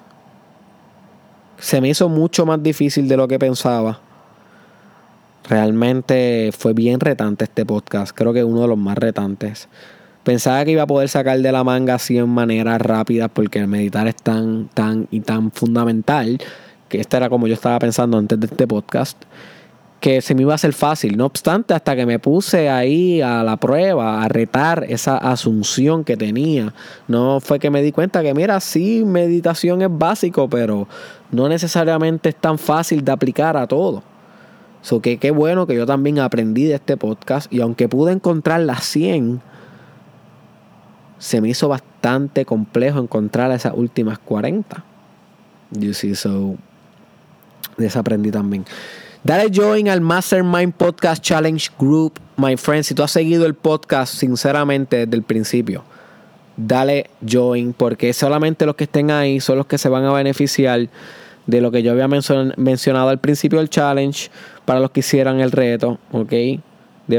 Se 1.59 1.79
me 1.79 1.89
hizo 1.89 2.09
mucho 2.09 2.47
más 2.47 2.63
difícil 2.63 3.07
de 3.07 3.17
lo 3.17 3.27
que 3.27 3.37
pensaba. 3.37 4.06
Realmente 5.49 6.51
fue 6.57 6.73
bien 6.73 6.99
retante 6.99 7.45
este 7.45 7.65
podcast. 7.65 8.15
Creo 8.15 8.33
que 8.33 8.43
uno 8.43 8.61
de 8.63 8.67
los 8.67 8.77
más 8.77 8.97
retantes. 8.97 9.69
Pensaba 10.23 10.65
que 10.65 10.71
iba 10.71 10.83
a 10.83 10.87
poder 10.87 11.07
sacar 11.07 11.39
de 11.39 11.51
la 11.53 11.63
manga 11.63 11.95
así 11.95 12.17
en 12.17 12.27
manera 12.27 12.77
rápida 12.77 13.29
porque 13.29 13.59
el 13.59 13.67
meditar 13.67 14.07
es 14.07 14.17
tan, 14.17 14.67
tan 14.73 15.07
y 15.09 15.21
tan 15.21 15.51
fundamental 15.51 16.37
que 16.89 16.99
esta 16.99 17.15
era 17.15 17.29
como 17.29 17.47
yo 17.47 17.53
estaba 17.53 17.79
pensando 17.79 18.17
antes 18.17 18.37
de 18.37 18.47
este 18.47 18.67
podcast 18.67 19.23
que 20.01 20.21
se 20.21 20.35
me 20.35 20.41
iba 20.41 20.51
a 20.51 20.55
hacer 20.55 20.73
fácil. 20.73 21.17
No 21.17 21.25
obstante, 21.25 21.73
hasta 21.73 21.95
que 21.95 22.05
me 22.05 22.19
puse 22.19 22.69
ahí 22.69 23.21
a 23.21 23.41
la 23.43 23.57
prueba, 23.57 24.21
a 24.21 24.27
retar 24.27 24.85
esa 24.89 25.17
asunción 25.17 26.03
que 26.03 26.17
tenía, 26.17 26.73
no 27.07 27.39
fue 27.39 27.57
que 27.57 27.69
me 27.69 27.81
di 27.81 27.91
cuenta 27.91 28.21
que, 28.21 28.33
mira, 28.33 28.59
sí, 28.59 29.03
meditación 29.05 29.81
es 29.81 29.89
básico, 29.89 30.49
pero 30.49 30.87
no 31.31 31.49
necesariamente 31.49 32.29
es 32.29 32.35
tan 32.35 32.57
fácil 32.57 33.03
de 33.03 33.11
aplicar 33.11 33.57
a 33.57 33.65
todo. 33.65 34.03
So 34.81 35.01
que 35.01 35.17
qué 35.17 35.31
bueno 35.31 35.67
que 35.67 35.75
yo 35.75 35.85
también 35.85 36.19
aprendí 36.19 36.65
de 36.65 36.75
este 36.75 36.97
podcast 36.97 37.51
y 37.51 37.61
aunque 37.61 37.89
pude 37.89 38.13
encontrar 38.13 38.61
las 38.61 38.85
100, 38.85 39.41
se 41.19 41.41
me 41.41 41.49
hizo 41.49 41.67
bastante 41.67 42.45
complejo 42.45 42.99
encontrar 42.99 43.51
esas 43.51 43.73
últimas 43.75 44.19
40. 44.19 44.83
You 45.71 45.93
see, 45.93 46.15
so 46.15 46.55
desaprendí 47.77 48.31
también. 48.31 48.65
Dale 49.23 49.51
join 49.53 49.89
al 49.89 49.99
Mastermind 49.99 50.73
Podcast 50.73 51.21
Challenge 51.21 51.69
Group, 51.77 52.19
my 52.37 52.55
friend. 52.55 52.83
Si 52.83 52.93
tú 52.93 53.03
has 53.03 53.11
seguido 53.11 53.45
el 53.45 53.55
podcast, 53.55 54.13
sinceramente, 54.13 55.05
desde 55.05 55.17
el 55.17 55.23
principio, 55.23 55.83
dale 56.55 57.09
join, 57.27 57.73
porque 57.73 58.13
solamente 58.13 58.65
los 58.65 58.75
que 58.75 58.85
estén 58.85 59.11
ahí 59.11 59.39
son 59.39 59.57
los 59.57 59.65
que 59.65 59.77
se 59.77 59.89
van 59.89 60.05
a 60.05 60.13
beneficiar 60.13 60.87
de 61.47 61.61
lo 61.61 61.71
que 61.71 61.81
yo 61.81 61.91
había 61.91 62.07
mencionado 62.07 63.09
al 63.09 63.19
principio 63.19 63.59
del 63.59 63.69
challenge 63.69 64.29
para 64.65 64.79
los 64.79 64.91
que 64.91 64.99
hicieran 64.99 65.39
el 65.39 65.51
reto, 65.51 65.97
¿ok? 66.11 66.33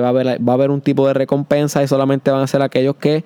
Haber, 0.05 0.47
va 0.47 0.53
a 0.53 0.55
haber 0.55 0.71
un 0.71 0.83
tipo 0.83 1.07
de 1.07 1.15
recompensa 1.15 1.83
y 1.83 1.89
solamente 1.89 2.31
van 2.31 2.43
a 2.43 2.47
ser 2.47 2.61
aquellos 2.61 2.95
que 2.97 3.25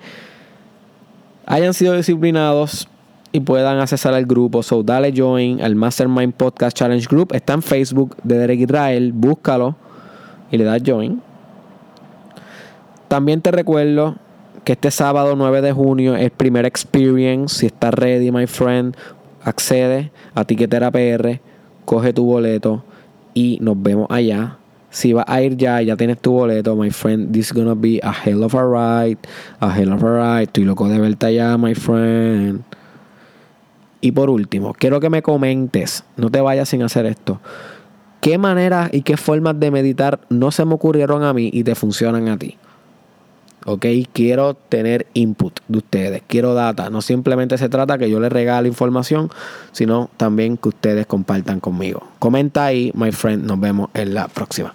hayan 1.45 1.73
sido 1.73 1.93
disciplinados 1.93 2.87
y 3.33 3.41
puedan 3.41 3.79
accesar 3.79 4.13
al 4.13 4.25
grupo. 4.25 4.63
So, 4.63 4.81
dale 4.81 5.11
join 5.13 5.61
al 5.61 5.75
Mastermind 5.75 6.33
Podcast 6.33 6.77
Challenge 6.77 7.05
Group. 7.07 7.33
Está 7.33 7.53
en 7.53 7.61
Facebook 7.61 8.15
de 8.23 8.37
Derek 8.37 8.61
Israel. 8.61 9.11
Búscalo 9.11 9.75
y 10.51 10.57
le 10.57 10.63
das 10.63 10.81
join. 10.85 11.21
También 13.09 13.41
te 13.41 13.51
recuerdo 13.51 14.15
que 14.63 14.73
este 14.73 14.91
sábado 14.91 15.35
9 15.35 15.61
de 15.61 15.73
junio 15.73 16.15
es 16.15 16.31
primer 16.31 16.65
experience. 16.65 17.59
Si 17.59 17.65
estás 17.65 17.93
ready, 17.93 18.31
my 18.31 18.47
friend, 18.47 18.95
accede 19.43 20.11
a 20.35 20.45
Tiquetera 20.45 20.91
PR, 20.91 21.39
coge 21.85 22.13
tu 22.13 22.25
boleto 22.25 22.83
y 23.33 23.57
nos 23.61 23.81
vemos 23.81 24.07
allá. 24.09 24.57
Si 24.89 25.11
vas 25.11 25.25
a 25.27 25.41
ir 25.41 25.57
ya, 25.57 25.81
ya 25.81 25.95
tienes 25.97 26.19
tu 26.19 26.33
boleto, 26.33 26.75
my 26.75 26.91
friend. 26.91 27.33
This 27.33 27.47
is 27.47 27.53
gonna 27.53 27.73
be 27.73 27.99
a 28.03 28.11
hell 28.11 28.43
of 28.43 28.53
a 28.53 28.63
ride. 28.63 29.17
A 29.59 29.69
hell 29.69 29.91
of 29.91 30.03
a 30.03 30.37
ride. 30.37 30.43
Estoy 30.43 30.65
loco 30.65 30.87
de 30.87 30.99
verte 30.99 31.25
allá, 31.25 31.57
my 31.57 31.73
friend. 31.73 32.61
Y 34.01 34.11
por 34.11 34.29
último, 34.29 34.73
quiero 34.73 34.99
que 34.99 35.09
me 35.09 35.21
comentes, 35.21 36.03
no 36.17 36.29
te 36.29 36.41
vayas 36.41 36.67
sin 36.67 36.83
hacer 36.83 37.05
esto. 37.05 37.39
¿Qué 38.19 38.37
maneras 38.37 38.89
y 38.93 39.01
qué 39.01 39.17
formas 39.17 39.59
de 39.59 39.71
meditar 39.71 40.19
no 40.29 40.51
se 40.51 40.65
me 40.65 40.73
ocurrieron 40.73 41.23
a 41.23 41.33
mí 41.33 41.49
y 41.53 41.63
te 41.63 41.73
funcionan 41.73 42.27
a 42.27 42.37
ti? 42.37 42.57
¿Ok? 43.65 43.85
Quiero 44.13 44.55
tener 44.55 45.07
input 45.13 45.59
de 45.67 45.77
ustedes, 45.77 46.23
quiero 46.27 46.53
data. 46.53 46.89
No 46.89 47.01
simplemente 47.01 47.57
se 47.57 47.69
trata 47.69 47.97
que 47.97 48.09
yo 48.09 48.19
les 48.19 48.31
regale 48.31 48.67
información, 48.67 49.29
sino 49.71 50.09
también 50.17 50.57
que 50.57 50.69
ustedes 50.69 51.05
compartan 51.05 51.59
conmigo. 51.59 52.03
Comenta 52.19 52.65
ahí, 52.65 52.91
my 52.95 53.11
friend. 53.11 53.45
Nos 53.45 53.59
vemos 53.59 53.89
en 53.93 54.13
la 54.13 54.27
próxima. 54.27 54.73